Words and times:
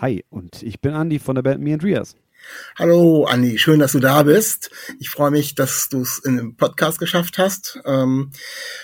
Hi, 0.00 0.24
und 0.30 0.62
ich 0.62 0.80
bin 0.80 0.94
Andi 0.94 1.18
von 1.18 1.34
der 1.34 1.42
Band 1.42 1.60
Me 1.60 1.74
Andreas. 1.74 2.14
Hallo 2.78 3.24
Andi, 3.24 3.58
schön, 3.58 3.80
dass 3.80 3.90
du 3.90 3.98
da 3.98 4.22
bist. 4.22 4.70
Ich 5.00 5.10
freue 5.10 5.32
mich, 5.32 5.56
dass 5.56 5.88
du 5.88 6.02
es 6.02 6.20
in 6.20 6.36
den 6.36 6.56
Podcast 6.56 7.00
geschafft 7.00 7.36
hast. 7.36 7.80
Ähm, 7.84 8.30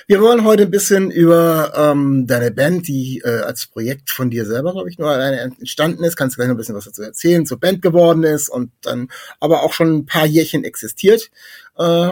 wir 0.09 0.21
wollen 0.21 0.43
heute 0.43 0.65
ein 0.65 0.73
bisschen 0.73 1.13
über 1.13 1.73
ähm, 1.77 2.27
deine 2.27 2.51
Band, 2.51 2.89
die 2.89 3.23
äh, 3.25 3.43
als 3.43 3.67
Projekt 3.67 4.11
von 4.11 4.29
dir 4.29 4.45
selber, 4.45 4.73
glaube 4.73 4.91
ich, 4.91 4.99
nur 4.99 5.09
alleine 5.09 5.39
entstanden 5.39 6.03
ist. 6.03 6.17
Kannst 6.17 6.35
du 6.35 6.39
gleich 6.39 6.49
noch 6.49 6.57
ein 6.57 6.59
bisschen 6.59 6.75
was 6.75 6.87
dazu 6.87 7.03
erzählen, 7.03 7.47
zur 7.47 7.61
Band 7.61 7.81
geworden 7.81 8.25
ist 8.25 8.49
und 8.49 8.73
dann 8.83 9.07
aber 9.39 9.63
auch 9.63 9.73
schon 9.73 9.99
ein 9.99 10.07
paar 10.07 10.27
Jährchen 10.27 10.65
existiert. 10.65 11.31
Äh, 11.79 12.11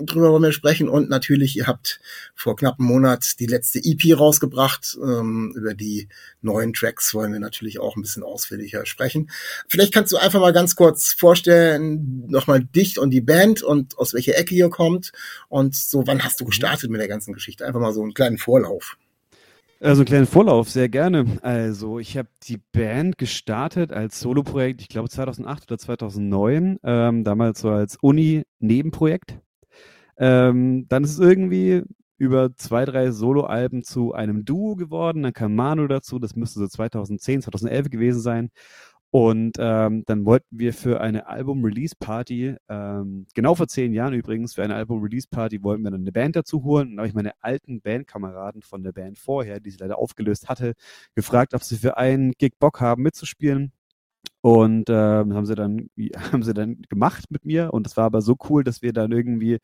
drüber 0.00 0.30
wollen 0.30 0.42
wir 0.42 0.52
sprechen 0.52 0.88
und 0.88 1.08
natürlich, 1.08 1.56
ihr 1.56 1.66
habt 1.66 2.00
vor 2.34 2.56
knapp 2.56 2.78
einem 2.78 2.88
Monat 2.88 3.38
die 3.40 3.46
letzte 3.46 3.78
EP 3.78 4.18
rausgebracht. 4.18 4.98
Ähm, 5.02 5.52
über 5.56 5.74
die 5.74 6.08
neuen 6.40 6.72
Tracks 6.72 7.14
wollen 7.14 7.32
wir 7.32 7.40
natürlich 7.40 7.78
auch 7.78 7.96
ein 7.96 8.02
bisschen 8.02 8.22
ausführlicher 8.22 8.86
sprechen. 8.86 9.30
Vielleicht 9.68 9.92
kannst 9.92 10.12
du 10.12 10.16
einfach 10.16 10.40
mal 10.40 10.52
ganz 10.52 10.76
kurz 10.76 11.12
vorstellen, 11.12 12.26
nochmal 12.28 12.64
dich 12.64 12.98
und 12.98 13.10
die 13.10 13.20
Band 13.20 13.62
und 13.62 13.98
aus 13.98 14.14
welcher 14.14 14.36
Ecke 14.36 14.54
ihr 14.54 14.70
kommt 14.70 15.12
und 15.48 15.74
so, 15.74 16.06
wann 16.06 16.24
hast 16.24 16.40
du 16.40 16.44
gestartet 16.44 16.90
mit 16.90 17.00
der 17.00 17.08
ganzen 17.08 17.32
Geschichte? 17.34 17.66
Einfach 17.66 17.80
mal 17.80 17.92
so 17.92 18.02
einen 18.02 18.14
kleinen 18.14 18.38
Vorlauf. 18.38 18.96
Also 19.82 20.02
einen 20.02 20.06
kleinen 20.06 20.26
Vorlauf, 20.26 20.70
sehr 20.70 20.88
gerne. 20.88 21.26
Also 21.42 21.98
ich 21.98 22.16
habe 22.16 22.28
die 22.44 22.60
Band 22.70 23.18
gestartet 23.18 23.92
als 23.92 24.20
Soloprojekt, 24.20 24.80
ich 24.80 24.88
glaube 24.88 25.08
2008 25.08 25.64
oder 25.64 25.78
2009, 25.78 26.78
ähm, 26.84 27.24
damals 27.24 27.62
so 27.62 27.70
als 27.70 27.96
Uni-Nebenprojekt. 28.00 29.40
Ähm, 30.22 30.86
dann 30.88 31.02
ist 31.02 31.12
es 31.12 31.18
irgendwie 31.18 31.82
über 32.16 32.54
zwei, 32.56 32.84
drei 32.84 33.10
Soloalben 33.10 33.82
zu 33.82 34.12
einem 34.14 34.44
Duo 34.44 34.76
geworden. 34.76 35.24
Dann 35.24 35.32
kam 35.32 35.56
Manu 35.56 35.88
dazu, 35.88 36.20
das 36.20 36.36
müsste 36.36 36.60
so 36.60 36.68
2010, 36.68 37.42
2011 37.42 37.90
gewesen 37.90 38.20
sein. 38.20 38.50
Und 39.10 39.56
ähm, 39.58 40.04
dann 40.06 40.24
wollten 40.24 40.58
wir 40.58 40.72
für 40.74 41.00
eine 41.00 41.26
Album-Release-Party, 41.26 42.56
ähm, 42.68 43.26
genau 43.34 43.56
vor 43.56 43.66
zehn 43.66 43.92
Jahren 43.92 44.14
übrigens, 44.14 44.54
für 44.54 44.62
eine 44.62 44.76
Album-Release-Party 44.76 45.64
wollten 45.64 45.82
wir 45.82 45.90
dann 45.90 46.02
eine 46.02 46.12
Band 46.12 46.36
dazu 46.36 46.62
holen. 46.62 46.90
Und 46.90 46.96
dann 46.96 46.98
habe 47.00 47.08
ich 47.08 47.14
meine 47.14 47.32
alten 47.40 47.80
Bandkameraden 47.82 48.62
von 48.62 48.84
der 48.84 48.92
Band 48.92 49.18
vorher, 49.18 49.58
die 49.58 49.70
sie 49.70 49.78
leider 49.78 49.98
aufgelöst 49.98 50.48
hatte, 50.48 50.74
gefragt, 51.16 51.52
ob 51.54 51.64
sie 51.64 51.76
für 51.76 51.96
einen 51.96 52.32
Gig 52.38 52.52
Bock 52.60 52.80
haben 52.80 53.02
mitzuspielen. 53.02 53.72
Und 54.40 54.88
ähm, 54.90 55.34
haben 55.34 55.46
sie 55.46 55.54
dann 55.56 55.90
haben 56.32 56.42
sie 56.42 56.54
dann 56.54 56.82
gemacht 56.88 57.24
mit 57.30 57.44
mir 57.44 57.72
und 57.74 57.86
das 57.86 57.96
war 57.96 58.04
aber 58.06 58.22
so 58.22 58.36
cool, 58.48 58.64
dass 58.64 58.82
wir 58.82 58.92
dann 58.92 59.12
irgendwie 59.12 59.58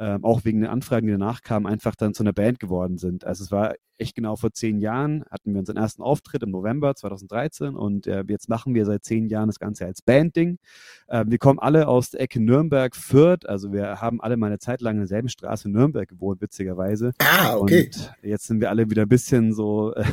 ähm, 0.00 0.24
auch 0.24 0.46
wegen 0.46 0.62
den 0.62 0.70
Anfragen, 0.70 1.06
die 1.06 1.12
danach 1.12 1.42
kamen, 1.42 1.66
einfach 1.66 1.94
dann 1.94 2.14
zu 2.14 2.22
einer 2.22 2.32
Band 2.32 2.58
geworden 2.58 2.96
sind. 2.96 3.26
Also 3.26 3.44
es 3.44 3.52
war 3.52 3.74
echt 3.98 4.14
genau 4.14 4.34
vor 4.34 4.50
zehn 4.50 4.78
Jahren, 4.78 5.24
hatten 5.30 5.52
wir 5.52 5.58
unseren 5.60 5.76
ersten 5.76 6.00
Auftritt 6.00 6.42
im 6.42 6.50
November 6.50 6.94
2013 6.96 7.76
und 7.76 8.06
äh, 8.06 8.24
jetzt 8.26 8.48
machen 8.48 8.74
wir 8.74 8.86
seit 8.86 9.04
zehn 9.04 9.26
Jahren 9.26 9.48
das 9.48 9.58
Ganze 9.58 9.84
als 9.84 10.00
Bandding. 10.00 10.58
Äh, 11.06 11.26
wir 11.28 11.36
kommen 11.36 11.58
alle 11.58 11.86
aus 11.86 12.08
der 12.08 12.22
Ecke 12.22 12.40
Nürnberg-Fürth, 12.40 13.44
also 13.44 13.74
wir 13.74 14.00
haben 14.00 14.22
alle 14.22 14.38
mal 14.38 14.46
eine 14.46 14.58
Zeit 14.58 14.80
lang 14.80 14.94
in 14.94 15.00
derselben 15.00 15.28
Straße 15.28 15.68
in 15.68 15.72
Nürnberg 15.72 16.08
gewohnt, 16.08 16.40
witzigerweise. 16.40 17.12
Ah, 17.18 17.56
okay. 17.56 17.90
Und 17.94 18.14
jetzt 18.22 18.46
sind 18.46 18.62
wir 18.62 18.70
alle 18.70 18.88
wieder 18.88 19.02
ein 19.02 19.08
bisschen 19.08 19.52
so 19.52 19.92
äh, 19.94 20.04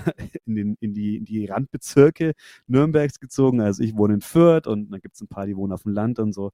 in, 0.45 0.55
den, 0.55 0.77
in, 0.81 0.93
die, 0.93 1.15
in 1.15 1.23
die 1.23 1.45
Randbezirke 1.45 2.33
Nürnbergs 2.67 3.21
gezogen. 3.21 3.61
Also 3.61 3.83
ich 3.83 3.95
wohne 3.95 4.15
in 4.15 4.21
Fürth 4.21 4.67
und 4.67 4.91
dann 4.91 4.99
gibt 4.99 5.15
es 5.15 5.21
ein 5.21 5.29
paar, 5.29 5.45
die 5.45 5.55
wohnen 5.55 5.71
auf 5.71 5.83
dem 5.83 5.93
Land 5.93 6.19
und 6.19 6.33
so. 6.33 6.51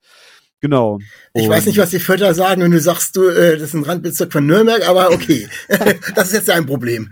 Genau. 0.64 0.98
Ich 1.34 1.50
weiß 1.50 1.66
nicht, 1.66 1.78
was 1.78 1.90
die 1.90 2.00
Vierter 2.00 2.34
sagen, 2.34 2.62
wenn 2.62 2.72
du 2.72 2.80
sagst, 2.80 3.18
du, 3.18 3.28
äh, 3.28 3.58
das 3.58 3.64
ist 3.64 3.74
ein 3.74 3.84
Randbezirk 3.84 4.32
von 4.32 4.46
Nürnberg, 4.46 4.88
aber 4.88 5.12
okay. 5.12 5.50
das 6.16 6.28
ist 6.28 6.34
jetzt 6.36 6.48
dein 6.48 6.66
Problem. 6.66 7.12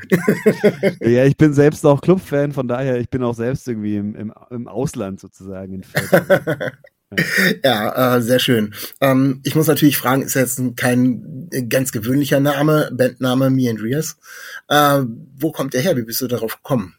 ja, 1.02 1.26
ich 1.26 1.36
bin 1.36 1.54
selbst 1.54 1.86
auch 1.86 2.00
Clubfan, 2.00 2.54
von 2.54 2.70
daher, 2.70 2.98
ich 2.98 3.10
bin 3.10 3.22
auch 3.24 3.36
selbst 3.36 3.68
irgendwie 3.68 3.98
im, 3.98 4.16
im, 4.16 4.34
im 4.52 4.70
Ausland 4.70 5.20
sozusagen. 5.20 5.74
In 5.74 5.84
ja, 7.66 8.16
äh, 8.16 8.22
sehr 8.22 8.40
schön. 8.40 8.74
Ähm, 9.02 9.42
ich 9.44 9.54
muss 9.54 9.68
natürlich 9.68 9.98
fragen, 9.98 10.22
ist 10.22 10.36
jetzt 10.36 10.62
kein 10.78 11.50
ganz 11.68 11.92
gewöhnlicher 11.92 12.40
Name, 12.40 12.90
Bandname 12.94 13.50
Me 13.50 13.70
Andreas. 13.70 14.16
Äh, 14.70 15.02
wo 15.38 15.52
kommt 15.52 15.74
der 15.74 15.82
her? 15.82 15.98
Wie 15.98 16.04
bist 16.04 16.22
du 16.22 16.28
darauf 16.28 16.56
gekommen? 16.56 16.96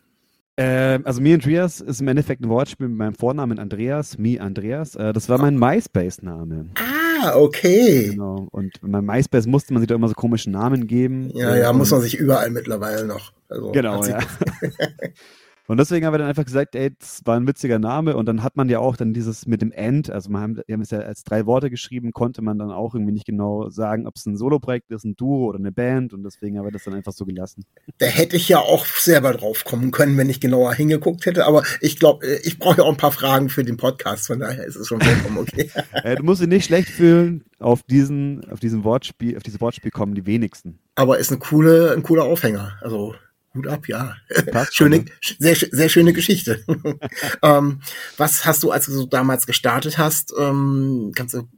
Äh, 0.56 0.98
also 1.04 1.20
Me 1.20 1.32
Andreas 1.32 1.80
ist 1.80 2.00
im 2.00 2.08
Endeffekt 2.08 2.42
ein 2.42 2.48
Wortspiel 2.48 2.88
mit 2.88 2.98
meinem 2.98 3.14
Vornamen 3.14 3.58
Andreas, 3.58 4.18
Me 4.18 4.40
Andreas. 4.40 4.94
Äh, 4.96 5.12
das 5.12 5.28
war 5.28 5.38
mein 5.38 5.58
MySpace-Name. 5.58 6.66
Ah, 6.74 7.36
okay. 7.36 8.10
Genau. 8.10 8.48
Und 8.50 8.72
bei 8.82 9.00
MySpace 9.00 9.46
musste 9.46 9.72
man 9.72 9.80
sich 9.80 9.88
da 9.88 9.94
immer 9.94 10.08
so 10.08 10.14
komische 10.14 10.50
Namen 10.50 10.86
geben. 10.86 11.30
Ja, 11.34 11.56
ja, 11.56 11.72
muss 11.72 11.90
man 11.90 12.02
sich 12.02 12.18
überall 12.18 12.50
mittlerweile 12.50 13.06
noch. 13.06 13.32
Also, 13.48 13.72
genau, 13.72 14.04
ja. 14.04 14.18
Und 15.68 15.78
deswegen 15.78 16.04
haben 16.04 16.12
wir 16.12 16.18
dann 16.18 16.28
einfach 16.28 16.44
gesagt, 16.44 16.74
ey, 16.74 16.90
das 16.98 17.20
war 17.24 17.36
ein 17.36 17.46
witziger 17.46 17.78
Name. 17.78 18.16
Und 18.16 18.26
dann 18.26 18.42
hat 18.42 18.56
man 18.56 18.68
ja 18.68 18.80
auch 18.80 18.96
dann 18.96 19.14
dieses 19.14 19.46
mit 19.46 19.62
dem 19.62 19.70
End, 19.70 20.10
also 20.10 20.28
wir 20.30 20.40
haben, 20.40 20.56
wir 20.66 20.72
haben 20.72 20.82
es 20.82 20.90
ja 20.90 20.98
als 20.98 21.22
drei 21.22 21.46
Worte 21.46 21.70
geschrieben, 21.70 22.12
konnte 22.12 22.42
man 22.42 22.58
dann 22.58 22.70
auch 22.70 22.94
irgendwie 22.94 23.12
nicht 23.12 23.26
genau 23.26 23.70
sagen, 23.70 24.06
ob 24.06 24.16
es 24.16 24.26
ein 24.26 24.36
Soloprojekt 24.36 24.90
ist, 24.90 25.04
ein 25.04 25.14
Duo 25.14 25.46
oder 25.46 25.58
eine 25.58 25.70
Band. 25.70 26.14
Und 26.14 26.24
deswegen 26.24 26.58
haben 26.58 26.66
wir 26.66 26.72
das 26.72 26.84
dann 26.84 26.94
einfach 26.94 27.12
so 27.12 27.24
gelassen. 27.24 27.64
Da 27.98 28.06
hätte 28.06 28.36
ich 28.36 28.48
ja 28.48 28.58
auch 28.58 28.84
selber 28.86 29.32
drauf 29.32 29.64
kommen 29.64 29.92
können, 29.92 30.16
wenn 30.18 30.28
ich 30.28 30.40
genauer 30.40 30.74
hingeguckt 30.74 31.26
hätte. 31.26 31.46
Aber 31.46 31.62
ich 31.80 31.98
glaube, 31.98 32.26
ich 32.42 32.58
brauche 32.58 32.78
ja 32.78 32.84
auch 32.84 32.90
ein 32.90 32.96
paar 32.96 33.12
Fragen 33.12 33.48
für 33.48 33.64
den 33.64 33.76
Podcast. 33.76 34.26
Von 34.26 34.40
daher 34.40 34.64
ist 34.64 34.76
es 34.76 34.88
schon 34.88 35.00
vollkommen 35.00 35.38
okay. 35.38 35.70
du 36.16 36.22
musst 36.24 36.40
dich 36.40 36.48
nicht 36.48 36.64
schlecht 36.64 36.88
fühlen. 36.88 37.44
Auf 37.58 37.84
diesen, 37.84 38.44
auf 38.50 38.58
diesem 38.58 38.82
Wortspiel, 38.82 39.36
auf 39.36 39.44
dieses 39.44 39.60
Wortspiel 39.60 39.92
kommen 39.92 40.16
die 40.16 40.26
wenigsten. 40.26 40.80
Aber 40.96 41.18
ist 41.18 41.30
eine 41.30 41.38
coole, 41.38 41.92
ein 41.92 42.02
cooler 42.02 42.24
Aufhänger. 42.24 42.76
Also 42.80 43.14
Hut 43.54 43.66
ab, 43.66 43.86
ja. 43.88 44.16
schöne, 44.70 44.98
ne? 44.98 45.04
sehr, 45.38 45.56
sehr 45.56 45.88
schöne 45.88 46.12
Geschichte. 46.12 46.64
ähm, 47.42 47.80
was 48.16 48.46
hast 48.46 48.62
du, 48.62 48.70
als 48.70 48.86
du 48.86 48.92
so 48.92 49.06
damals 49.06 49.46
gestartet 49.46 49.98
hast, 49.98 50.32
ähm, 50.38 51.12
kannst 51.14 51.34
du, 51.34 51.48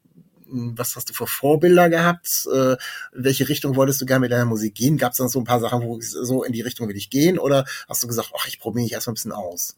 hm, 0.48 0.76
was 0.76 0.96
hast 0.96 1.10
du 1.10 1.14
für 1.14 1.26
Vorbilder 1.26 1.88
gehabt? 1.88 2.48
Äh, 2.52 2.76
welche 3.12 3.48
Richtung 3.48 3.76
wolltest 3.76 4.00
du 4.00 4.06
gerne 4.06 4.20
mit 4.20 4.32
deiner 4.32 4.44
Musik 4.44 4.74
gehen? 4.74 4.96
Gab 4.96 5.12
es 5.12 5.18
dann 5.18 5.28
so 5.28 5.38
ein 5.40 5.44
paar 5.44 5.60
Sachen, 5.60 5.82
wo 5.82 6.00
so 6.00 6.42
in 6.42 6.52
die 6.52 6.62
Richtung 6.62 6.88
will 6.88 6.96
ich 6.96 7.10
gehen? 7.10 7.38
Oder 7.38 7.64
hast 7.88 8.02
du 8.02 8.08
gesagt, 8.08 8.32
ach, 8.36 8.48
ich 8.48 8.58
probiere 8.58 8.84
mich 8.84 8.92
erstmal 8.92 9.12
ein 9.12 9.14
bisschen 9.14 9.32
aus? 9.32 9.76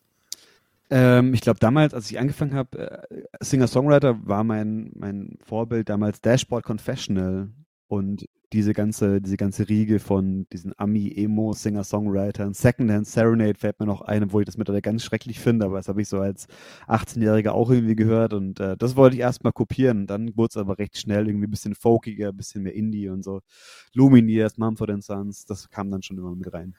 Ähm, 0.88 1.34
ich 1.34 1.40
glaube, 1.40 1.58
damals, 1.58 1.94
als 1.94 2.10
ich 2.10 2.18
angefangen 2.18 2.54
habe, 2.54 3.06
äh, 3.10 3.22
Singer-Songwriter 3.40 4.20
war 4.24 4.44
mein, 4.44 4.92
mein 4.94 5.38
Vorbild 5.44 5.88
damals 5.88 6.20
Dashboard 6.20 6.64
Confessional. 6.64 7.50
Und 7.88 8.26
diese 8.52 8.72
ganze, 8.72 9.20
diese 9.20 9.36
ganze 9.36 9.68
Riege 9.68 9.98
von 9.98 10.46
diesen 10.52 10.72
Ami-Emo, 10.78 11.52
Singer-Songwritern, 11.52 12.54
Secondhand 12.54 13.06
Serenade 13.06 13.58
fällt 13.58 13.80
mir 13.80 13.86
noch 13.86 14.02
ein, 14.02 14.24
obwohl 14.24 14.42
ich 14.42 14.46
das 14.46 14.56
mittlerweile 14.56 14.82
ganz 14.82 15.02
schrecklich 15.02 15.40
finde, 15.40 15.66
aber 15.66 15.78
das 15.78 15.88
habe 15.88 16.00
ich 16.00 16.08
so 16.08 16.20
als 16.20 16.46
18-Jähriger 16.86 17.50
auch 17.50 17.70
irgendwie 17.70 17.96
gehört 17.96 18.32
und 18.32 18.60
äh, 18.60 18.76
das 18.76 18.94
wollte 18.96 19.16
ich 19.16 19.22
erstmal 19.22 19.52
kopieren. 19.52 20.06
Dann 20.06 20.36
wurde 20.36 20.50
es 20.50 20.56
aber 20.56 20.78
recht 20.78 20.96
schnell 20.96 21.26
irgendwie 21.26 21.48
ein 21.48 21.50
bisschen 21.50 21.74
folkiger, 21.74 22.28
ein 22.28 22.36
bisschen 22.36 22.62
mehr 22.62 22.74
Indie 22.74 23.08
und 23.08 23.24
so. 23.24 23.40
Lumineers, 23.94 24.58
Mumford 24.58 25.02
Sons, 25.02 25.44
das 25.44 25.68
kam 25.70 25.90
dann 25.90 26.02
schon 26.02 26.18
immer 26.18 26.34
mit 26.34 26.52
rein. 26.52 26.74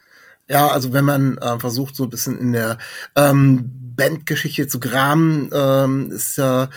Ja, 0.49 0.67
also 0.67 0.93
wenn 0.93 1.05
man 1.05 1.37
äh, 1.39 1.59
versucht, 1.59 1.95
so 1.95 2.03
ein 2.03 2.09
bisschen 2.09 2.39
in 2.39 2.53
der 2.53 2.77
ähm, 3.15 3.87
Bandgeschichte 3.97 4.67
zu 4.67 4.79
graben, 4.79 5.49
ähm, 5.51 6.11
ist 6.11 6.37
ja 6.37 6.65
äh, 6.65 6.67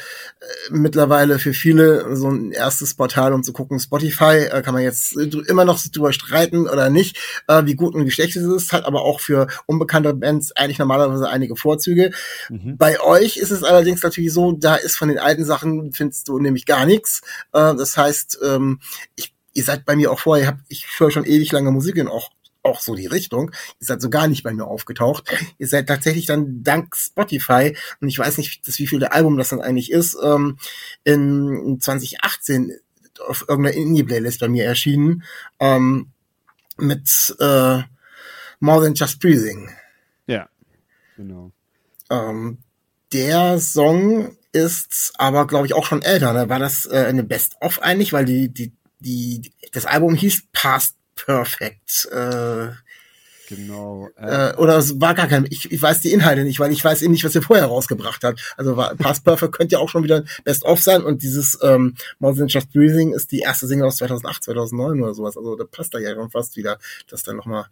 mittlerweile 0.70 1.38
für 1.38 1.52
viele 1.52 2.16
so 2.16 2.28
ein 2.28 2.50
erstes 2.50 2.94
Portal, 2.94 3.32
um 3.32 3.44
zu 3.44 3.52
gucken, 3.52 3.78
Spotify, 3.78 4.48
äh, 4.50 4.62
kann 4.62 4.74
man 4.74 4.82
jetzt 4.82 5.16
immer 5.16 5.64
noch 5.64 5.80
drüber 5.80 6.12
streiten 6.12 6.66
oder 6.66 6.90
nicht, 6.90 7.18
äh, 7.46 7.64
wie 7.66 7.76
gut 7.76 7.94
und 7.94 8.06
wie 8.06 8.10
schlecht 8.10 8.36
es 8.36 8.42
ist, 8.42 8.72
hat 8.72 8.86
aber 8.86 9.02
auch 9.02 9.20
für 9.20 9.46
unbekannte 9.66 10.14
Bands 10.14 10.50
eigentlich 10.56 10.78
normalerweise 10.78 11.28
einige 11.28 11.54
Vorzüge. 11.54 12.10
Mhm. 12.48 12.76
Bei 12.76 13.00
euch 13.00 13.36
ist 13.36 13.52
es 13.52 13.62
allerdings 13.62 14.02
natürlich 14.02 14.32
so, 14.32 14.52
da 14.52 14.74
ist 14.74 14.96
von 14.96 15.08
den 15.08 15.18
alten 15.18 15.44
Sachen, 15.44 15.92
findest 15.92 16.26
du 16.26 16.40
nämlich 16.40 16.66
gar 16.66 16.86
nichts. 16.86 17.20
Äh, 17.52 17.74
das 17.76 17.96
heißt, 17.96 18.38
ähm, 18.42 18.80
ich, 19.14 19.32
ihr 19.52 19.62
seid 19.62 19.84
bei 19.84 19.94
mir 19.94 20.10
auch 20.10 20.18
vorher, 20.18 20.42
ich, 20.42 20.48
hab, 20.48 20.58
ich 20.68 20.86
höre 20.98 21.10
schon 21.12 21.24
ewig 21.26 21.52
lange 21.52 21.70
Musik 21.70 21.96
und 21.96 22.08
auch 22.08 22.30
auch 22.62 22.80
so 22.80 22.94
die 22.94 23.06
Richtung. 23.06 23.50
Ihr 23.80 23.86
seid 23.86 24.02
so 24.02 24.10
gar 24.10 24.28
nicht 24.28 24.42
bei 24.42 24.52
mir 24.52 24.66
aufgetaucht. 24.66 25.30
Ihr 25.58 25.66
seid 25.66 25.86
tatsächlich 25.88 26.26
dann 26.26 26.62
dank 26.62 26.96
Spotify, 26.96 27.76
und 28.00 28.08
ich 28.08 28.18
weiß 28.18 28.38
nicht, 28.38 28.66
das, 28.66 28.78
wie 28.78 28.86
viel 28.86 28.98
der 28.98 29.14
Album 29.14 29.36
das 29.36 29.50
dann 29.50 29.60
eigentlich 29.60 29.90
ist, 29.90 30.16
ähm, 30.22 30.58
in 31.04 31.78
2018 31.80 32.72
auf 33.26 33.44
irgendeiner 33.48 33.76
Indie-Playlist 33.76 34.40
bei 34.40 34.48
mir 34.48 34.64
erschienen, 34.64 35.22
ähm, 35.58 36.10
mit 36.76 37.36
äh, 37.38 37.80
More 38.60 38.84
Than 38.84 38.94
Just 38.94 39.20
Breathing. 39.20 39.70
Ja, 40.26 40.48
genau. 41.16 41.52
Ähm, 42.10 42.58
der 43.12 43.58
Song 43.60 44.36
ist 44.52 45.12
aber, 45.16 45.46
glaube 45.46 45.66
ich, 45.66 45.74
auch 45.74 45.84
schon 45.84 46.02
älter. 46.02 46.32
Ne? 46.32 46.48
War 46.48 46.58
das 46.58 46.86
äh, 46.86 47.06
eine 47.08 47.24
Best-of 47.24 47.82
eigentlich, 47.82 48.12
weil 48.12 48.24
die, 48.24 48.48
die, 48.48 48.72
die, 49.00 49.52
das 49.72 49.86
Album 49.86 50.14
hieß 50.14 50.44
Past 50.52 50.96
Perfect. 51.26 52.08
Äh, 52.12 52.68
Genau. 53.50 54.08
Äh, 54.14 54.54
oder 54.58 54.78
es 54.78 55.00
war 55.00 55.12
gar 55.14 55.26
kein, 55.26 55.44
ich, 55.50 55.72
ich 55.72 55.82
weiß 55.82 56.02
die 56.02 56.12
Inhalte 56.12 56.44
nicht, 56.44 56.60
weil 56.60 56.70
ich 56.70 56.84
weiß 56.84 57.02
eben 57.02 57.10
nicht, 57.12 57.24
was 57.24 57.34
ihr 57.34 57.42
vorher 57.42 57.66
rausgebracht 57.66 58.22
habt. 58.22 58.54
Also 58.56 58.76
war, 58.76 58.94
Past 58.94 59.24
Perfect 59.24 59.52
könnte 59.56 59.72
ja 59.72 59.80
auch 59.80 59.88
schon 59.88 60.04
wieder 60.04 60.22
Best 60.44 60.64
of 60.64 60.80
sein 60.80 61.02
und 61.02 61.22
dieses 61.22 61.58
ähm, 61.60 61.96
More 62.20 62.36
Than 62.36 62.46
Just 62.46 62.72
Breathing 62.72 63.12
ist 63.12 63.32
die 63.32 63.40
erste 63.40 63.66
Single 63.66 63.88
aus 63.88 63.96
2008, 63.96 64.44
2009 64.44 65.02
oder 65.02 65.14
sowas. 65.14 65.36
Also 65.36 65.56
da 65.56 65.64
passt 65.64 65.92
da 65.92 65.98
ja 65.98 66.14
schon 66.14 66.30
fast 66.30 66.56
wieder, 66.56 66.78
dass 67.08 67.24
dann 67.24 67.36
nochmal 67.38 67.66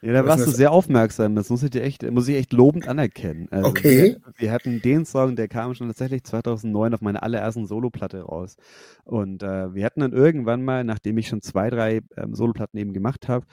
ja, 0.00 0.12
da 0.12 0.26
warst 0.26 0.46
du 0.46 0.50
sehr 0.50 0.70
aufmerksam. 0.70 1.34
Das 1.34 1.50
muss 1.50 1.62
ich 1.62 1.70
dir 1.70 1.82
echt, 1.82 2.08
muss 2.10 2.28
ich 2.28 2.36
echt 2.36 2.52
lobend 2.52 2.86
anerkennen. 2.86 3.48
Also 3.50 3.68
okay. 3.68 4.16
Wir, 4.24 4.32
wir, 4.36 4.52
hatten 4.52 4.80
den 4.80 5.04
Song, 5.04 5.34
der 5.34 5.48
kam 5.48 5.74
schon 5.74 5.88
tatsächlich 5.88 6.24
2009 6.24 6.94
auf 6.94 7.00
meiner 7.00 7.22
allerersten 7.22 7.66
Soloplatte 7.66 8.22
raus. 8.22 8.56
Und 9.04 9.42
äh, 9.42 9.74
wir 9.74 9.84
hatten 9.84 10.00
dann 10.00 10.12
irgendwann 10.12 10.64
mal, 10.64 10.84
nachdem 10.84 11.18
ich 11.18 11.28
schon 11.28 11.42
zwei, 11.42 11.70
drei 11.70 12.00
ähm, 12.16 12.34
Soloplatten 12.34 12.78
eben 12.78 12.92
gemacht 12.92 13.28
habe, 13.28 13.46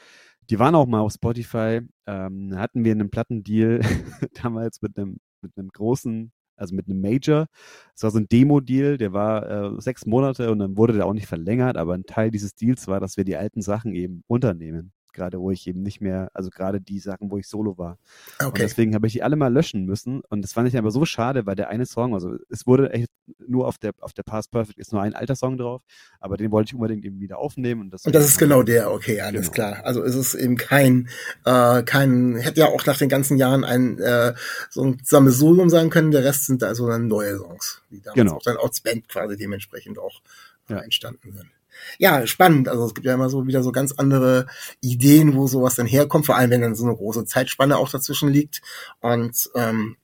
die 0.50 0.60
waren 0.60 0.76
auch 0.76 0.86
mal 0.86 1.00
auf 1.00 1.14
Spotify, 1.14 1.82
ähm, 2.06 2.56
hatten 2.56 2.86
wir 2.86 2.92
einen 2.92 3.10
Plattendeal 3.10 3.82
damals 4.44 4.82
mit 4.82 4.98
einem, 4.98 5.18
mit 5.42 5.58
einem 5.58 5.70
großen 5.70 6.32
also 6.58 6.74
mit 6.74 6.88
einem 6.88 7.02
Major. 7.02 7.48
Es 7.96 8.04
war 8.04 8.12
so 8.12 8.18
ein 8.18 8.30
Demo-Deal, 8.30 8.98
der 8.98 9.12
war 9.12 9.76
äh, 9.76 9.82
sechs 9.82 10.06
Monate 10.06 10.52
und 10.52 10.60
dann 10.60 10.78
wurde 10.78 10.94
der 10.94 11.06
auch 11.06 11.14
nicht 11.14 11.28
verlängert, 11.28 11.76
aber 11.76 11.96
ein 11.96 12.06
Teil 12.06 12.32
dieses 12.32 12.56
Deals 12.56 12.88
war, 12.88 13.02
dass 13.02 13.18
wir 13.18 13.26
die 13.26 13.36
alten 13.36 13.62
Sachen 13.62 13.94
eben 13.94 14.24
unternehmen 14.28 14.94
gerade 15.16 15.40
wo 15.40 15.50
ich 15.50 15.66
eben 15.66 15.82
nicht 15.82 16.02
mehr, 16.02 16.30
also 16.34 16.50
gerade 16.50 16.80
die 16.80 17.00
Sachen, 17.00 17.32
wo 17.32 17.38
ich 17.38 17.48
solo 17.48 17.78
war. 17.78 17.98
Okay. 18.38 18.46
Und 18.48 18.60
deswegen 18.60 18.94
habe 18.94 19.08
ich 19.08 19.14
die 19.14 19.24
alle 19.24 19.36
mal 19.36 19.52
löschen 19.52 19.86
müssen. 19.86 20.22
Und 20.30 20.44
das 20.44 20.54
fand 20.54 20.68
ich 20.68 20.78
aber 20.78 20.92
so 20.92 21.06
schade, 21.06 21.46
weil 21.46 21.56
der 21.56 21.70
eine 21.70 21.86
Song, 21.86 22.14
also 22.14 22.36
es 22.50 22.68
wurde 22.68 22.92
echt 22.92 23.10
nur 23.48 23.68
auf 23.68 23.78
der, 23.78 23.94
auf 24.02 24.14
der 24.14 24.24
Past 24.24 24.52
Perfect 24.52 24.78
ist 24.78 24.92
nur 24.92 25.02
ein 25.02 25.16
alter 25.16 25.36
Song 25.36 25.58
drauf, 25.58 25.82
aber 26.20 26.38
den 26.38 26.52
wollte 26.52 26.70
ich 26.70 26.76
unbedingt 26.76 27.04
eben 27.06 27.20
wieder 27.20 27.40
aufnehmen. 27.40 27.82
Und 27.82 27.92
das, 27.92 28.06
und 28.06 28.14
das 28.14 28.26
ist 28.26 28.38
genau 28.38 28.62
der, 28.62 28.92
okay, 28.92 29.22
alles 29.22 29.52
genau. 29.52 29.70
klar. 29.70 29.86
Also 29.86 30.04
ist 30.04 30.16
es 30.16 30.36
eben 30.36 30.58
kein, 30.58 31.10
äh, 31.46 31.82
kein, 31.84 32.36
hätte 32.36 32.60
ja 32.60 32.68
auch 32.68 32.86
nach 32.86 32.98
den 32.98 33.10
ganzen 33.10 33.38
Jahren 33.38 33.64
ein 33.64 33.98
äh, 34.00 34.34
so 34.70 34.84
ein 34.84 35.02
Sammelsurium 35.04 35.70
sein 35.70 35.90
können, 35.90 36.12
der 36.12 36.24
Rest 36.24 36.46
sind 36.46 36.64
also 36.64 36.88
dann 36.88 37.08
neue 37.08 37.38
Songs, 37.38 37.82
die 37.90 38.02
damals 38.02 38.16
genau. 38.16 38.36
auch 38.36 38.44
dann 38.44 38.58
als 38.58 38.82
Band 38.82 39.08
quasi 39.10 39.38
dementsprechend 39.38 39.98
auch 39.98 40.22
ja. 40.70 40.80
entstanden 40.80 41.32
sind 41.32 41.50
ja, 41.98 42.26
spannend. 42.28 42.68
Also 42.70 42.86
es 42.86 42.94
gibt 42.94 43.06
ja 43.06 43.14
immer 43.14 43.30
so 43.30 43.48
wieder 43.48 43.64
so 43.64 43.72
ganz 43.72 43.94
andere 43.94 44.48
Ideen, 44.82 45.36
wo 45.36 45.48
sowas 45.48 45.76
dann 45.76 45.88
herkommt, 45.88 46.26
vor 46.26 46.36
allem 46.36 46.50
wenn 46.50 46.62
dann 46.62 46.76
so 46.76 46.86
eine 46.86 46.96
große 46.96 47.26
Zeitspanne 47.26 47.78
auch 47.78 47.90
dazwischen 47.90 48.30
liegt. 48.30 48.62
Und 49.02 49.50
ähm, 49.56 49.98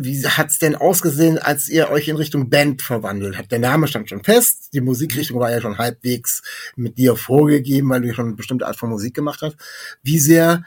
wie 0.00 0.24
hat's 0.24 0.60
denn 0.60 0.76
ausgesehen, 0.76 1.38
als 1.38 1.68
ihr 1.68 1.90
euch 1.90 2.06
in 2.06 2.16
Richtung 2.16 2.50
Band 2.50 2.82
verwandelt 2.82 3.36
habt? 3.36 3.50
Der 3.50 3.58
Name 3.58 3.88
stand 3.88 4.08
schon 4.08 4.22
fest, 4.22 4.70
die 4.72 4.80
Musikrichtung 4.80 5.40
war 5.40 5.50
ja 5.50 5.60
schon 5.60 5.78
halbwegs 5.78 6.42
mit 6.76 6.98
dir 6.98 7.16
vorgegeben, 7.16 7.90
weil 7.90 8.02
du 8.02 8.14
schon 8.14 8.26
eine 8.26 8.36
bestimmte 8.36 8.66
Art 8.66 8.76
von 8.76 8.90
Musik 8.90 9.14
gemacht 9.14 9.42
hast. 9.42 9.56
Wie 10.02 10.20
sehr 10.20 10.62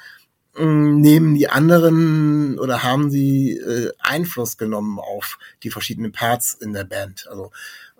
mh, 0.55 0.63
hm, 0.63 0.99
nehmen 0.99 1.35
die 1.35 1.47
anderen 1.47 2.59
oder 2.59 2.83
haben 2.83 3.09
sie 3.09 3.57
äh, 3.57 3.91
Einfluss 3.99 4.57
genommen 4.57 4.99
auf 4.99 5.39
die 5.63 5.71
verschiedenen 5.71 6.11
Parts 6.11 6.53
in 6.53 6.73
der 6.73 6.83
Band? 6.83 7.27
Also 7.29 7.51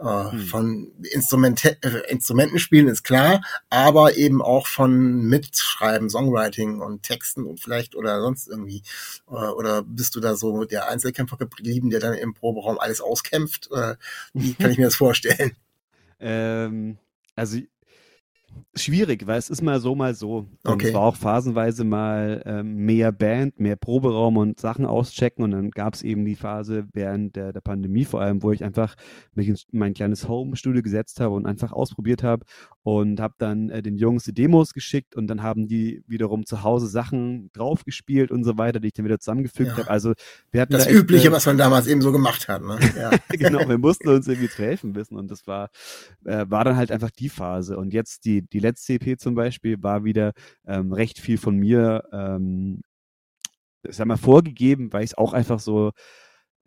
äh, 0.02 0.32
hm. 0.32 0.40
Von 0.48 0.92
Instrument 1.12 1.64
äh, 1.64 1.76
Instrumenten 2.10 2.58
spielen 2.58 2.88
ist 2.88 3.04
klar, 3.04 3.42
aber 3.70 4.16
eben 4.16 4.42
auch 4.42 4.66
von 4.66 5.22
Mitschreiben, 5.28 6.10
Songwriting 6.10 6.82
und 6.82 7.04
Texten 7.04 7.46
und 7.46 7.60
vielleicht 7.60 7.96
oder 7.96 8.20
sonst 8.22 8.48
irgendwie. 8.48 8.82
Äh, 9.30 9.34
oder 9.34 9.84
bist 9.84 10.16
du 10.16 10.20
da 10.20 10.36
so 10.36 10.66
der 10.66 10.90
Einzelkämpfer 10.90 11.38
geblieben, 11.38 11.92
der 11.92 12.00
dann 12.00 12.16
im 12.16 12.34
Proberaum 12.34 12.80
alles 12.80 13.00
auskämpft? 13.00 13.70
Äh, 13.72 13.96
wie 14.34 14.56
kann 14.56 14.72
ich 14.72 14.78
mir 14.78 14.86
das 14.86 14.96
vorstellen? 15.02 15.56
Ähm, 16.20 16.98
also 17.36 17.60
Schwierig, 18.74 19.28
weil 19.28 19.38
es 19.38 19.50
ist 19.50 19.62
mal 19.62 19.82
so, 19.82 19.96
mal 19.96 20.16
so. 20.16 20.48
Und 20.64 20.72
okay. 20.72 20.88
es 20.88 20.94
war 20.94 21.02
auch 21.02 21.18
phasenweise 21.18 21.84
mal 21.84 22.42
ähm, 22.46 22.78
mehr 22.78 23.12
Band, 23.12 23.60
mehr 23.60 23.76
Proberaum 23.76 24.38
und 24.38 24.62
Sachen 24.62 24.86
auschecken. 24.86 25.44
Und 25.44 25.52
dann 25.52 25.72
gab 25.72 25.94
es 25.94 26.04
eben 26.04 26.24
die 26.24 26.36
Phase 26.36 26.88
während 26.94 27.36
der, 27.36 27.52
der 27.52 27.60
Pandemie 27.60 28.06
vor 28.06 28.22
allem, 28.22 28.42
wo 28.44 28.52
ich 28.54 28.64
einfach 28.64 28.96
mich 29.36 29.50
in 29.50 29.58
mein 29.72 29.94
kleines 29.94 30.30
Home-Studio 30.30 30.82
gesetzt 30.82 31.20
habe 31.20 31.36
und 31.36 31.46
einfach 31.46 31.74
ausprobiert 31.74 32.24
habe 32.24 32.46
und 32.84 33.20
habe 33.20 33.36
dann 33.38 33.70
äh, 33.70 33.82
den 33.82 33.98
Jungs 33.98 34.24
die 34.24 34.34
Demos 34.34 34.74
geschickt 34.74 35.16
und 35.16 35.28
dann 35.28 35.44
haben 35.44 35.68
die 35.68 36.04
wiederum 36.08 36.46
zu 36.46 36.64
Hause 36.64 36.88
Sachen 36.88 37.52
draufgespielt 37.54 38.32
und 38.32 38.44
so 38.44 38.58
weiter, 38.58 38.80
die 38.80 38.88
ich 38.88 38.94
dann 38.94 39.06
wieder 39.06 39.20
zusammengefügt 39.20 39.72
ja. 39.72 39.78
habe. 39.78 39.90
Also 39.90 40.14
wir 40.52 40.62
hatten 40.62 40.74
das 40.74 40.86
da 40.86 40.92
Übliche, 40.92 41.28
äh, 41.28 41.32
was 41.32 41.46
man 41.46 41.58
damals 41.58 41.88
eben 41.88 42.02
so 42.02 42.12
gemacht 42.12 42.48
hat. 42.48 42.64
Ne? 42.64 42.80
Ja. 42.98 43.12
genau, 43.30 43.68
wir 43.68 43.78
mussten 43.78 44.10
uns 44.10 44.28
irgendwie 44.28 44.50
zu 44.50 44.64
helfen 44.64 44.96
wissen 44.96 45.16
und 45.16 45.30
das 45.30 45.46
war, 45.46 45.70
äh, 46.26 46.46
war 46.50 46.64
dann 46.64 46.76
halt 46.76 46.92
einfach 46.92 47.12
die 47.12 47.30
Phase. 47.30 47.78
Und 47.78 47.94
jetzt 47.94 48.26
die, 48.26 48.41
die 48.54 48.60
letzte 48.60 48.94
EP 48.94 49.20
zum 49.20 49.36
Beispiel 49.36 49.82
war 49.82 50.04
wieder 50.04 50.34
ähm, 50.66 50.94
recht 50.94 51.20
viel 51.20 51.38
von 51.38 51.58
mir, 51.58 52.04
ähm, 52.12 52.82
sag 53.84 54.08
mal, 54.08 54.18
vorgegeben, 54.18 54.94
weil 54.94 55.04
ich 55.04 55.12
es 55.12 55.18
auch 55.18 55.34
einfach 55.34 55.60
so 55.60 55.92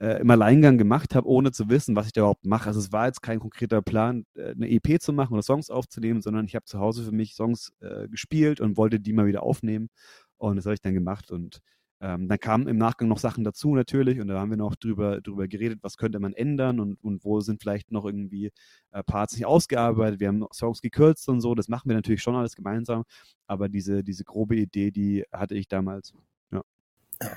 äh, 0.00 0.20
im 0.20 0.30
Alleingang 0.30 0.78
gemacht 0.78 1.14
habe, 1.14 1.28
ohne 1.28 1.52
zu 1.52 1.68
wissen, 1.68 1.96
was 1.96 2.06
ich 2.06 2.12
da 2.12 2.22
überhaupt 2.22 2.46
mache. 2.46 2.68
Also 2.68 2.80
es 2.80 2.92
war 2.92 3.06
jetzt 3.06 3.22
kein 3.22 3.40
konkreter 3.40 3.82
Plan, 3.82 4.26
äh, 4.34 4.52
eine 4.52 4.68
EP 4.70 5.00
zu 5.00 5.12
machen 5.12 5.34
oder 5.34 5.42
Songs 5.42 5.70
aufzunehmen, 5.70 6.22
sondern 6.22 6.46
ich 6.46 6.54
habe 6.54 6.64
zu 6.64 6.78
Hause 6.80 7.04
für 7.04 7.12
mich 7.12 7.34
Songs 7.34 7.72
äh, 7.80 8.08
gespielt 8.08 8.60
und 8.60 8.76
wollte 8.76 9.00
die 9.00 9.12
mal 9.12 9.26
wieder 9.26 9.42
aufnehmen. 9.42 9.88
Und 10.36 10.56
das 10.56 10.66
habe 10.66 10.74
ich 10.74 10.80
dann 10.80 10.94
gemacht 10.94 11.30
und 11.30 11.60
ähm, 12.00 12.28
dann 12.28 12.38
kamen 12.38 12.68
im 12.68 12.76
Nachgang 12.76 13.08
noch 13.08 13.18
Sachen 13.18 13.44
dazu 13.44 13.74
natürlich 13.74 14.20
und 14.20 14.28
da 14.28 14.38
haben 14.38 14.50
wir 14.50 14.56
noch 14.56 14.76
drüber, 14.76 15.20
drüber 15.20 15.48
geredet, 15.48 15.78
was 15.82 15.96
könnte 15.96 16.18
man 16.18 16.32
ändern 16.32 16.80
und, 16.80 17.02
und 17.02 17.24
wo 17.24 17.40
sind 17.40 17.62
vielleicht 17.62 17.92
noch 17.92 18.04
irgendwie 18.04 18.52
äh, 18.92 19.02
Parts 19.02 19.34
nicht 19.34 19.46
ausgearbeitet. 19.46 20.20
Wir 20.20 20.28
haben 20.28 20.44
Songs 20.52 20.80
gekürzt 20.80 21.28
und 21.28 21.40
so, 21.40 21.54
das 21.54 21.68
machen 21.68 21.88
wir 21.88 21.96
natürlich 21.96 22.22
schon 22.22 22.36
alles 22.36 22.56
gemeinsam, 22.56 23.04
aber 23.46 23.68
diese, 23.68 24.02
diese 24.02 24.24
grobe 24.24 24.56
Idee, 24.56 24.90
die 24.90 25.24
hatte 25.32 25.54
ich 25.54 25.68
damals. 25.68 26.12
Ja. 27.22 27.36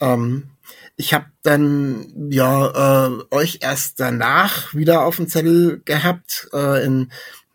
Ähm, 0.00 0.50
ich 0.96 1.14
habe 1.14 1.26
dann 1.42 2.30
ja 2.30 3.08
äh, 3.08 3.24
euch 3.30 3.58
erst 3.62 3.98
danach 4.00 4.74
wieder 4.74 5.04
auf 5.04 5.16
dem 5.16 5.28
Zettel 5.28 5.82
gehabt 5.84 6.48
äh, 6.52 6.84
in 6.84 7.10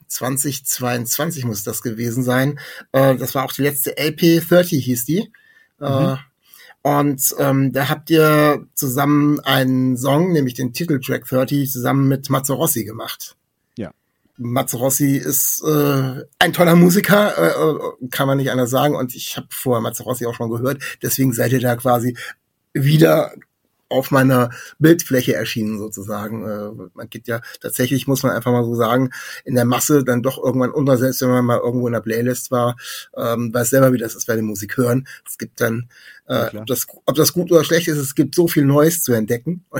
2022 0.07 1.45
muss 1.45 1.63
das 1.63 1.81
gewesen 1.81 2.23
sein. 2.23 2.59
Äh, 2.91 3.15
das 3.15 3.33
war 3.35 3.45
auch 3.45 3.53
die 3.53 3.61
letzte 3.61 3.97
LP 3.97 4.41
30 4.47 4.83
hieß 4.83 5.05
die. 5.05 5.31
Äh, 5.79 5.89
mhm. 5.89 6.17
Und 6.83 7.35
ähm, 7.37 7.71
da 7.71 7.89
habt 7.89 8.09
ihr 8.09 8.65
zusammen 8.73 9.39
einen 9.41 9.97
Song, 9.97 10.31
nämlich 10.31 10.55
den 10.55 10.73
Titeltrack 10.73 11.25
30, 11.25 11.71
zusammen 11.71 12.07
mit 12.07 12.29
Mazzo 12.29 12.55
Rossi 12.55 12.83
gemacht. 12.83 13.35
Ja. 13.77 13.91
Mazzo 14.37 14.77
Rossi 14.77 15.17
ist 15.17 15.63
äh, 15.63 16.23
ein 16.39 16.53
toller 16.53 16.75
Musiker, 16.75 17.37
äh, 17.37 18.05
äh 18.05 18.07
kann 18.09 18.27
man 18.27 18.37
nicht 18.37 18.49
anders 18.49 18.71
sagen. 18.71 18.95
Und 18.95 19.15
ich 19.15 19.37
habe 19.37 19.47
vorher 19.51 19.81
Mazzo 19.81 20.03
Rossi 20.03 20.25
auch 20.25 20.33
schon 20.33 20.49
gehört. 20.49 20.81
Deswegen 21.03 21.33
seid 21.33 21.51
ihr 21.51 21.59
da 21.59 21.75
quasi 21.75 22.17
wieder 22.73 23.33
auf 23.91 24.11
meiner 24.11 24.49
Bildfläche 24.79 25.35
erschienen 25.35 25.77
sozusagen. 25.77 26.47
Äh, 26.47 26.89
man 26.93 27.09
geht 27.09 27.27
ja 27.27 27.41
tatsächlich, 27.59 28.07
muss 28.07 28.23
man 28.23 28.31
einfach 28.31 28.51
mal 28.51 28.63
so 28.63 28.75
sagen, 28.75 29.11
in 29.45 29.55
der 29.55 29.65
Masse 29.65 30.03
dann 30.03 30.23
doch 30.23 30.43
irgendwann 30.43 30.71
unter, 30.71 30.97
selbst 30.97 31.21
wenn 31.21 31.29
man 31.29 31.45
mal 31.45 31.59
irgendwo 31.59 31.87
in 31.87 31.93
der 31.93 32.01
Playlist 32.01 32.51
war, 32.51 32.75
ähm, 33.15 33.53
weiß 33.53 33.69
selber, 33.69 33.93
wie 33.93 33.97
das 33.97 34.15
ist, 34.15 34.27
wenn 34.27 34.37
die 34.37 34.43
Musik 34.43 34.77
hören. 34.77 35.07
Es 35.27 35.37
gibt 35.37 35.61
dann, 35.61 35.89
äh, 36.27 36.53
ja, 36.53 36.61
ob, 36.61 36.65
das, 36.65 36.87
ob 37.05 37.15
das 37.15 37.33
gut 37.33 37.51
oder 37.51 37.63
schlecht 37.63 37.87
ist, 37.87 37.97
es 37.97 38.15
gibt 38.15 38.35
so 38.35 38.47
viel 38.47 38.65
Neues 38.65 39.03
zu 39.03 39.13
entdecken. 39.13 39.65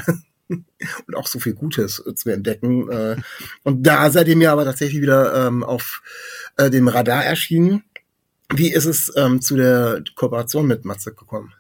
und 1.07 1.15
auch 1.15 1.27
so 1.27 1.39
viel 1.39 1.53
Gutes 1.53 2.03
zu 2.15 2.29
entdecken. 2.29 2.89
Äh, 2.89 3.15
und 3.63 3.83
da 3.87 4.09
seid 4.11 4.27
ihr 4.27 4.35
mir 4.35 4.51
aber 4.51 4.65
tatsächlich 4.65 5.01
wieder 5.01 5.47
ähm, 5.47 5.63
auf 5.63 6.01
äh, 6.57 6.69
dem 6.69 6.87
Radar 6.87 7.23
erschienen. 7.23 7.83
Wie 8.53 8.71
ist 8.71 8.85
es 8.85 9.11
ähm, 9.15 9.41
zu 9.41 9.55
der 9.55 10.03
Kooperation 10.15 10.67
mit 10.67 10.83
Matze 10.83 11.13
gekommen? 11.13 11.53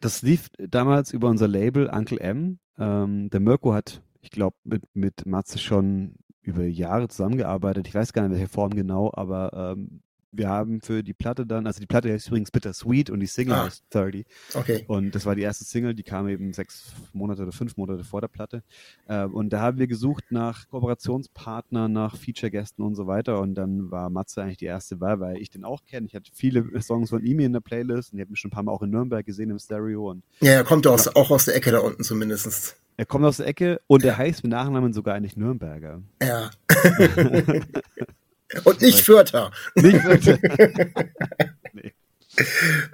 Das 0.00 0.22
lief 0.22 0.50
damals 0.58 1.12
über 1.12 1.28
unser 1.28 1.48
Label 1.48 1.88
Uncle 1.88 2.20
M. 2.20 2.58
Ähm, 2.78 3.30
der 3.30 3.40
Mirko 3.40 3.72
hat, 3.72 4.02
ich 4.20 4.30
glaube, 4.30 4.56
mit, 4.64 4.82
mit 4.94 5.26
Matze 5.26 5.58
schon 5.58 6.16
über 6.42 6.64
Jahre 6.64 7.08
zusammengearbeitet. 7.08 7.88
Ich 7.88 7.94
weiß 7.94 8.12
gar 8.12 8.22
nicht, 8.22 8.32
in 8.32 8.38
welcher 8.38 8.52
Form 8.52 8.70
genau, 8.70 9.10
aber 9.12 9.74
ähm, 9.74 10.02
wir 10.32 10.48
haben 10.48 10.80
für 10.80 11.02
die 11.02 11.14
Platte 11.14 11.46
dann, 11.46 11.66
also 11.66 11.80
die 11.80 11.86
Platte 11.86 12.12
heißt 12.12 12.28
übrigens 12.28 12.50
Bittersweet 12.50 13.10
und 13.10 13.20
die 13.20 13.26
Single 13.26 13.54
Ah. 13.54 13.64
heißt 13.66 13.84
30. 13.90 14.26
Okay. 14.54 14.84
Und 14.86 15.14
das 15.14 15.24
war 15.24 15.34
die 15.34 15.42
erste 15.42 15.64
Single, 15.64 15.94
die 15.94 16.02
kam 16.02 16.28
eben 16.28 16.52
sechs 16.52 16.92
Monate 17.12 17.42
oder 17.42 17.52
fünf 17.52 17.76
Monate 17.76 18.04
vor 18.04 18.20
der 18.20 18.28
Platte. 18.28 18.62
Äh, 19.08 19.24
und 19.24 19.50
da 19.52 19.60
haben 19.60 19.78
wir 19.78 19.86
gesucht 19.86 20.24
nach 20.30 20.68
Kooperationspartnern, 20.68 21.92
nach 21.92 22.16
Feature-Gästen 22.16 22.82
und 22.84 22.94
so 22.94 23.06
weiter. 23.06 23.40
Und 23.40 23.54
dann 23.54 23.90
war 23.90 24.10
Matze 24.10 24.42
eigentlich 24.42 24.58
die 24.58 24.66
erste 24.66 25.00
Wahl, 25.00 25.20
weil 25.20 25.38
ich 25.38 25.50
den 25.50 25.64
auch 25.64 25.84
kenne. 25.84 26.06
Ich 26.06 26.14
hatte 26.14 26.30
viele 26.34 26.64
Songs 26.82 27.10
von 27.10 27.24
ihm 27.24 27.40
in 27.40 27.52
der 27.52 27.60
Playlist 27.60 28.12
und 28.12 28.18
ich 28.18 28.22
habe 28.24 28.32
ihn 28.32 28.36
schon 28.36 28.48
ein 28.50 28.52
paar 28.54 28.62
Mal 28.62 28.72
auch 28.72 28.82
in 28.82 28.90
Nürnberg 28.90 29.24
gesehen 29.24 29.50
im 29.50 29.58
Stereo. 29.58 30.10
Und 30.10 30.22
Ja, 30.40 30.52
er 30.52 30.64
kommt 30.64 30.86
aus, 30.86 31.08
auch 31.08 31.30
aus 31.30 31.44
der 31.46 31.54
Ecke 31.56 31.70
da 31.70 31.78
unten 31.78 32.02
zumindest. 32.04 32.76
er 32.98 33.06
kommt 33.06 33.24
aus 33.24 33.38
der 33.38 33.46
Ecke 33.46 33.80
und 33.86 34.04
er 34.04 34.16
heißt 34.18 34.42
mit 34.42 34.50
Nachnamen 34.52 34.92
sogar 34.92 35.14
eigentlich 35.14 35.36
Nürnberger. 35.36 36.02
Ja. 36.22 36.50
Und 38.64 38.80
nicht 38.80 39.00
Fürther. 39.00 39.50
Nicht 39.74 40.04
wirklich. 40.04 40.38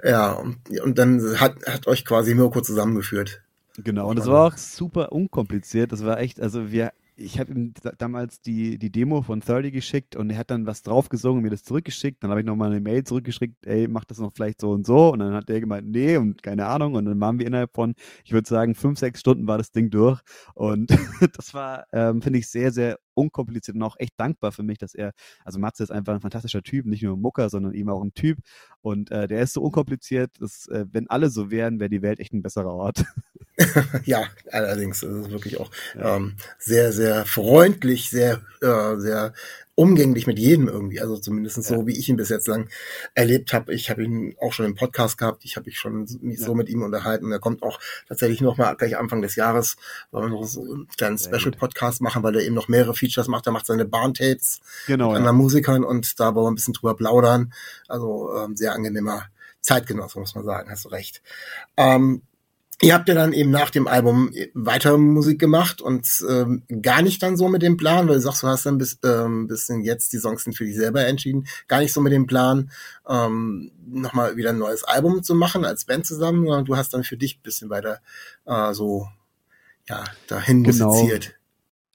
Ja, 0.03 0.31
und, 0.33 0.57
und 0.83 0.97
dann 0.97 1.39
hat, 1.39 1.55
hat 1.67 1.87
euch 1.87 2.05
quasi 2.05 2.33
Mirko 2.33 2.61
zusammengeführt. 2.61 3.41
Genau, 3.77 4.09
und 4.09 4.17
das 4.19 4.27
war 4.27 4.47
auch 4.47 4.57
super 4.57 5.11
unkompliziert. 5.11 5.91
Das 5.91 6.05
war 6.05 6.19
echt, 6.19 6.39
also 6.39 6.71
wir, 6.71 6.93
ich 7.15 7.39
habe 7.39 7.51
ihm 7.51 7.73
da- 7.81 7.91
damals 7.97 8.39
die, 8.39 8.77
die 8.77 8.91
Demo 8.91 9.21
von 9.23 9.39
30 9.41 9.73
geschickt 9.73 10.15
und 10.15 10.29
er 10.29 10.37
hat 10.37 10.51
dann 10.51 10.65
was 10.65 10.83
drauf 10.83 11.09
gesungen 11.09 11.39
und 11.39 11.43
mir 11.43 11.49
das 11.49 11.63
zurückgeschickt. 11.63 12.23
Dann 12.23 12.29
habe 12.29 12.39
ich 12.41 12.45
nochmal 12.45 12.69
eine 12.71 12.79
Mail 12.79 13.03
zurückgeschickt, 13.03 13.65
ey, 13.65 13.87
mach 13.89 14.05
das 14.05 14.19
noch 14.19 14.31
vielleicht 14.33 14.61
so 14.61 14.71
und 14.71 14.85
so. 14.85 15.11
Und 15.11 15.19
dann 15.19 15.33
hat 15.33 15.49
der 15.49 15.59
gemeint, 15.59 15.89
nee, 15.89 16.15
und 16.17 16.41
keine 16.43 16.67
Ahnung. 16.67 16.93
Und 16.93 17.05
dann 17.05 17.19
waren 17.19 17.39
wir 17.39 17.47
innerhalb 17.47 17.73
von, 17.73 17.95
ich 18.23 18.31
würde 18.31 18.47
sagen, 18.47 18.75
fünf, 18.75 18.99
sechs 18.99 19.19
Stunden 19.19 19.45
war 19.47 19.57
das 19.57 19.71
Ding 19.71 19.89
durch. 19.89 20.21
Und 20.53 20.89
das 21.35 21.53
war, 21.53 21.85
ähm, 21.91 22.21
finde 22.21 22.39
ich, 22.39 22.47
sehr, 22.47 22.71
sehr 22.71 22.97
unkompliziert 23.15 23.75
und 23.75 23.83
auch 23.83 23.95
echt 23.99 24.13
dankbar 24.17 24.51
für 24.51 24.63
mich, 24.63 24.77
dass 24.77 24.93
er, 24.95 25.13
also 25.45 25.59
Matze 25.59 25.83
ist 25.83 25.91
einfach 25.91 26.13
ein 26.13 26.21
fantastischer 26.21 26.63
Typ, 26.63 26.85
nicht 26.85 27.03
nur 27.03 27.15
ein 27.17 27.21
Mucker, 27.21 27.49
sondern 27.49 27.73
eben 27.73 27.89
auch 27.89 28.03
ein 28.03 28.13
Typ. 28.13 28.39
Und 28.81 29.11
äh, 29.11 29.27
der 29.27 29.41
ist 29.41 29.53
so 29.53 29.61
unkompliziert, 29.61 30.31
dass, 30.39 30.67
äh, 30.67 30.85
wenn 30.91 31.09
alle 31.09 31.29
so 31.29 31.51
wären, 31.51 31.79
wäre 31.79 31.89
die 31.89 32.01
Welt 32.01 32.19
echt 32.19 32.33
ein 32.33 32.41
besserer 32.41 32.73
Ort. 32.73 33.03
Ja, 34.05 34.23
allerdings 34.51 35.01
das 35.01 35.11
ist 35.11 35.29
wirklich 35.31 35.59
auch 35.59 35.69
Ja. 35.95 36.15
ähm, 36.15 36.35
sehr, 36.57 36.91
sehr 36.91 37.25
freundlich, 37.25 38.09
sehr, 38.09 38.41
äh, 38.61 38.95
sehr 38.97 39.33
umgänglich 39.75 40.27
mit 40.27 40.37
jedem 40.37 40.67
irgendwie. 40.67 41.01
Also 41.01 41.17
zumindest 41.17 41.63
so, 41.63 41.87
wie 41.87 41.97
ich 41.97 42.07
ihn 42.07 42.15
bis 42.15 42.29
jetzt 42.29 42.47
lang 42.47 42.69
erlebt 43.15 43.53
habe. 43.53 43.73
Ich 43.73 43.89
habe 43.89 44.03
ihn 44.03 44.35
auch 44.39 44.53
schon 44.53 44.65
im 44.67 44.75
Podcast 44.75 45.17
gehabt. 45.17 45.43
Ich 45.45 45.55
habe 45.55 45.65
mich 45.65 45.79
schon 45.79 46.07
mich 46.21 46.39
Ja. 46.39 46.45
so 46.45 46.53
mit 46.55 46.69
ihm 46.69 46.83
unterhalten. 46.83 47.31
Er 47.31 47.39
kommt 47.39 47.63
auch 47.63 47.79
tatsächlich 48.07 48.41
noch 48.41 48.57
mal 48.57 48.75
gleich 48.75 48.97
Anfang 48.97 49.21
des 49.21 49.35
Jahres, 49.35 49.75
weil 50.11 50.23
wir 50.23 50.29
noch 50.29 50.43
so 50.45 50.61
einen 50.61 50.87
kleinen. 50.89 51.17
Special-Podcast 51.17 52.01
machen, 52.01 52.21
weil 52.23 52.35
er 52.35 52.43
eben 52.43 52.53
noch 52.55 52.67
mehrere 52.67 52.93
Features 52.93 53.27
macht. 53.27 53.47
Er 53.47 53.51
macht 53.53 53.65
seine 53.65 53.85
Bahntapes 53.85 54.61
Genau. 54.87 55.07
mit 55.07 55.13
Ja. 55.13 55.17
anderen 55.19 55.37
Musikern 55.37 55.83
und 55.83 56.19
da 56.19 56.35
wollen 56.35 56.45
wir 56.45 56.51
ein 56.51 56.55
bisschen 56.55 56.73
drüber 56.73 56.95
plaudern. 56.95 57.51
Also 57.87 58.31
ähm, 58.35 58.55
sehr 58.55 58.73
angenehmer 58.73 59.27
Zeitgenosse, 59.61 60.19
muss 60.19 60.35
man 60.35 60.43
sagen, 60.43 60.69
hast 60.69 60.85
du 60.85 60.89
recht. 60.89 61.21
Ähm, 61.77 62.21
ihr 62.81 62.93
habt 62.93 63.07
ja 63.07 63.15
dann 63.15 63.33
eben 63.33 63.51
nach 63.51 63.69
dem 63.69 63.87
Album 63.87 64.31
weiter 64.53 64.97
Musik 64.97 65.39
gemacht 65.39 65.81
und 65.81 66.07
ähm, 66.29 66.63
gar 66.81 67.01
nicht 67.01 67.21
dann 67.21 67.37
so 67.37 67.47
mit 67.47 67.61
dem 67.61 67.77
Plan, 67.77 68.07
weil 68.07 68.15
du 68.15 68.21
sagst, 68.21 68.43
du 68.43 68.47
hast 68.47 68.65
dann 68.65 68.77
bis 68.77 68.99
ähm, 69.03 69.47
bisschen 69.47 69.81
jetzt 69.83 70.11
die 70.13 70.17
Songs 70.17 70.43
sind 70.43 70.55
für 70.57 70.65
dich 70.65 70.75
selber 70.75 71.05
entschieden, 71.05 71.45
gar 71.67 71.79
nicht 71.79 71.93
so 71.93 72.01
mit 72.01 72.13
dem 72.13 72.25
Plan, 72.25 72.71
ähm, 73.07 73.71
nochmal 73.85 74.35
wieder 74.37 74.49
ein 74.51 74.57
neues 74.57 74.83
Album 74.83 75.23
zu 75.23 75.35
machen 75.35 75.65
als 75.65 75.85
Band 75.85 76.05
zusammen, 76.05 76.45
sondern 76.45 76.65
du 76.65 76.75
hast 76.75 76.93
dann 76.93 77.03
für 77.03 77.17
dich 77.17 77.37
ein 77.37 77.43
bisschen 77.43 77.69
weiter 77.69 77.99
äh, 78.45 78.73
so 78.73 79.07
ja 79.87 80.03
dahin 80.27 80.63
Genau. 80.63 80.87
musiziert. 80.93 81.35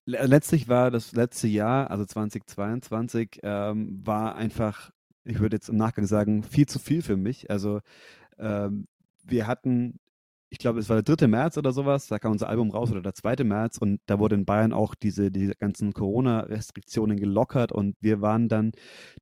Le- 0.04 0.24
Letztlich 0.26 0.68
war 0.68 0.90
das 0.90 1.12
letzte 1.12 1.48
Jahr, 1.48 1.90
also 1.90 2.04
2022, 2.04 3.40
ähm, 3.42 4.00
war 4.04 4.36
einfach, 4.36 4.90
ich 5.24 5.38
würde 5.40 5.56
jetzt 5.56 5.68
im 5.68 5.76
Nachgang 5.76 6.06
sagen, 6.06 6.42
viel 6.42 6.66
zu 6.66 6.78
viel 6.78 7.02
für 7.02 7.16
mich. 7.16 7.50
Also 7.50 7.80
ähm, 8.38 8.86
wir 9.24 9.46
hatten, 9.46 9.98
ich 10.50 10.58
glaube, 10.58 10.78
es 10.78 10.88
war 10.88 11.02
der 11.02 11.16
3. 11.16 11.26
März 11.26 11.58
oder 11.58 11.72
sowas, 11.72 12.06
da 12.06 12.18
kam 12.18 12.32
unser 12.32 12.48
Album 12.48 12.70
raus 12.70 12.90
oder 12.90 13.02
der 13.02 13.14
2. 13.14 13.44
März 13.44 13.76
und 13.76 14.00
da 14.06 14.18
wurde 14.18 14.34
in 14.34 14.46
Bayern 14.46 14.72
auch 14.72 14.94
diese, 14.94 15.30
diese 15.30 15.54
ganzen 15.54 15.92
Corona-Restriktionen 15.92 17.18
gelockert 17.18 17.70
und 17.70 17.96
wir 18.00 18.22
waren 18.22 18.48
dann 18.48 18.72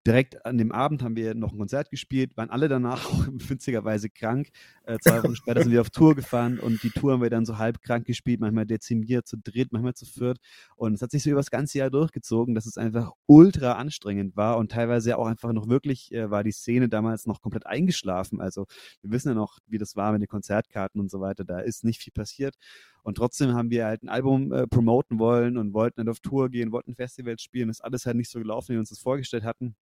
direkt 0.07 0.47
an 0.47 0.57
dem 0.57 0.71
Abend 0.71 1.03
haben 1.03 1.17
wir 1.17 1.35
noch 1.35 1.53
ein 1.53 1.59
Konzert 1.59 1.91
gespielt, 1.91 2.37
waren 2.37 2.51
alle 2.51 2.69
danach 2.69 3.05
auch 3.11 3.27
witzigerweise 3.29 4.09
krank. 4.09 4.49
Äh, 4.85 4.99
zwei 5.01 5.23
Wochen 5.23 5.35
später 5.35 5.63
sind 5.63 5.73
wir 5.73 5.81
auf 5.81 5.91
Tour 5.91 6.15
gefahren 6.15 6.61
und 6.61 6.83
die 6.85 6.91
Tour 6.91 7.15
haben 7.15 7.23
wir 7.23 7.31
dann 7.31 7.45
so 7.45 7.59
halb 7.59 7.83
krank 7.83 8.07
gespielt, 8.07 8.41
manchmal 8.41 8.67
dezimiert, 8.67 9.27
zu 9.27 9.37
dritt, 9.37 9.73
manchmal 9.73 9.95
zu 9.95 10.07
viert. 10.07 10.39
Und 10.77 10.95
es 10.95 11.03
hat 11.03 11.11
sich 11.11 11.25
so 11.25 11.31
über 11.31 11.41
das 11.41 11.51
ganze 11.51 11.79
Jahr 11.79 11.91
durchgezogen, 11.91 12.55
dass 12.55 12.67
es 12.67 12.79
einfach 12.79 13.13
ultra 13.27 13.73
anstrengend 13.73 14.37
war 14.37 14.59
und 14.59 14.71
teilweise 14.71 15.19
auch 15.19 15.27
einfach 15.27 15.53
noch 15.53 15.69
wirklich 15.69 16.13
äh, 16.13 16.31
war 16.31 16.45
die 16.45 16.53
Szene 16.53 16.89
damals 16.89 17.27
noch 17.27 17.41
komplett 17.41 17.67
eingeschlafen. 17.67 18.41
Also 18.41 18.67
wir 19.03 19.11
wissen 19.11 19.29
ja 19.29 19.35
noch, 19.35 19.59
wie 19.67 19.79
das 19.79 19.97
war 19.97 20.13
mit 20.13 20.23
den 20.23 20.29
Konzertkarten 20.29 21.01
und 21.01 21.11
so 21.11 21.16
weiter. 21.21 21.45
Da 21.45 21.61
ist 21.61 21.85
nicht 21.85 22.01
viel 22.01 22.13
passiert. 22.13 22.57
Und 23.03 23.17
trotzdem 23.17 23.55
haben 23.55 23.71
wir 23.71 23.87
halt 23.87 24.03
ein 24.03 24.09
Album 24.09 24.53
äh, 24.53 24.67
promoten 24.67 25.19
wollen 25.19 25.59
und 25.59 25.75
wollten 25.75 26.01
dann 26.01 26.09
auf 26.09 26.21
Tour 26.21 26.49
gehen, 26.51 26.73
wollten 26.73 26.95
Festivals 26.95 27.43
spielen. 27.43 27.69
Ist 27.69 27.85
alles 27.85 28.07
halt 28.07 28.17
nicht 28.17 28.31
so 28.31 28.39
gelaufen, 28.39 28.71
wie 28.71 28.73
wir 28.75 28.81
uns 28.81 28.91
das 28.91 28.99
vorgestellt 28.99 29.45
hatten. 29.45 29.77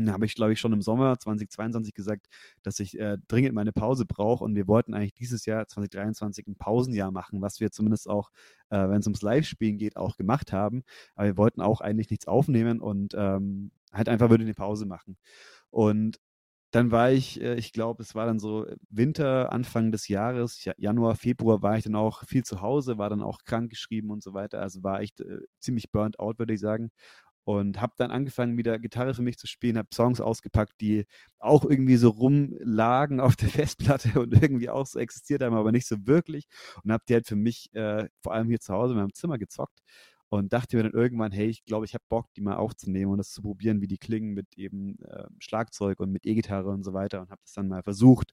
Da 0.00 0.12
habe 0.12 0.26
ich, 0.26 0.34
glaube 0.34 0.52
ich, 0.52 0.60
schon 0.60 0.72
im 0.72 0.80
Sommer 0.80 1.18
2022 1.18 1.92
gesagt, 1.92 2.28
dass 2.62 2.78
ich 2.78 2.98
äh, 2.98 3.18
dringend 3.26 3.54
meine 3.54 3.72
Pause 3.72 4.06
brauche. 4.06 4.44
Und 4.44 4.54
wir 4.54 4.68
wollten 4.68 4.94
eigentlich 4.94 5.14
dieses 5.14 5.44
Jahr 5.44 5.66
2023 5.66 6.46
ein 6.46 6.56
Pausenjahr 6.56 7.10
machen, 7.10 7.42
was 7.42 7.58
wir 7.58 7.72
zumindest 7.72 8.08
auch, 8.08 8.30
äh, 8.70 8.88
wenn 8.88 9.00
es 9.00 9.06
ums 9.06 9.22
Live-Spielen 9.22 9.76
geht, 9.76 9.96
auch 9.96 10.16
gemacht 10.16 10.52
haben. 10.52 10.84
Aber 11.16 11.26
wir 11.26 11.36
wollten 11.36 11.60
auch 11.60 11.80
eigentlich 11.80 12.10
nichts 12.10 12.28
aufnehmen 12.28 12.80
und 12.80 13.14
ähm, 13.16 13.72
halt 13.92 14.08
einfach 14.08 14.30
würde 14.30 14.44
eine 14.44 14.54
Pause 14.54 14.86
machen. 14.86 15.16
Und 15.70 16.20
dann 16.70 16.90
war 16.90 17.10
ich, 17.10 17.40
äh, 17.40 17.54
ich 17.56 17.72
glaube, 17.72 18.02
es 18.02 18.14
war 18.14 18.26
dann 18.26 18.38
so 18.38 18.66
Winter, 18.90 19.52
Anfang 19.52 19.90
des 19.92 20.08
Jahres, 20.08 20.64
Ja- 20.64 20.74
Januar, 20.78 21.16
Februar 21.16 21.62
war 21.62 21.78
ich 21.78 21.84
dann 21.84 21.94
auch 21.96 22.24
viel 22.26 22.44
zu 22.44 22.60
Hause, 22.60 22.98
war 22.98 23.10
dann 23.10 23.22
auch 23.22 23.44
krank 23.44 23.70
geschrieben 23.70 24.10
und 24.10 24.22
so 24.22 24.34
weiter. 24.34 24.60
Also 24.60 24.82
war 24.82 25.00
echt 25.00 25.20
äh, 25.20 25.40
ziemlich 25.60 25.90
burnt 25.90 26.18
out, 26.18 26.38
würde 26.38 26.54
ich 26.54 26.60
sagen. 26.60 26.90
Und 27.44 27.80
habe 27.80 27.94
dann 27.96 28.10
angefangen, 28.10 28.58
wieder 28.58 28.78
Gitarre 28.78 29.14
für 29.14 29.22
mich 29.22 29.38
zu 29.38 29.46
spielen, 29.46 29.78
habe 29.78 29.88
Songs 29.94 30.20
ausgepackt, 30.20 30.74
die 30.82 31.06
auch 31.38 31.64
irgendwie 31.64 31.96
so 31.96 32.10
rumlagen 32.10 33.20
auf 33.20 33.36
der 33.36 33.48
Festplatte 33.48 34.20
und 34.20 34.34
irgendwie 34.42 34.68
auch 34.70 34.86
so 34.86 34.98
existiert 34.98 35.42
haben, 35.42 35.56
aber 35.56 35.72
nicht 35.72 35.86
so 35.88 35.96
wirklich. 36.06 36.46
Und 36.84 36.92
habe 36.92 37.04
die 37.08 37.14
halt 37.14 37.26
für 37.26 37.36
mich, 37.36 37.74
äh, 37.74 38.08
vor 38.22 38.34
allem 38.34 38.48
hier 38.48 38.60
zu 38.60 38.74
Hause 38.74 38.92
in 38.94 39.00
meinem 39.00 39.14
Zimmer 39.14 39.38
gezockt 39.38 39.80
und 40.30 40.52
dachte 40.52 40.76
mir 40.76 40.82
dann 40.82 40.92
irgendwann, 40.92 41.32
hey, 41.32 41.46
ich 41.48 41.64
glaube, 41.64 41.86
ich 41.86 41.94
habe 41.94 42.04
Bock, 42.08 42.32
die 42.34 42.40
mal 42.40 42.56
aufzunehmen 42.56 43.12
und 43.12 43.18
das 43.18 43.30
zu 43.30 43.42
probieren, 43.42 43.80
wie 43.80 43.86
die 43.86 43.98
klingen 43.98 44.34
mit 44.34 44.56
eben 44.56 44.98
äh, 45.02 45.24
Schlagzeug 45.38 46.00
und 46.00 46.12
mit 46.12 46.26
E-Gitarre 46.26 46.68
und 46.70 46.84
so 46.84 46.92
weiter 46.92 47.20
und 47.20 47.30
habe 47.30 47.40
das 47.44 47.54
dann 47.54 47.68
mal 47.68 47.82
versucht 47.82 48.32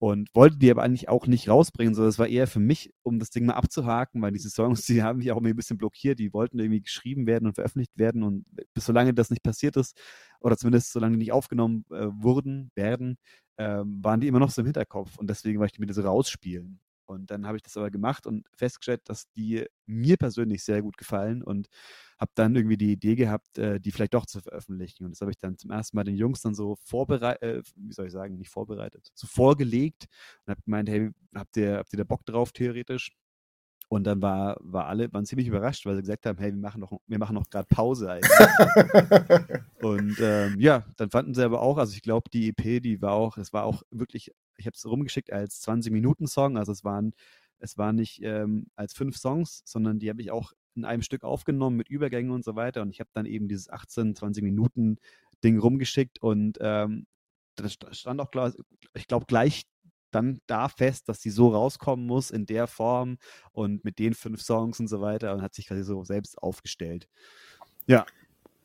und 0.00 0.34
wollte 0.34 0.56
die 0.56 0.70
aber 0.70 0.82
eigentlich 0.82 1.10
auch 1.10 1.26
nicht 1.26 1.48
rausbringen, 1.50 1.94
sondern 1.94 2.08
es 2.08 2.18
war 2.18 2.26
eher 2.26 2.46
für 2.46 2.58
mich, 2.58 2.90
um 3.02 3.18
das 3.18 3.28
Ding 3.28 3.44
mal 3.44 3.52
abzuhaken, 3.52 4.22
weil 4.22 4.32
diese 4.32 4.48
Songs, 4.48 4.82
die 4.86 5.02
haben 5.02 5.18
mich 5.18 5.30
auch 5.30 5.36
irgendwie 5.36 5.52
ein 5.52 5.56
bisschen 5.56 5.76
blockiert, 5.78 6.18
die 6.18 6.32
wollten 6.32 6.58
irgendwie 6.58 6.80
geschrieben 6.80 7.26
werden 7.26 7.46
und 7.46 7.54
veröffentlicht 7.54 7.92
werden 7.98 8.22
und 8.22 8.46
bis 8.74 8.86
solange 8.86 9.12
das 9.14 9.30
nicht 9.30 9.42
passiert 9.42 9.76
ist 9.76 10.00
oder 10.40 10.56
zumindest 10.56 10.92
solange 10.92 11.12
die 11.12 11.18
nicht 11.18 11.32
aufgenommen 11.32 11.84
äh, 11.90 12.06
wurden, 12.10 12.70
werden, 12.74 13.18
ähm, 13.58 14.00
waren 14.02 14.20
die 14.20 14.28
immer 14.28 14.38
noch 14.40 14.50
so 14.50 14.62
im 14.62 14.66
Hinterkopf 14.66 15.18
und 15.18 15.28
deswegen 15.28 15.60
wollte 15.60 15.74
ich 15.74 15.80
mir 15.80 15.86
das 15.86 15.96
so 15.96 16.02
rausspielen. 16.02 16.80
Und 17.10 17.30
dann 17.32 17.44
habe 17.46 17.56
ich 17.56 17.62
das 17.62 17.76
aber 17.76 17.90
gemacht 17.90 18.24
und 18.26 18.46
festgestellt, 18.54 19.02
dass 19.06 19.28
die 19.32 19.66
mir 19.86 20.16
persönlich 20.16 20.62
sehr 20.62 20.80
gut 20.80 20.96
gefallen 20.96 21.42
und 21.42 21.68
habe 22.20 22.30
dann 22.36 22.54
irgendwie 22.54 22.76
die 22.76 22.92
Idee 22.92 23.16
gehabt, 23.16 23.58
äh, 23.58 23.80
die 23.80 23.90
vielleicht 23.90 24.14
doch 24.14 24.26
zu 24.26 24.40
veröffentlichen. 24.40 25.04
Und 25.04 25.10
das 25.12 25.20
habe 25.20 25.32
ich 25.32 25.38
dann 25.38 25.58
zum 25.58 25.70
ersten 25.72 25.96
Mal 25.96 26.04
den 26.04 26.16
Jungs 26.16 26.40
dann 26.42 26.54
so 26.54 26.76
vorbereitet, 26.84 27.42
äh, 27.42 27.62
wie 27.76 27.92
soll 27.92 28.06
ich 28.06 28.12
sagen, 28.12 28.36
nicht 28.36 28.50
vorbereitet, 28.50 29.10
so 29.14 29.26
vorgelegt 29.26 30.06
und 30.46 30.52
habe 30.52 30.62
gemeint, 30.62 30.88
hey, 30.88 31.10
habt 31.34 31.56
ihr, 31.56 31.78
habt 31.78 31.92
ihr 31.92 31.96
da 31.98 32.04
Bock 32.04 32.24
drauf 32.24 32.52
theoretisch? 32.52 33.10
Und 33.92 34.04
dann 34.04 34.22
war, 34.22 34.56
war 34.60 34.86
alle, 34.86 35.12
waren 35.12 35.26
ziemlich 35.26 35.48
überrascht, 35.48 35.84
weil 35.84 35.96
sie 35.96 36.02
gesagt 36.02 36.24
haben, 36.24 36.38
hey, 36.38 36.52
wir 36.52 36.60
machen 36.60 36.80
noch, 36.80 37.00
wir 37.08 37.18
machen 37.18 37.34
noch 37.34 37.50
gerade 37.50 37.66
Pause 37.68 38.08
eigentlich. 38.12 38.30
Und 39.82 40.16
ähm, 40.20 40.60
ja, 40.60 40.84
dann 40.96 41.10
fanden 41.10 41.34
sie 41.34 41.44
aber 41.44 41.60
auch, 41.60 41.76
also 41.76 41.92
ich 41.94 42.02
glaube, 42.02 42.30
die 42.30 42.50
EP, 42.50 42.80
die 42.80 43.02
war 43.02 43.14
auch, 43.14 43.36
es 43.36 43.52
war 43.52 43.64
auch 43.64 43.82
wirklich, 43.90 44.30
ich 44.58 44.66
habe 44.66 44.76
es 44.76 44.86
rumgeschickt 44.86 45.32
als 45.32 45.60
20-Minuten-Song, 45.62 46.56
also 46.56 46.70
es 46.70 46.84
waren, 46.84 47.14
es 47.58 47.78
war 47.78 47.92
nicht 47.92 48.22
ähm, 48.22 48.68
als 48.76 48.92
fünf 48.94 49.16
Songs, 49.16 49.62
sondern 49.64 49.98
die 49.98 50.08
habe 50.08 50.22
ich 50.22 50.30
auch 50.30 50.52
in 50.76 50.84
einem 50.84 51.02
Stück 51.02 51.24
aufgenommen 51.24 51.76
mit 51.76 51.88
Übergängen 51.88 52.30
und 52.30 52.44
so 52.44 52.54
weiter. 52.54 52.82
Und 52.82 52.90
ich 52.90 53.00
habe 53.00 53.10
dann 53.12 53.26
eben 53.26 53.48
dieses 53.48 53.68
18, 53.70 54.14
20 54.14 54.44
Minuten 54.44 54.98
Ding 55.42 55.58
rumgeschickt 55.58 56.22
und 56.22 56.58
ähm, 56.60 57.06
das 57.56 57.72
st- 57.72 57.92
stand 57.92 58.20
auch, 58.20 58.30
ich 58.94 59.08
glaube, 59.08 59.26
gleich 59.26 59.64
dann 60.10 60.40
da 60.46 60.68
fest, 60.68 61.08
dass 61.08 61.20
die 61.20 61.30
so 61.30 61.48
rauskommen 61.48 62.06
muss 62.06 62.30
in 62.30 62.46
der 62.46 62.66
Form 62.66 63.18
und 63.52 63.84
mit 63.84 63.98
den 63.98 64.14
fünf 64.14 64.42
Songs 64.42 64.80
und 64.80 64.88
so 64.88 65.00
weiter 65.00 65.34
und 65.34 65.42
hat 65.42 65.54
sich 65.54 65.66
quasi 65.66 65.82
so 65.82 66.04
selbst 66.04 66.38
aufgestellt. 66.42 67.08
Ja, 67.86 68.06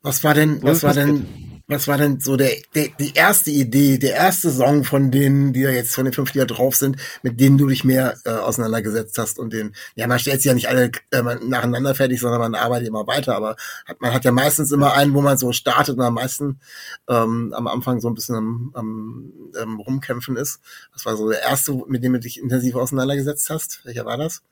Was 0.06 0.22
war 0.22 0.34
denn, 0.34 0.62
was 0.62 0.84
war 0.84 0.94
denn, 0.94 1.26
was 1.66 1.88
war 1.88 1.98
denn 1.98 2.20
so 2.20 2.36
der, 2.36 2.52
der, 2.76 2.90
die 3.00 3.14
erste 3.14 3.50
Idee, 3.50 3.98
der 3.98 4.14
erste 4.14 4.52
Song 4.52 4.84
von 4.84 5.10
denen, 5.10 5.52
die 5.52 5.64
da 5.64 5.70
jetzt 5.70 5.96
von 5.96 6.04
den 6.04 6.14
fünf, 6.14 6.30
die 6.30 6.38
da 6.38 6.44
drauf 6.44 6.76
sind, 6.76 6.96
mit 7.24 7.40
denen 7.40 7.58
du 7.58 7.66
dich 7.66 7.82
mehr 7.82 8.16
äh, 8.24 8.30
auseinandergesetzt 8.30 9.18
hast 9.18 9.40
und 9.40 9.52
den, 9.52 9.74
ja, 9.96 10.06
man 10.06 10.20
stellt 10.20 10.42
sie 10.42 10.48
ja 10.48 10.54
nicht 10.54 10.68
alle 10.68 10.92
äh, 11.10 11.22
nacheinander 11.42 11.96
fertig, 11.96 12.20
sondern 12.20 12.38
man 12.38 12.54
arbeitet 12.54 12.86
immer 12.86 13.08
weiter, 13.08 13.34
aber 13.34 13.56
hat, 13.84 14.00
man 14.00 14.14
hat 14.14 14.24
ja 14.24 14.30
meistens 14.30 14.70
immer 14.70 14.94
einen, 14.94 15.12
wo 15.12 15.22
man 15.22 15.38
so 15.38 15.50
startet 15.50 15.96
und 15.96 16.04
am 16.04 16.14
meisten 16.14 16.60
ähm, 17.08 17.52
am 17.52 17.66
Anfang 17.66 18.00
so 18.00 18.06
ein 18.06 18.14
bisschen 18.14 18.36
am, 18.36 18.70
am 18.74 19.32
ähm, 19.60 19.80
rumkämpfen 19.80 20.36
ist. 20.36 20.60
Das 20.92 21.04
war 21.04 21.16
so 21.16 21.28
der 21.28 21.42
erste, 21.42 21.72
mit 21.88 22.04
dem 22.04 22.12
du 22.12 22.20
dich 22.20 22.38
intensiv 22.40 22.76
auseinandergesetzt 22.76 23.50
hast. 23.50 23.80
Welcher 23.84 24.04
war 24.04 24.18
das? 24.18 24.42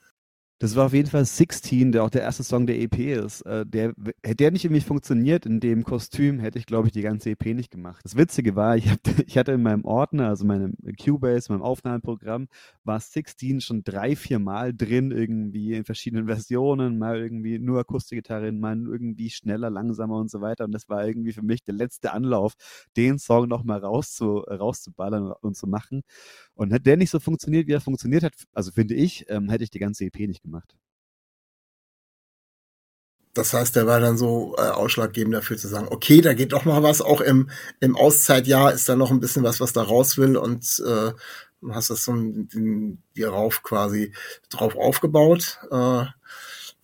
Das 0.60 0.76
war 0.76 0.86
auf 0.86 0.92
jeden 0.92 1.10
Fall 1.10 1.24
16, 1.24 1.90
der 1.90 2.04
auch 2.04 2.10
der 2.10 2.22
erste 2.22 2.44
Song 2.44 2.66
der 2.68 2.80
EP 2.80 2.96
ist. 2.96 3.42
Äh, 3.42 3.66
der, 3.66 3.92
hätte 4.22 4.36
der 4.36 4.52
nicht 4.52 4.64
irgendwie 4.64 4.82
funktioniert 4.82 5.46
in 5.46 5.58
dem 5.58 5.82
Kostüm, 5.82 6.38
hätte 6.38 6.60
ich, 6.60 6.66
glaube 6.66 6.86
ich, 6.86 6.92
die 6.92 7.02
ganze 7.02 7.30
EP 7.30 7.46
nicht 7.46 7.72
gemacht. 7.72 8.00
Das 8.04 8.16
Witzige 8.16 8.54
war, 8.54 8.76
ich, 8.76 8.88
hab, 8.88 9.00
ich 9.26 9.36
hatte 9.36 9.50
in 9.50 9.62
meinem 9.62 9.84
Ordner, 9.84 10.28
also 10.28 10.44
meinem 10.44 10.74
Cubase, 11.02 11.52
meinem 11.52 11.62
Aufnahmeprogramm, 11.62 12.46
war 12.84 13.00
16 13.00 13.62
schon 13.62 13.82
drei, 13.82 14.14
vier 14.14 14.38
Mal 14.38 14.72
drin, 14.72 15.10
irgendwie 15.10 15.74
in 15.74 15.84
verschiedenen 15.84 16.26
Versionen, 16.26 16.98
mal 16.98 17.18
irgendwie 17.18 17.58
nur 17.58 17.80
Akustikgitarre, 17.80 18.52
mal 18.52 18.78
irgendwie 18.78 19.30
schneller, 19.30 19.70
langsamer 19.70 20.18
und 20.18 20.30
so 20.30 20.40
weiter. 20.40 20.66
Und 20.66 20.72
das 20.72 20.88
war 20.88 21.04
irgendwie 21.04 21.32
für 21.32 21.42
mich 21.42 21.64
der 21.64 21.74
letzte 21.74 22.12
Anlauf, 22.12 22.54
den 22.96 23.18
Song 23.18 23.48
nochmal 23.48 23.80
rauszu, 23.80 24.38
rauszuballern 24.38 25.32
und 25.40 25.56
zu 25.56 25.66
machen. 25.66 26.02
Und 26.54 26.72
hätte 26.72 26.84
der 26.84 26.96
nicht 26.96 27.10
so 27.10 27.18
funktioniert, 27.18 27.66
wie 27.66 27.72
er 27.72 27.80
funktioniert 27.80 28.22
hat, 28.22 28.34
also 28.52 28.70
finde 28.70 28.94
ich, 28.94 29.26
ähm, 29.28 29.48
hätte 29.48 29.64
ich 29.64 29.70
die 29.70 29.80
ganze 29.80 30.04
EP 30.04 30.20
nicht 30.20 30.43
gemacht. 30.44 30.76
Das 33.34 33.52
heißt, 33.52 33.74
der 33.74 33.86
war 33.88 33.98
dann 33.98 34.16
so 34.16 34.54
äh, 34.56 34.60
ausschlaggebend 34.60 35.34
dafür 35.34 35.56
zu 35.56 35.66
sagen, 35.66 35.88
okay, 35.90 36.20
da 36.20 36.34
geht 36.34 36.52
doch 36.52 36.64
mal 36.64 36.84
was. 36.84 37.02
Auch 37.02 37.20
im, 37.20 37.50
im 37.80 37.96
Auszeitjahr 37.96 38.72
ist 38.72 38.88
da 38.88 38.94
noch 38.94 39.10
ein 39.10 39.18
bisschen 39.18 39.42
was, 39.42 39.60
was 39.60 39.72
da 39.72 39.82
raus 39.82 40.16
will 40.16 40.36
und 40.36 40.80
äh, 40.86 41.12
hast 41.72 41.90
das 41.90 42.04
so 42.04 42.12
ein, 42.12 43.02
dir 43.16 43.30
rauf 43.30 43.64
quasi 43.64 44.12
drauf 44.50 44.76
aufgebaut. 44.76 45.58
Äh, 45.72 46.04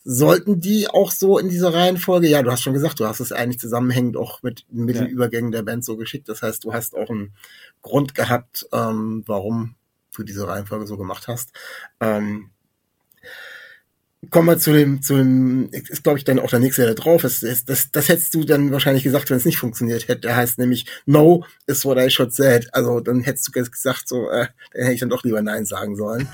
sollten 0.03 0.61
die 0.61 0.89
auch 0.89 1.13
so 1.13 1.39
in 1.39 1.51
dieser 1.51 1.73
Reihenfolge, 1.73 2.27
ja, 2.27 2.43
du 2.43 2.51
hast 2.51 2.63
schon 2.63 2.73
gesagt, 2.73 2.99
du 2.99 3.07
hast 3.07 3.21
es 3.21 3.33
eigentlich 3.33 3.61
zusammenhängend 3.61 4.17
auch 4.17 4.43
mit 4.43 4.65
Mittelübergängen 4.71 5.53
der 5.53 5.63
Band 5.63 5.85
so 5.85 5.97
geschickt. 5.97 6.29
Das 6.29 6.43
heißt, 6.43 6.65
du 6.65 6.73
hast 6.73 6.97
auch 6.97 7.11
einen 7.11 7.35
Grund 7.83 8.15
gehabt, 8.17 8.67
ähm, 8.73 9.23
warum 9.27 9.77
du 10.17 10.25
diese 10.25 10.49
Reihenfolge 10.49 10.87
so 10.87 10.97
gemacht 10.97 11.29
hast. 11.29 11.53
Ähm, 12.01 12.51
kommen 14.29 14.49
wir 14.49 14.59
zu 14.59 14.73
dem, 14.73 15.01
zu 15.01 15.17
dem, 15.17 15.71
ist 15.73 16.05
glaube 16.05 16.19
ich 16.19 16.25
dann 16.25 16.39
auch 16.39 16.51
der 16.51 16.59
nächste, 16.59 16.83
der 16.83 16.95
da 16.95 17.03
drauf 17.03 17.25
ist. 17.25 17.43
Das, 17.43 17.65
das, 17.65 17.91
das 17.91 18.09
hättest 18.09 18.35
du 18.35 18.45
dann 18.45 18.71
wahrscheinlich 18.71 19.03
gesagt, 19.03 19.31
wenn 19.31 19.39
es 19.39 19.47
nicht 19.47 19.57
funktioniert 19.57 20.09
hätte. 20.09 20.21
Der 20.21 20.37
heißt 20.37 20.59
nämlich 20.59 20.85
No 21.07 21.45
is 21.67 21.85
what 21.87 21.99
I 21.99 22.11
should 22.11 22.35
said. 22.35 22.69
Also 22.73 23.01
dann 23.01 23.23
hättest 23.23 23.49
du 23.49 23.53
gesagt, 23.53 24.09
so, 24.09 24.29
äh, 24.31 24.49
dann 24.73 24.83
hätte 24.83 24.95
ich 24.95 25.01
dann 25.01 25.09
doch 25.09 25.25
lieber 25.25 25.41
Nein 25.41 25.65
sagen 25.65 25.97
sollen. 25.97 26.29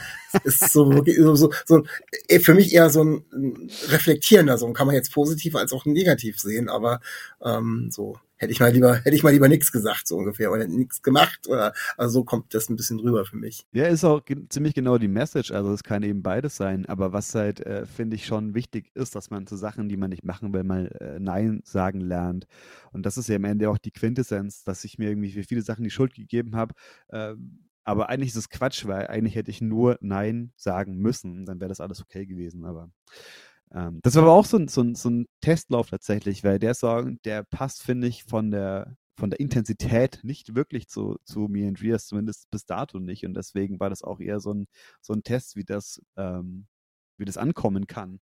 Ist 0.45 0.73
so, 0.73 0.91
so, 0.93 1.35
so, 1.35 1.53
so 1.65 1.83
äh, 2.29 2.39
für 2.41 2.55
mich 2.55 2.73
eher 2.73 2.91
so 2.91 3.03
ein 3.05 3.25
reflektierender 3.89 4.59
Song. 4.59 4.75
Kann 4.75 4.87
man 4.87 4.97
jetzt 4.97 5.13
positiv 5.13 5.57
als 5.57 5.73
auch 5.73 5.85
negativ 5.85 6.39
sehen, 6.39 6.69
aber 6.69 7.01
ähm, 7.43 7.89
so 7.91 8.19
hätte 8.37 8.53
ich 8.53 8.61
mal 8.61 8.71
lieber, 8.71 8.97
hätte 8.97 9.15
ich 9.15 9.23
mal 9.23 9.33
lieber 9.33 9.49
nichts 9.49 9.73
gesagt, 9.73 10.07
so 10.07 10.17
ungefähr, 10.17 10.53
oder 10.53 10.67
nichts 10.67 11.03
gemacht, 11.03 11.47
oder, 11.49 11.73
also 11.97 12.21
so 12.21 12.25
kommt 12.25 12.55
das 12.55 12.69
ein 12.69 12.77
bisschen 12.77 13.01
rüber 13.01 13.25
für 13.25 13.37
mich. 13.37 13.67
Ja, 13.73 13.87
ist 13.87 14.05
auch 14.05 14.21
ziemlich 14.49 14.75
genau 14.75 14.99
die 14.99 15.09
Message, 15.09 15.51
also 15.51 15.73
es 15.73 15.83
kann 15.83 16.03
eben 16.03 16.23
beides 16.23 16.57
sein, 16.57 16.87
aber 16.87 17.13
was 17.13 17.35
halt, 17.35 17.61
äh, 17.61 17.87
finde 17.87 18.17
ich, 18.17 18.27
schon 18.27 18.55
wichtig 18.55 18.91
ist, 18.95 19.15
dass 19.15 19.31
man 19.31 19.47
zu 19.47 19.57
Sachen, 19.57 19.89
die 19.89 19.97
man 19.97 20.11
nicht 20.11 20.25
machen 20.25 20.53
will, 20.53 20.65
mal 20.65 20.87
äh, 21.01 21.19
Nein 21.19 21.63
sagen 21.65 22.01
lernt. 22.01 22.47
Und 22.93 23.07
das 23.07 23.17
ist 23.17 23.29
ja 23.29 23.37
am 23.37 23.45
Ende 23.45 23.71
auch 23.71 23.79
die 23.79 23.91
Quintessenz, 23.91 24.65
dass 24.65 24.85
ich 24.85 24.99
mir 24.99 25.09
irgendwie 25.09 25.33
für 25.33 25.43
viele 25.43 25.63
Sachen 25.63 25.85
die 25.85 25.91
Schuld 25.91 26.15
gegeben 26.15 26.57
habe, 26.57 26.75
äh, 27.09 27.35
aber 27.87 28.09
eigentlich 28.09 28.31
ist 28.31 28.37
es 28.37 28.51
Quatsch, 28.51 28.87
weil 28.87 29.07
eigentlich 29.07 29.37
hätte 29.37 29.51
ich 29.51 29.61
nur 29.61 29.97
Nein 30.01 30.53
sagen 30.57 30.97
müssen, 30.97 31.47
dann 31.47 31.61
wäre 31.61 31.69
das 31.69 31.81
alles 31.81 32.03
okay 32.03 32.27
gewesen, 32.27 32.65
aber 32.65 32.91
ähm, 33.73 34.01
das 34.03 34.17
war 34.17 34.23
aber 34.23 34.33
auch 34.33 34.45
so 34.45 34.59
ein, 34.59 34.69
so, 34.69 34.83
ein, 34.83 34.97
so 34.97 35.09
ein 35.09 35.27
Testlauf 35.41 35.91
tatsächlich, 35.91 36.43
weil 36.43 36.59
der 36.59 36.75
Song, 36.75 37.21
der 37.23 37.45
passt, 37.45 37.83
finde 37.83 38.09
ich, 38.09 38.25
von 38.25 38.51
der, 38.51 38.97
von 39.17 39.31
der 39.31 39.39
Intensität 39.39 40.21
nicht 40.25 40.57
wirklich 40.57 40.89
zu, 40.89 41.17
zu 41.25 41.49
Me 41.49 41.67
and 41.67 41.81
Rias, 41.81 42.07
zumindest 42.07 42.51
bis 42.51 42.67
dato 42.67 42.99
nicht. 42.99 43.25
Und 43.25 43.35
deswegen 43.35 43.79
war 43.79 43.89
das 43.89 44.03
auch 44.03 44.21
eher 44.21 44.41
so 44.41 44.53
ein, 44.53 44.67
so 45.01 45.13
ein 45.13 45.23
Test, 45.23 45.55
wie 45.57 45.65
das, 45.65 46.03
ähm, 46.17 46.67
wie 47.19 47.25
das 47.25 47.37
ankommen 47.39 47.87
kann. 47.87 48.21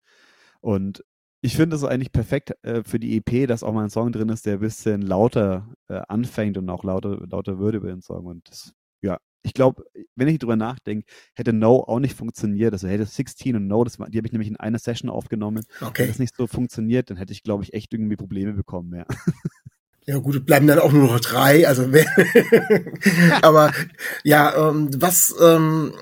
Und 0.60 1.04
ich 1.40 1.56
finde 1.56 1.76
es 1.76 1.84
eigentlich 1.84 2.12
perfekt 2.12 2.52
äh, 2.62 2.82
für 2.84 2.98
die 2.98 3.16
EP, 3.16 3.48
dass 3.48 3.62
auch 3.62 3.72
mal 3.72 3.84
ein 3.84 3.90
Song 3.90 4.12
drin 4.12 4.28
ist, 4.28 4.46
der 4.46 4.54
ein 4.54 4.60
bisschen 4.60 5.02
lauter 5.02 5.72
äh, 5.88 6.02
anfängt 6.08 6.58
und 6.58 6.68
auch 6.70 6.84
lauter, 6.84 7.26
lauter 7.28 7.58
würde 7.58 7.78
über 7.78 7.88
den 7.88 8.02
Song. 8.02 8.26
Und 8.26 8.48
das, 8.48 8.74
ja, 9.02 9.18
ich 9.42 9.54
glaube, 9.54 9.84
wenn 10.14 10.28
ich 10.28 10.38
drüber 10.38 10.56
nachdenke, 10.56 11.06
hätte 11.34 11.52
No 11.52 11.80
auch 11.80 11.98
nicht 11.98 12.16
funktioniert. 12.16 12.72
Also 12.72 12.88
hätte 12.88 13.04
16 13.04 13.56
und 13.56 13.66
No, 13.66 13.84
das 13.84 13.98
war, 13.98 14.08
die 14.08 14.18
habe 14.18 14.26
ich 14.26 14.32
nämlich 14.32 14.48
in 14.48 14.56
einer 14.56 14.78
Session 14.78 15.10
aufgenommen. 15.10 15.64
Okay. 15.80 16.02
Wenn 16.02 16.08
das 16.08 16.18
nicht 16.18 16.36
so 16.36 16.46
funktioniert, 16.46 17.10
dann 17.10 17.16
hätte 17.16 17.32
ich, 17.32 17.42
glaube 17.42 17.64
ich, 17.64 17.74
echt 17.74 17.92
irgendwie 17.92 18.16
Probleme 18.16 18.52
bekommen, 18.52 18.94
ja. 18.94 19.06
Ja 20.04 20.18
gut, 20.18 20.44
bleiben 20.44 20.66
dann 20.66 20.80
auch 20.80 20.90
nur 20.90 21.04
noch 21.04 21.20
drei. 21.20 21.66
Also 21.68 21.84
aber 23.42 23.72
ja, 24.24 24.68
ähm, 24.68 24.90
was 24.96 25.32
ähm, 25.40 25.92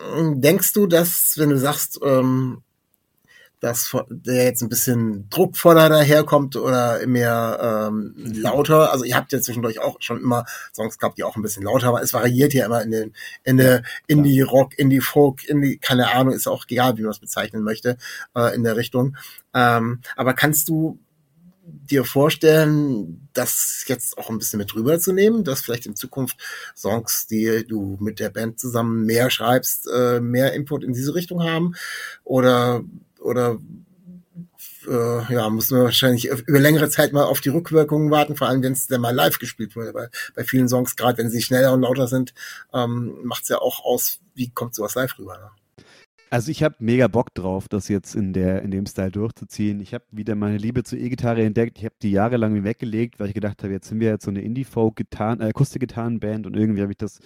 denkst 0.40 0.72
du, 0.72 0.86
dass 0.86 1.34
wenn 1.36 1.50
du 1.50 1.58
sagst, 1.58 2.00
ähm, 2.02 2.62
dass 3.60 3.94
der 4.08 4.44
jetzt 4.44 4.62
ein 4.62 4.70
bisschen 4.70 5.28
druckvoller 5.28 5.88
daherkommt 5.88 6.56
oder 6.56 7.06
mehr 7.06 7.90
ähm, 7.90 8.14
lauter. 8.16 8.90
Also 8.90 9.04
ihr 9.04 9.14
habt 9.14 9.32
ja 9.32 9.40
zwischendurch 9.40 9.78
auch 9.80 9.96
schon 10.00 10.20
immer 10.20 10.46
Songs 10.74 10.98
gehabt, 10.98 11.18
die 11.18 11.24
auch 11.24 11.36
ein 11.36 11.42
bisschen 11.42 11.62
lauter 11.62 11.92
waren. 11.92 12.02
Es 12.02 12.14
variiert 12.14 12.54
ja 12.54 12.66
immer 12.66 12.82
in 12.82 12.90
den 12.90 13.12
in 13.44 13.58
der 13.58 13.82
Indie 14.06 14.40
Rock, 14.40 14.78
Indie 14.78 15.00
keine 15.78 16.10
Ahnung, 16.12 16.32
ist 16.32 16.48
auch 16.48 16.64
egal, 16.68 16.96
wie 16.96 17.02
man 17.02 17.10
es 17.10 17.18
bezeichnen 17.18 17.62
möchte 17.62 17.98
äh, 18.34 18.54
in 18.54 18.64
der 18.64 18.76
Richtung. 18.76 19.16
Ähm, 19.54 20.00
aber 20.16 20.32
kannst 20.32 20.68
du 20.68 20.98
dir 21.90 22.04
vorstellen, 22.04 23.28
das 23.32 23.84
jetzt 23.86 24.18
auch 24.18 24.30
ein 24.30 24.38
bisschen 24.38 24.58
mit 24.58 24.74
rüberzunehmen, 24.74 25.44
dass 25.44 25.60
vielleicht 25.60 25.86
in 25.86 25.96
Zukunft 25.96 26.36
Songs, 26.74 27.26
die 27.26 27.64
du 27.66 27.96
mit 28.00 28.20
der 28.20 28.30
Band 28.30 28.58
zusammen 28.58 29.04
mehr 29.04 29.30
schreibst, 29.30 29.88
äh, 29.92 30.20
mehr 30.20 30.52
Input 30.54 30.84
in 30.84 30.92
diese 30.92 31.14
Richtung 31.14 31.42
haben? 31.42 31.74
Oder 32.24 32.82
oder 33.20 33.58
äh, 34.88 35.32
ja, 35.32 35.50
müssen 35.50 35.76
wir 35.76 35.84
wahrscheinlich 35.84 36.28
über 36.28 36.58
längere 36.58 36.88
Zeit 36.90 37.12
mal 37.12 37.24
auf 37.24 37.40
die 37.40 37.50
Rückwirkungen 37.50 38.10
warten, 38.10 38.36
vor 38.36 38.48
allem 38.48 38.62
wenn 38.62 38.72
es 38.72 38.86
dann 38.86 39.00
mal 39.00 39.14
live 39.14 39.38
gespielt 39.38 39.76
wurde. 39.76 39.92
Bei, 39.92 40.08
bei 40.34 40.44
vielen 40.44 40.68
Songs, 40.68 40.96
gerade 40.96 41.18
wenn 41.18 41.30
sie 41.30 41.42
schneller 41.42 41.72
und 41.72 41.82
lauter 41.82 42.08
sind, 42.08 42.34
ähm, 42.72 43.14
macht 43.22 43.44
es 43.44 43.48
ja 43.48 43.58
auch 43.58 43.84
aus, 43.84 44.20
wie 44.34 44.50
kommt 44.50 44.74
sowas 44.74 44.94
live 44.94 45.18
rüber. 45.18 45.38
Ne? 45.38 45.50
Also 46.32 46.52
ich 46.52 46.62
habe 46.62 46.76
mega 46.78 47.08
Bock 47.08 47.34
drauf, 47.34 47.66
das 47.68 47.88
jetzt 47.88 48.14
in 48.14 48.32
der 48.32 48.62
in 48.62 48.70
dem 48.70 48.86
Style 48.86 49.10
durchzuziehen. 49.10 49.80
Ich 49.80 49.92
habe 49.94 50.04
wieder 50.12 50.36
meine 50.36 50.58
Liebe 50.58 50.84
zur 50.84 51.00
E-Gitarre 51.00 51.42
entdeckt. 51.42 51.78
Ich 51.78 51.84
habe 51.84 51.96
die 52.00 52.12
jahrelang 52.12 52.62
weggelegt, 52.62 53.18
weil 53.18 53.26
ich 53.26 53.34
gedacht 53.34 53.64
habe, 53.64 53.72
jetzt 53.72 53.88
sind 53.88 53.98
wir 53.98 54.10
jetzt 54.10 54.26
so 54.26 54.30
eine 54.30 54.40
Indie-Folk-Gitarren, 54.40 55.40
äh, 55.40 55.52
und 56.46 56.56
irgendwie 56.56 56.82
habe 56.82 56.92
ich 56.92 56.98
das, 56.98 57.18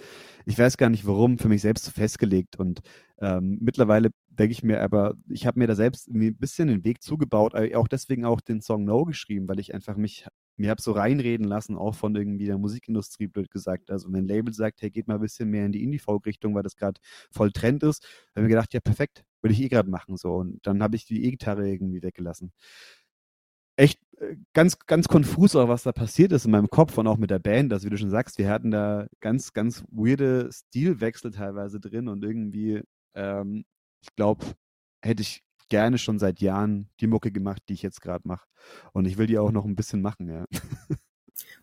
ich 0.47 0.57
weiß 0.57 0.77
gar 0.77 0.89
nicht 0.89 1.05
warum, 1.05 1.37
für 1.37 1.49
mich 1.49 1.61
selbst 1.61 1.87
festgelegt. 1.91 2.55
Und 2.57 2.81
ähm, 3.21 3.59
mittlerweile 3.61 4.09
denke 4.39 4.51
ich 4.51 4.63
mir 4.63 4.81
aber, 4.81 5.15
ich 5.29 5.47
habe 5.47 5.59
mir 5.59 5.67
da 5.67 5.75
selbst 5.75 6.07
ein 6.09 6.37
bisschen 6.37 6.67
den 6.67 6.83
Weg 6.83 7.01
zugebaut, 7.01 7.53
äh, 7.55 7.75
auch 7.75 7.87
deswegen 7.87 8.25
auch 8.25 8.41
den 8.41 8.61
Song 8.61 8.85
No 8.85 9.05
geschrieben, 9.05 9.47
weil 9.47 9.59
ich 9.59 9.73
einfach 9.73 9.97
mich 9.97 10.27
mir 10.57 10.69
habe 10.69 10.81
so 10.81 10.91
reinreden 10.91 11.45
lassen, 11.45 11.77
auch 11.77 11.95
von 11.95 12.15
irgendwie 12.15 12.45
der 12.45 12.57
Musikindustrie, 12.57 13.27
blöd 13.27 13.51
gesagt. 13.51 13.91
Also 13.91 14.11
wenn 14.11 14.25
ein 14.25 14.27
Label 14.27 14.53
sagt, 14.53 14.81
hey, 14.81 14.89
geht 14.89 15.07
mal 15.07 15.15
ein 15.15 15.21
bisschen 15.21 15.49
mehr 15.49 15.65
in 15.65 15.71
die 15.71 15.83
Indie-Folk-Richtung, 15.83 16.55
weil 16.55 16.63
das 16.63 16.75
gerade 16.75 16.99
voll 17.31 17.51
Trend 17.51 17.83
ist, 17.83 18.03
habe 18.03 18.41
ich 18.41 18.43
mir 18.43 18.49
gedacht, 18.49 18.73
ja, 18.73 18.79
perfekt, 18.79 19.25
würde 19.41 19.53
ich 19.53 19.61
eh 19.61 19.69
gerade 19.69 19.89
machen. 19.89 20.17
so 20.17 20.33
Und 20.35 20.65
dann 20.65 20.81
habe 20.81 20.95
ich 20.95 21.05
die 21.05 21.25
E-Gitarre 21.25 21.69
irgendwie 21.69 22.01
weggelassen. 22.01 22.51
Echt 23.77 23.99
äh, 24.19 24.37
ganz, 24.53 24.79
ganz 24.79 25.07
konfus 25.07 25.55
auch, 25.55 25.67
was 25.67 25.83
da 25.83 25.91
passiert 25.91 26.31
ist 26.31 26.45
in 26.45 26.51
meinem 26.51 26.69
Kopf 26.69 26.97
und 26.97 27.07
auch 27.07 27.17
mit 27.17 27.29
der 27.31 27.39
Band. 27.39 27.73
Also 27.73 27.85
wie 27.85 27.89
du 27.89 27.97
schon 27.97 28.09
sagst, 28.09 28.37
wir 28.37 28.49
hatten 28.49 28.71
da 28.71 29.07
ganz, 29.19 29.53
ganz 29.53 29.83
weirde 29.91 30.49
Stilwechsel 30.51 31.31
teilweise 31.31 31.79
drin 31.81 32.07
und 32.07 32.23
irgendwie, 32.23 32.81
ähm, 33.15 33.65
ich 34.05 34.15
glaube, 34.15 34.45
hätte 35.01 35.21
ich 35.21 35.43
gerne 35.69 35.97
schon 35.97 36.19
seit 36.19 36.39
Jahren 36.39 36.89
die 36.99 37.07
Mucke 37.07 37.31
gemacht, 37.31 37.63
die 37.67 37.73
ich 37.73 37.81
jetzt 37.81 38.01
gerade 38.01 38.27
mache. 38.27 38.45
Und 38.93 39.05
ich 39.05 39.17
will 39.17 39.27
die 39.27 39.37
auch 39.37 39.51
noch 39.51 39.65
ein 39.65 39.75
bisschen 39.75 40.01
machen, 40.01 40.29
ja. 40.29 40.45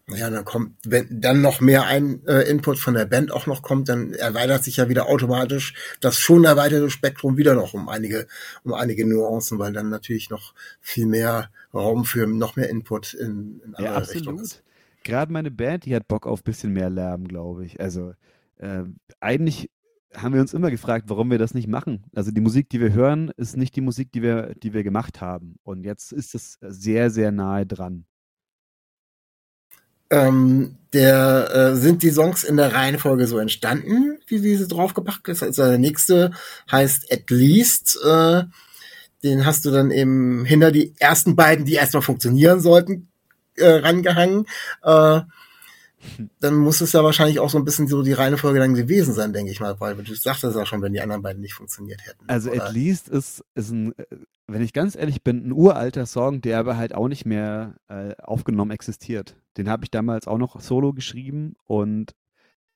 Ja, 0.09 0.28
dann 0.28 0.44
kommt, 0.44 0.76
wenn 0.85 1.20
dann 1.20 1.40
noch 1.40 1.61
mehr 1.61 1.87
ein 1.87 2.26
äh, 2.26 2.42
Input 2.42 2.78
von 2.78 2.92
der 2.92 3.07
Band 3.07 3.31
auch 3.31 3.46
noch 3.46 3.62
kommt, 3.62 3.88
dann 3.88 4.12
erweitert 4.12 4.64
sich 4.64 4.76
ja 4.76 4.88
wieder 4.88 5.09
automatisch 5.09 5.74
das 6.00 6.18
schon 6.18 6.44
erweiterte 6.44 6.90
Spektrum 6.90 7.38
wieder 7.38 7.55
noch 7.55 7.72
um 7.72 7.88
einige, 7.88 8.26
um 8.64 8.74
einige 8.74 9.07
Nuancen, 9.07 9.59
weil 9.59 9.72
dann 9.72 9.88
natürlich 9.88 10.28
noch 10.28 10.55
viel 10.81 11.07
mehr 11.07 11.50
Raum 11.72 12.05
für 12.05 12.26
noch 12.26 12.57
mehr 12.57 12.68
Input 12.68 13.14
in, 13.14 13.61
in 13.64 13.74
andere 13.76 13.85
ja, 13.85 13.94
absolut. 13.94 14.16
Richtung 14.16 14.40
ist. 14.40 14.62
Gerade 15.05 15.33
meine 15.33 15.50
Band, 15.50 15.87
die 15.87 15.94
hat 15.94 16.09
Bock 16.09 16.26
auf 16.26 16.42
bisschen 16.42 16.72
mehr 16.72 16.90
Lärm, 16.90 17.26
glaube 17.26 17.64
ich. 17.64 17.81
Also 17.81 18.12
äh, 18.59 18.83
eigentlich 19.20 19.70
haben 20.16 20.35
wir 20.35 20.40
uns 20.40 20.55
immer 20.55 20.70
gefragt, 20.70 21.07
warum 21.09 21.31
wir 21.31 21.38
das 21.38 21.55
nicht 21.55 21.68
machen. 21.68 22.05
Also 22.14 22.31
die 22.31 22.40
Musik, 22.40 22.68
die 22.70 22.81
wir 22.81 22.92
hören, 22.92 23.31
ist 23.37 23.57
nicht 23.57 23.75
die 23.77 23.81
Musik, 23.81 24.12
die 24.12 24.22
wir, 24.22 24.55
die 24.62 24.72
wir 24.72 24.83
gemacht 24.83 25.20
haben. 25.20 25.57
Und 25.62 25.85
jetzt 25.85 26.12
ist 26.12 26.35
es 26.35 26.59
sehr, 26.61 27.11
sehr 27.11 27.33
nahe 27.33 27.66
dran. 27.66 28.05
Ähm, 30.11 30.77
der 30.92 31.51
äh, 31.55 31.77
sind 31.77 32.03
die 32.03 32.11
Songs 32.11 32.44
in 32.44 32.59
der 32.59 32.75
Reihenfolge 32.75 33.27
so 33.27 33.38
entstanden, 33.38 34.18
wie 34.27 34.40
diese 34.40 34.68
draufgepackt 34.68 35.29
ist. 35.29 35.42
Also 35.42 35.62
der 35.62 35.79
nächste 35.79 36.33
heißt 36.70 37.11
At 37.11 37.31
Least. 37.31 37.98
Äh, 38.05 38.44
den 39.22 39.46
hast 39.46 39.64
du 39.64 39.70
dann 39.70 39.90
eben 39.90 40.44
hinter 40.44 40.70
die 40.70 40.94
ersten 40.98 41.37
beiden, 41.37 41.64
die 41.64 41.75
erstmal 41.75 42.03
funktionieren 42.03 42.61
sollten, 42.61 43.09
äh, 43.57 43.66
rangehangen. 43.66 44.46
Äh, 44.83 45.20
dann 46.40 46.56
muss 46.56 46.80
es 46.80 46.92
ja 46.92 47.04
wahrscheinlich 47.04 47.40
auch 47.40 47.50
so 47.50 47.58
ein 47.58 47.64
bisschen 47.64 47.86
so 47.86 48.02
die 48.02 48.12
Reihenfolge 48.12 48.58
dann 48.58 48.74
gewesen 48.74 49.14
sein, 49.14 49.32
denke 49.32 49.52
ich 49.52 49.60
mal, 49.60 49.78
weil 49.80 49.94
du 49.96 50.14
sagtest 50.14 50.56
ja 50.56 50.66
schon, 50.66 50.82
wenn 50.82 50.92
die 50.92 51.00
anderen 51.00 51.22
beiden 51.22 51.40
nicht 51.40 51.54
funktioniert 51.54 52.04
hätten. 52.04 52.24
Also 52.28 52.50
oder? 52.50 52.66
At 52.66 52.72
Least 52.72 53.08
ist, 53.08 53.44
ist 53.54 53.70
ein, 53.70 53.96
äh, 53.98 54.04
wenn 54.46 54.62
ich 54.62 54.72
ganz 54.72 54.96
ehrlich 54.96 55.22
bin, 55.22 55.46
ein 55.46 55.52
uralter 55.52 56.06
Song, 56.06 56.40
der 56.40 56.58
aber 56.58 56.76
halt 56.76 56.94
auch 56.94 57.08
nicht 57.08 57.24
mehr 57.24 57.76
äh, 57.88 58.14
aufgenommen 58.22 58.70
existiert. 58.70 59.36
Den 59.56 59.68
habe 59.68 59.84
ich 59.84 59.90
damals 59.90 60.26
auch 60.26 60.38
noch 60.38 60.60
solo 60.60 60.92
geschrieben 60.92 61.54
und 61.64 62.14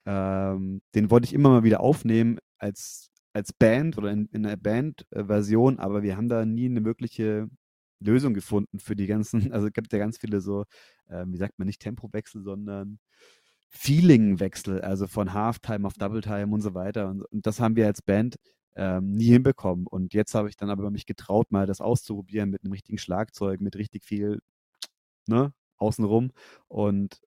ähm, 0.06 0.82
den 0.94 1.10
wollte 1.10 1.26
ich 1.26 1.34
immer 1.34 1.48
mal 1.48 1.64
wieder 1.64 1.80
aufnehmen 1.80 2.38
als, 2.58 3.10
als 3.32 3.52
Band 3.52 3.98
oder 3.98 4.10
in, 4.10 4.28
in 4.32 4.46
einer 4.46 4.56
Band-Version, 4.56 5.78
aber 5.78 6.02
wir 6.02 6.16
haben 6.16 6.28
da 6.28 6.44
nie 6.44 6.66
eine 6.66 6.84
wirkliche 6.84 7.48
Lösung 8.00 8.34
gefunden 8.34 8.78
für 8.78 8.96
die 8.96 9.06
ganzen, 9.06 9.40
also 9.52 9.66
es 9.66 9.72
gibt 9.72 9.92
ja 9.92 9.98
ganz 9.98 10.18
viele 10.18 10.40
so, 10.40 10.64
äh, 11.08 11.24
wie 11.26 11.36
sagt 11.36 11.58
man, 11.58 11.66
nicht 11.66 11.80
Tempowechsel, 11.80 12.42
sondern 12.42 12.98
Feeling-Wechsel, 13.68 14.80
also 14.80 15.06
von 15.06 15.32
Halftime 15.32 15.86
auf 15.86 15.94
Double 15.94 16.20
Time 16.20 16.54
und 16.54 16.60
so 16.60 16.74
weiter. 16.74 17.08
Und, 17.08 17.22
und 17.22 17.46
das 17.46 17.60
haben 17.60 17.76
wir 17.76 17.86
als 17.86 18.02
Band 18.02 18.36
ähm, 18.76 19.12
nie 19.12 19.26
hinbekommen. 19.26 19.86
Und 19.86 20.14
jetzt 20.14 20.34
habe 20.34 20.48
ich 20.48 20.56
dann 20.56 20.70
aber 20.70 20.90
mich 20.90 21.06
getraut, 21.06 21.50
mal 21.50 21.66
das 21.66 21.80
auszuprobieren 21.80 22.50
mit 22.50 22.62
einem 22.62 22.72
richtigen 22.72 22.98
Schlagzeug, 22.98 23.60
mit 23.60 23.76
richtig 23.76 24.04
viel 24.04 24.40
ne, 25.26 25.52
außenrum. 25.76 26.30
Und 26.68 27.20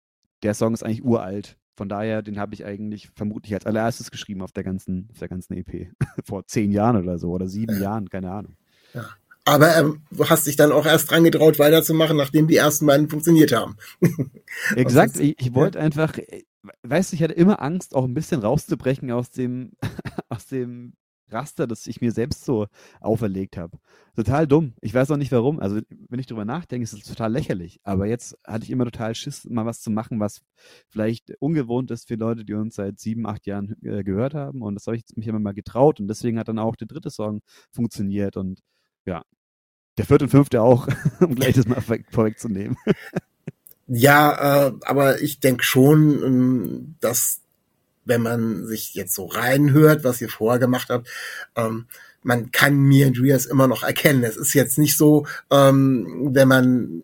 der 0.43 0.53
Song 0.53 0.73
ist 0.73 0.83
eigentlich 0.83 1.03
uralt. 1.03 1.57
Von 1.75 1.89
daher, 1.89 2.21
den 2.21 2.39
habe 2.39 2.53
ich 2.53 2.65
eigentlich 2.65 3.09
vermutlich 3.15 3.53
als 3.53 3.65
allererstes 3.65 4.11
geschrieben 4.11 4.41
auf 4.41 4.51
der 4.51 4.63
ganzen, 4.63 5.07
auf 5.11 5.19
der 5.19 5.29
ganzen 5.29 5.53
EP. 5.53 5.91
Vor 6.25 6.45
zehn 6.45 6.71
Jahren 6.71 6.97
oder 6.97 7.17
so 7.17 7.31
oder 7.31 7.47
sieben 7.47 7.75
ja. 7.75 7.83
Jahren, 7.83 8.09
keine 8.09 8.31
Ahnung. 8.31 8.57
Ja. 8.93 9.05
Aber 9.45 9.77
ähm, 9.77 10.01
du 10.11 10.29
hast 10.29 10.47
dich 10.47 10.55
dann 10.55 10.71
auch 10.71 10.85
erst 10.85 11.09
dran 11.09 11.23
getraut, 11.23 11.59
weiterzumachen, 11.59 12.17
nachdem 12.17 12.47
die 12.47 12.57
ersten 12.57 12.85
beiden 12.85 13.09
funktioniert 13.09 13.51
haben. 13.51 13.77
Exakt. 14.75 15.19
Ich, 15.19 15.35
ich 15.39 15.53
wollte 15.53 15.79
einfach, 15.79 16.17
äh, 16.17 16.43
weißt 16.83 17.11
du, 17.11 17.15
ich 17.15 17.23
hatte 17.23 17.33
immer 17.33 17.61
Angst, 17.61 17.95
auch 17.95 18.03
ein 18.03 18.13
bisschen 18.13 18.41
rauszubrechen 18.41 19.11
aus 19.11 19.31
dem, 19.31 19.71
aus 20.29 20.47
dem 20.47 20.93
Raster, 21.31 21.67
das 21.67 21.87
ich 21.87 22.01
mir 22.01 22.11
selbst 22.11 22.45
so 22.45 22.67
auferlegt 22.99 23.57
habe. 23.57 23.77
Total 24.15 24.47
dumm. 24.47 24.73
Ich 24.81 24.93
weiß 24.93 25.11
auch 25.11 25.17
nicht 25.17 25.31
warum. 25.31 25.59
Also, 25.59 25.79
wenn 26.09 26.19
ich 26.19 26.25
drüber 26.25 26.45
nachdenke, 26.45 26.83
ist 26.83 26.93
es 26.93 27.03
total 27.03 27.31
lächerlich. 27.31 27.79
Aber 27.83 28.07
jetzt 28.07 28.37
hatte 28.45 28.63
ich 28.63 28.71
immer 28.71 28.85
total 28.85 29.15
Schiss, 29.15 29.45
mal 29.45 29.65
was 29.65 29.81
zu 29.81 29.91
machen, 29.91 30.19
was 30.19 30.41
vielleicht 30.87 31.33
ungewohnt 31.39 31.91
ist 31.91 32.07
für 32.07 32.15
Leute, 32.15 32.45
die 32.45 32.53
uns 32.53 32.75
seit 32.75 32.99
sieben, 32.99 33.25
acht 33.25 33.45
Jahren 33.45 33.75
äh, 33.83 34.03
gehört 34.03 34.33
haben. 34.33 34.61
Und 34.61 34.75
das 34.75 34.87
habe 34.87 34.97
ich 34.97 35.03
mich 35.15 35.27
immer 35.27 35.39
mal 35.39 35.53
getraut. 35.53 35.99
Und 35.99 36.07
deswegen 36.07 36.39
hat 36.39 36.47
dann 36.47 36.59
auch 36.59 36.75
der 36.75 36.87
dritte 36.87 37.09
Song 37.09 37.41
funktioniert. 37.71 38.37
Und 38.37 38.61
ja, 39.05 39.23
der 39.97 40.05
vierte 40.05 40.25
und 40.25 40.29
fünfte 40.29 40.61
auch, 40.61 40.87
um 41.19 41.35
gleich 41.35 41.55
das 41.55 41.67
mal 41.67 41.81
vorwegzunehmen. 42.11 42.77
Ja, 43.87 44.67
äh, 44.67 44.73
aber 44.81 45.21
ich 45.21 45.39
denke 45.39 45.63
schon, 45.63 46.23
ähm, 46.23 46.95
dass 46.99 47.41
wenn 48.05 48.21
man 48.21 48.65
sich 48.65 48.93
jetzt 48.93 49.13
so 49.13 49.25
reinhört, 49.25 50.03
was 50.03 50.21
ihr 50.21 50.29
vorher 50.29 50.59
gemacht 50.59 50.89
habt, 50.89 51.07
ähm, 51.55 51.87
man 52.21 52.51
kann 52.51 52.75
mir 52.75 53.07
und 53.07 53.19
Rias 53.19 53.45
immer 53.45 53.67
noch 53.67 53.83
erkennen. 53.83 54.23
Es 54.23 54.35
ist 54.35 54.53
jetzt 54.53 54.77
nicht 54.77 54.97
so, 54.97 55.25
ähm, 55.51 56.29
wenn 56.33 56.47
man 56.47 57.03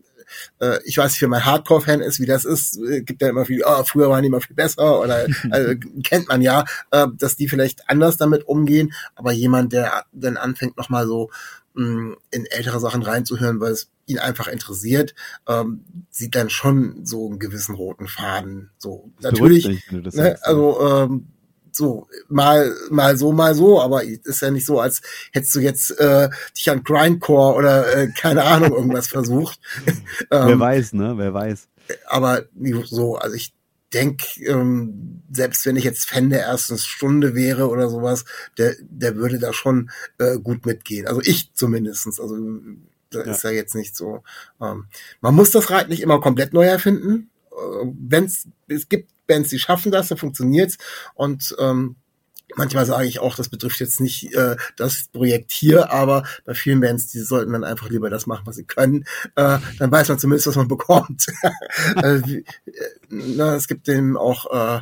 äh, 0.59 0.79
ich 0.85 0.97
weiß 0.97 1.11
nicht, 1.11 1.21
wenn 1.21 1.29
man 1.29 1.45
Hardcore-Fan 1.45 2.01
ist, 2.01 2.19
wie 2.19 2.25
das 2.25 2.45
ist, 2.45 2.77
äh, 2.77 3.01
gibt 3.01 3.21
ja 3.21 3.29
immer 3.29 3.45
viel, 3.45 3.63
oh, 3.65 3.83
früher 3.83 4.09
waren 4.09 4.21
die 4.21 4.27
immer 4.27 4.41
viel 4.41 4.55
besser 4.55 4.99
oder 5.01 5.27
also, 5.51 5.73
kennt 6.03 6.27
man 6.27 6.41
ja, 6.41 6.65
äh, 6.91 7.07
dass 7.17 7.35
die 7.35 7.47
vielleicht 7.47 7.89
anders 7.89 8.17
damit 8.17 8.47
umgehen, 8.47 8.93
aber 9.15 9.31
jemand, 9.31 9.73
der 9.73 10.05
dann 10.11 10.37
anfängt 10.37 10.77
nochmal 10.77 11.07
so 11.07 11.29
mh, 11.75 12.15
in 12.31 12.45
ältere 12.45 12.79
Sachen 12.79 13.03
reinzuhören, 13.03 13.59
weil 13.59 13.73
es 13.73 13.89
ihn 14.07 14.19
einfach 14.19 14.47
interessiert, 14.47 15.15
ähm, 15.47 15.83
sieht 16.09 16.35
dann 16.35 16.49
schon 16.49 17.05
so 17.05 17.27
einen 17.27 17.39
gewissen 17.39 17.75
roten 17.75 18.07
Faden. 18.07 18.71
So 18.77 19.11
natürlich, 19.19 19.91
ne, 19.91 20.37
also 20.41 20.79
ähm, 20.81 21.27
so 21.75 22.07
mal 22.27 22.73
mal 22.89 23.17
so 23.17 23.31
mal 23.31 23.55
so, 23.55 23.81
aber 23.81 24.03
ist 24.03 24.41
ja 24.41 24.51
nicht 24.51 24.65
so, 24.65 24.79
als 24.79 25.01
hättest 25.31 25.55
du 25.55 25.59
jetzt 25.59 25.91
äh, 25.99 26.29
dich 26.57 26.69
an 26.69 26.83
Grindcore 26.83 27.55
oder 27.55 27.95
äh, 27.95 28.07
keine 28.09 28.43
Ahnung 28.43 28.73
irgendwas 28.73 29.07
versucht. 29.07 29.59
ähm, 30.31 30.47
Wer 30.47 30.59
weiß, 30.59 30.93
ne? 30.93 31.13
Wer 31.17 31.33
weiß. 31.33 31.67
Aber 32.07 32.43
so, 32.85 33.15
also 33.15 33.35
ich 33.35 33.53
denke, 33.93 34.25
ähm, 34.45 35.21
selbst 35.31 35.65
wenn 35.65 35.75
ich 35.75 35.83
jetzt 35.83 36.09
Fan 36.09 36.29
der 36.29 36.43
ersten 36.43 36.77
Stunde 36.77 37.33
wäre 37.35 37.69
oder 37.69 37.89
sowas, 37.89 38.25
der, 38.57 38.75
der 38.81 39.15
würde 39.15 39.39
da 39.39 39.53
schon 39.53 39.89
äh, 40.17 40.37
gut 40.37 40.65
mitgehen. 40.65 41.07
Also 41.07 41.21
ich 41.23 41.53
zumindestens. 41.53 42.19
Also 42.19 42.35
da 43.09 43.19
ja. 43.19 43.31
ist 43.31 43.43
ja 43.43 43.51
jetzt 43.51 43.75
nicht 43.75 43.95
so. 43.95 44.23
Ähm, 44.61 44.85
man 45.21 45.35
muss 45.35 45.51
das 45.51 45.69
Rad 45.69 45.89
nicht 45.89 46.01
immer 46.01 46.19
komplett 46.19 46.53
neu 46.53 46.65
erfinden. 46.65 47.29
Äh, 47.55 47.91
wenn's, 48.07 48.47
es 48.67 48.89
gibt 48.89 49.11
Bands, 49.27 49.49
die 49.49 49.59
schaffen 49.59 49.91
das, 49.91 50.09
dann 50.09 50.17
funktioniert's. 50.17 50.77
Und 51.15 51.55
ähm, 51.59 51.95
Manchmal 52.55 52.85
sage 52.85 53.07
ich 53.07 53.19
auch, 53.19 53.35
das 53.35 53.49
betrifft 53.49 53.79
jetzt 53.79 53.99
nicht 53.99 54.33
äh, 54.33 54.55
das 54.77 55.07
Projekt 55.11 55.51
hier, 55.51 55.91
aber 55.91 56.23
bei 56.45 56.53
vielen 56.53 56.79
Bands, 56.79 57.07
die 57.07 57.19
sollten 57.19 57.53
dann 57.53 57.63
einfach 57.63 57.89
lieber 57.89 58.09
das 58.09 58.27
machen, 58.27 58.45
was 58.45 58.55
sie 58.55 58.65
können. 58.65 59.05
Äh, 59.35 59.57
dann 59.79 59.91
weiß 59.91 60.09
man 60.09 60.19
zumindest, 60.19 60.47
was 60.47 60.55
man 60.55 60.67
bekommt. 60.69 61.25
äh, 62.01 62.43
na, 63.09 63.55
es 63.55 63.67
gibt 63.67 63.89
eben 63.89 64.15
auch 64.15 64.45
äh, 64.51 64.81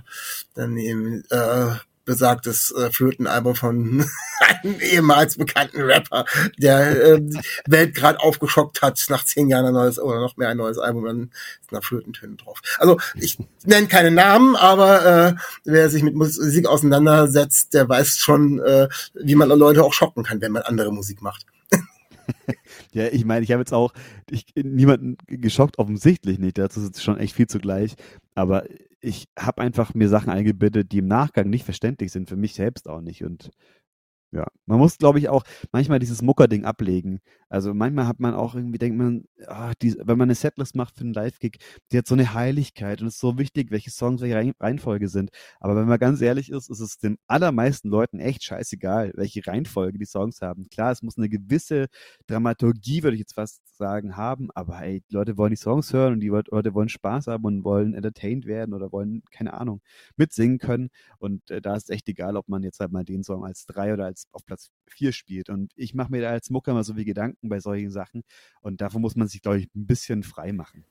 dann 0.54 0.78
eben 0.78 1.24
äh, 1.30 1.76
besagtes 2.06 2.72
äh, 2.72 2.92
Flötenalbum 2.92 3.56
von 3.56 4.06
einem 4.40 4.80
ehemals 4.80 5.38
bekannten 5.38 5.82
Rapper, 5.82 6.26
der 6.58 7.04
äh, 7.04 7.22
Welt 7.68 7.96
gerade 7.96 8.20
aufgeschockt 8.20 8.82
hat, 8.82 9.04
nach 9.10 9.26
zehn 9.26 9.50
Jahren 9.50 9.66
ein 9.66 9.74
neues 9.74 10.00
oder 10.00 10.20
noch 10.20 10.38
mehr 10.38 10.50
ein 10.50 10.58
neues 10.58 10.78
Album, 10.78 11.06
dann 11.06 11.32
ist 11.62 11.72
nach 11.72 11.84
Flötentönen 11.84 12.38
drauf. 12.38 12.62
Also 12.80 12.98
ich 13.16 13.38
nenne 13.66 13.88
keine 13.88 14.12
Namen, 14.12 14.56
aber 14.56 15.06
äh, 15.06 15.36
wer 15.64 15.90
sich 15.90 16.04
mit 16.04 16.16
Musik 16.16 16.68
auseinandersetzt, 16.68 17.74
der 17.74 17.88
weiß 17.88 18.18
schon, 18.18 18.60
äh, 18.60 18.90
wie 19.14 19.36
man 19.36 19.50
Leute 19.50 19.84
auch 19.84 19.94
schocken 19.94 20.24
kann, 20.24 20.42
wenn 20.42 20.52
man 20.52 20.64
andere 20.64 20.92
Musik 20.92 21.22
macht. 21.22 21.46
ja, 22.92 23.08
ich 23.08 23.26
meine, 23.26 23.44
ich 23.44 23.52
habe 23.52 23.62
jetzt 23.62 23.74
auch 23.74 23.94
ich, 24.30 24.46
niemanden 24.56 25.18
geschockt, 25.28 25.78
offensichtlich 25.80 26.40
nicht. 26.40 26.58
Dazu 26.58 26.82
ist 26.82 27.04
schon 27.04 27.18
echt 27.18 27.36
viel 27.36 27.48
zugleich. 27.48 27.96
Aber 28.36 28.64
ich 29.04 29.28
habe 29.38 29.62
einfach 29.62 29.94
mir 29.94 30.08
Sachen 30.08 30.30
eingebildet, 30.30 30.92
die 30.94 31.00
im 31.00 31.08
Nachgang 31.08 31.50
nicht 31.50 31.66
verständlich 31.66 32.12
sind, 32.12 32.30
für 32.30 32.38
mich 32.38 32.54
selbst 32.54 32.88
auch 32.88 33.02
nicht. 33.02 33.24
Und 33.24 33.52
ja, 34.34 34.48
man 34.66 34.80
muss, 34.80 34.98
glaube 34.98 35.20
ich, 35.20 35.30
auch 35.30 35.44
manchmal 35.72 36.00
dieses 36.00 36.24
Mucker-Ding 36.24 36.66
ablegen. 36.66 37.20
Also 37.50 37.76
manchmal 37.76 38.08
hat 38.08 38.20
man 38.20 38.34
auch 38.34 38.56
irgendwie, 38.56 38.80
denkt 38.80 38.98
man, 38.98 39.26
ah, 39.46 39.74
die, 39.80 39.96
wenn 40.00 40.18
man 40.18 40.26
eine 40.28 40.34
Setlist 40.36 40.76
macht 40.76 40.98
für 40.98 41.04
einen 41.04 41.14
Live-Gig, 41.14 41.58
die 41.92 42.00
hat 42.00 42.08
so 42.08 42.16
eine 42.16 42.34
Heiligkeit 42.34 43.02
und 43.02 43.08
es 43.08 43.16
ist 43.16 43.20
so 43.20 43.38
wichtig, 43.38 43.70
welche 43.70 43.92
Songs 43.92 44.22
welche 44.22 44.56
Reihenfolge 44.60 45.08
sind. 45.08 45.30
Aber 45.60 45.76
wenn 45.76 45.88
man 45.88 46.00
ganz 46.00 46.20
ehrlich 46.20 46.50
ist, 46.50 46.72
ist 46.72 46.80
es 46.80 46.98
den 46.98 47.18
allermeisten 47.28 47.90
Leuten 47.90 48.20
echt 48.20 48.44
scheißegal, 48.44 49.12
welche 49.16 49.46
Reihenfolge 49.46 50.00
die 50.00 50.06
Songs 50.06 50.42
haben. 50.42 50.68
Klar, 50.70 50.92
es 50.92 51.04
muss 51.04 51.18
eine 51.18 51.30
gewisse 51.30 51.88
Dramaturgie, 52.26 53.04
würde 53.04 53.16
ich 53.16 53.22
jetzt 53.22 53.36
fast 53.36 53.62
sagen, 53.78 54.18
haben, 54.18 54.50
aber 54.56 54.80
hey, 54.80 55.04
die 55.10 55.14
Leute 55.14 55.38
wollen 55.38 55.52
die 55.52 55.58
Songs 55.58 55.94
hören 55.94 56.14
und 56.14 56.20
die 56.22 56.30
Leute 56.30 56.74
wollen 56.74 56.90
Spaß 56.90 57.28
haben 57.28 57.44
und 57.46 57.64
wollen 57.64 57.94
entertained 57.94 58.46
werden 58.46 58.74
oder 58.74 58.92
wollen, 58.92 59.22
keine 59.32 59.54
Ahnung, 59.54 59.82
mitsingen 60.18 60.58
können. 60.58 60.90
Und 61.20 61.52
äh, 61.52 61.62
da 61.62 61.76
ist 61.76 61.92
echt 61.92 62.10
egal, 62.10 62.36
ob 62.36 62.48
man 62.50 62.64
jetzt 62.64 62.80
halt 62.80 62.92
mal 62.92 63.04
den 63.04 63.24
Song 63.24 63.46
als 63.46 63.66
drei 63.66 63.94
oder 63.94 64.06
als 64.06 64.23
auf 64.32 64.46
Platz 64.46 64.72
4 64.88 65.12
spielt. 65.12 65.50
Und 65.50 65.72
ich 65.76 65.94
mache 65.94 66.12
mir 66.12 66.22
da 66.22 66.30
als 66.30 66.50
Mucker 66.50 66.74
mal 66.74 66.84
so 66.84 66.96
wie 66.96 67.06
Gedanken 67.06 67.50
bei 67.50 67.60
solchen 67.60 67.92
Sachen. 67.92 68.24
Und 68.62 68.82
davon 68.82 69.02
muss 69.02 69.16
man 69.16 69.28
sich, 69.28 69.42
glaube 69.42 69.60
ich, 69.60 69.66
ein 69.76 69.86
bisschen 69.86 70.24
frei 70.24 70.52
machen. 70.52 70.84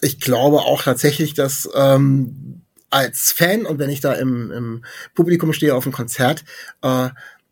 Ich 0.00 0.20
glaube 0.20 0.60
auch 0.60 0.82
tatsächlich, 0.82 1.34
dass 1.34 1.68
ähm, 1.74 2.62
als 2.90 3.32
Fan 3.32 3.66
und 3.66 3.78
wenn 3.78 3.90
ich 3.90 4.00
da 4.00 4.14
im, 4.14 4.50
im 4.50 4.84
Publikum 5.14 5.52
stehe 5.52 5.74
auf 5.74 5.84
einem 5.84 5.92
Konzert, 5.92 6.44
äh, 6.82 7.10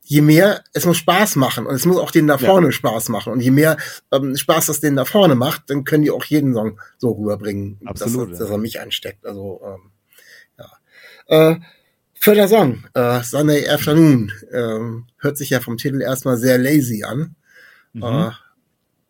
je 0.09 0.23
mehr, 0.23 0.65
es 0.73 0.87
muss 0.87 0.97
Spaß 0.97 1.37
machen 1.37 1.67
und 1.67 1.75
es 1.75 1.85
muss 1.85 1.99
auch 1.99 2.11
denen 2.11 2.29
da 2.29 2.39
vorne 2.39 2.69
ja. 2.69 2.73
Spaß 2.73 3.11
machen. 3.11 3.33
Und 3.33 3.41
je 3.41 3.51
mehr 3.51 3.77
ähm, 4.11 4.37
Spaß 4.37 4.67
das 4.67 4.81
denen 4.81 4.97
da 4.97 5.05
vorne 5.05 5.35
macht, 5.35 5.69
dann 5.69 5.85
können 5.85 6.03
die 6.03 6.11
auch 6.11 6.25
jeden 6.25 6.55
Song 6.55 6.81
so 6.97 7.11
rüberbringen, 7.13 7.79
Absolut, 7.85 8.33
dass, 8.33 8.39
ja. 8.39 8.45
dass 8.45 8.51
er 8.51 8.59
mich 8.59 8.81
ansteckt. 8.81 9.27
Also 9.27 9.61
ähm, 9.65 9.91
ja. 10.59 11.51
Äh, 11.51 11.61
Vierter 12.21 12.49
Song, 12.49 12.85
äh, 12.95 13.23
Sunday 13.23 13.69
Afternoon, 13.69 14.33
ähm, 14.53 15.07
hört 15.19 15.39
sich 15.39 15.51
ja 15.51 15.61
vom 15.61 15.77
Titel 15.77 16.01
erstmal 16.01 16.37
sehr 16.37 16.59
lazy 16.59 17.05
an. 17.05 17.37
Mhm. 17.93 18.33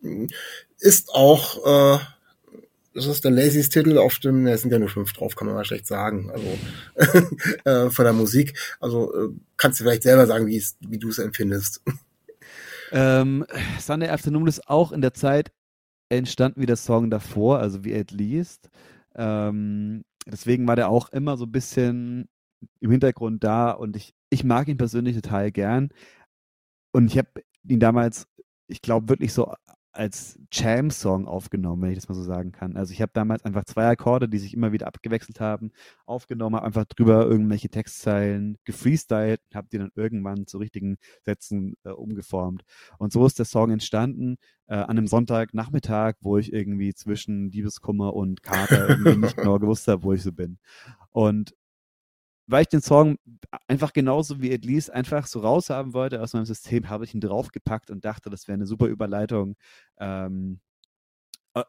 Äh, 0.02 0.26
ist 0.78 1.10
auch, 1.10 1.96
äh, 1.96 1.98
das 2.94 3.06
ist 3.06 3.24
der 3.24 3.30
laziest 3.30 3.72
Titel 3.72 3.98
auf 3.98 4.18
dem, 4.18 4.42
ne, 4.42 4.52
es 4.52 4.62
sind 4.62 4.72
ja 4.72 4.78
nur 4.78 4.88
fünf 4.88 5.12
drauf, 5.12 5.36
kann 5.36 5.46
man 5.46 5.56
mal 5.56 5.64
schlecht 5.64 5.86
sagen, 5.86 6.30
also 6.30 6.58
äh, 7.64 7.90
von 7.90 8.04
der 8.04 8.12
Musik. 8.12 8.58
Also 8.80 9.14
äh, 9.14 9.28
kannst 9.56 9.80
du 9.80 9.84
vielleicht 9.84 10.02
selber 10.02 10.26
sagen, 10.26 10.46
wie, 10.46 10.62
wie 10.80 10.98
du 10.98 11.08
es 11.08 11.18
empfindest. 11.18 11.82
Ähm, 12.90 13.44
Sunday 13.80 14.08
Afternoon 14.08 14.46
ist 14.46 14.68
auch 14.68 14.92
in 14.92 15.00
der 15.00 15.14
Zeit 15.14 15.52
entstanden 16.08 16.60
wie 16.60 16.66
der 16.66 16.76
Song 16.76 17.10
davor, 17.10 17.58
also 17.58 17.84
wie 17.84 17.94
At 17.94 18.10
Least. 18.10 18.70
Ähm, 19.14 20.04
deswegen 20.26 20.66
war 20.66 20.76
der 20.76 20.88
auch 20.88 21.10
immer 21.10 21.36
so 21.36 21.44
ein 21.44 21.52
bisschen 21.52 22.28
im 22.80 22.90
Hintergrund 22.90 23.44
da 23.44 23.70
und 23.70 23.96
ich, 23.96 24.14
ich 24.30 24.44
mag 24.44 24.68
ihn 24.68 24.76
persönlich 24.76 25.16
total 25.16 25.50
gern. 25.52 25.90
Und 26.92 27.06
ich 27.12 27.18
habe 27.18 27.28
ihn 27.64 27.80
damals, 27.80 28.26
ich 28.66 28.82
glaube, 28.82 29.08
wirklich 29.08 29.32
so 29.32 29.52
als 29.98 30.38
Jam-Song 30.52 31.26
aufgenommen, 31.26 31.82
wenn 31.82 31.90
ich 31.90 31.98
das 31.98 32.08
mal 32.08 32.14
so 32.14 32.22
sagen 32.22 32.52
kann. 32.52 32.76
Also 32.76 32.92
ich 32.92 33.02
habe 33.02 33.10
damals 33.14 33.44
einfach 33.44 33.64
zwei 33.64 33.88
Akkorde, 33.88 34.28
die 34.28 34.38
sich 34.38 34.54
immer 34.54 34.70
wieder 34.70 34.86
abgewechselt 34.86 35.40
haben, 35.40 35.72
aufgenommen, 36.06 36.54
habe 36.54 36.66
einfach 36.66 36.84
drüber 36.84 37.26
irgendwelche 37.26 37.68
Textzeilen 37.68 38.58
gefreestylt 38.64 39.40
und 39.50 39.56
habe 39.56 39.68
die 39.72 39.78
dann 39.78 39.90
irgendwann 39.96 40.46
zu 40.46 40.58
richtigen 40.58 40.98
Sätzen 41.24 41.74
äh, 41.82 41.90
umgeformt. 41.90 42.62
Und 42.98 43.12
so 43.12 43.26
ist 43.26 43.40
der 43.40 43.44
Song 43.44 43.72
entstanden 43.72 44.36
äh, 44.68 44.74
an 44.74 44.90
einem 44.90 45.08
Sonntagnachmittag, 45.08 46.14
wo 46.20 46.38
ich 46.38 46.52
irgendwie 46.52 46.94
zwischen 46.94 47.50
Liebeskummer 47.50 48.14
und 48.14 48.44
Kater 48.44 48.88
irgendwie 48.88 49.16
nicht 49.16 49.36
genau 49.36 49.58
gewusst 49.58 49.88
habe, 49.88 50.04
wo 50.04 50.12
ich 50.12 50.22
so 50.22 50.32
bin. 50.32 50.58
Und 51.10 51.56
weil 52.48 52.62
ich 52.62 52.68
den 52.68 52.82
Song 52.82 53.18
einfach 53.68 53.92
genauso 53.92 54.40
wie 54.42 54.52
At 54.52 54.64
Least 54.64 54.90
einfach 54.92 55.26
so 55.26 55.40
raushaben 55.40 55.92
wollte 55.92 56.20
aus 56.22 56.32
meinem 56.32 56.46
System, 56.46 56.88
habe 56.88 57.04
ich 57.04 57.14
ihn 57.14 57.20
draufgepackt 57.20 57.90
und 57.90 58.04
dachte, 58.04 58.30
das 58.30 58.48
wäre 58.48 58.54
eine 58.54 58.66
super 58.66 58.86
Überleitung 58.86 59.56
ähm, 59.98 60.60
äh, 60.60 60.67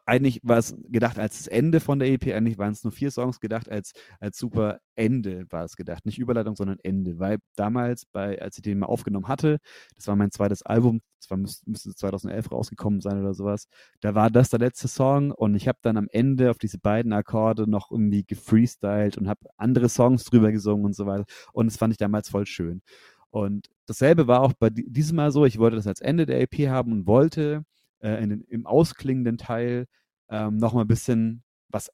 eigentlich 0.06 0.40
war 0.42 0.58
es 0.58 0.74
gedacht 0.88 1.18
als 1.18 1.38
das 1.38 1.46
Ende 1.46 1.80
von 1.80 1.98
der 1.98 2.08
EP, 2.08 2.34
eigentlich 2.34 2.58
waren 2.58 2.72
es 2.72 2.84
nur 2.84 2.92
vier 2.92 3.10
Songs 3.10 3.40
gedacht, 3.40 3.68
als, 3.68 3.92
als 4.18 4.38
super 4.38 4.80
Ende 4.94 5.46
war 5.50 5.64
es 5.64 5.76
gedacht. 5.76 6.06
Nicht 6.06 6.18
Überleitung, 6.18 6.56
sondern 6.56 6.78
Ende. 6.82 7.18
Weil 7.18 7.38
damals, 7.56 8.06
bei, 8.06 8.40
als 8.40 8.56
ich 8.58 8.62
den 8.62 8.78
mal 8.78 8.86
aufgenommen 8.86 9.28
hatte, 9.28 9.58
das 9.96 10.06
war 10.06 10.16
mein 10.16 10.30
zweites 10.30 10.62
Album, 10.62 11.00
das 11.20 11.30
war, 11.30 11.38
müsste 11.38 11.94
2011 11.94 12.50
rausgekommen 12.50 13.00
sein 13.00 13.20
oder 13.20 13.34
sowas, 13.34 13.66
da 14.00 14.14
war 14.14 14.30
das 14.30 14.50
der 14.50 14.58
letzte 14.58 14.88
Song 14.88 15.30
und 15.30 15.54
ich 15.54 15.68
habe 15.68 15.78
dann 15.82 15.96
am 15.96 16.08
Ende 16.10 16.50
auf 16.50 16.58
diese 16.58 16.78
beiden 16.78 17.12
Akkorde 17.12 17.68
noch 17.68 17.90
irgendwie 17.90 18.24
gefreestylt 18.24 19.18
und 19.18 19.28
habe 19.28 19.40
andere 19.56 19.88
Songs 19.88 20.24
drüber 20.24 20.52
gesungen 20.52 20.84
und 20.86 20.94
so 20.94 21.06
weiter. 21.06 21.24
Und 21.52 21.66
das 21.66 21.76
fand 21.76 21.92
ich 21.92 21.98
damals 21.98 22.28
voll 22.28 22.46
schön. 22.46 22.82
Und 23.30 23.68
dasselbe 23.86 24.26
war 24.26 24.40
auch 24.40 24.52
bei 24.52 24.70
diesem 24.70 25.16
Mal 25.16 25.30
so, 25.32 25.44
ich 25.44 25.58
wollte 25.58 25.76
das 25.76 25.86
als 25.86 26.00
Ende 26.00 26.26
der 26.26 26.40
EP 26.40 26.68
haben 26.68 26.92
und 26.92 27.06
wollte 27.06 27.64
äh, 28.00 28.22
in, 28.22 28.42
im 28.42 28.66
ausklingenden 28.66 29.38
Teil 29.38 29.86
ähm, 30.28 30.56
nochmal 30.56 30.84
ein 30.84 30.88
bisschen 30.88 31.42
was 31.68 31.90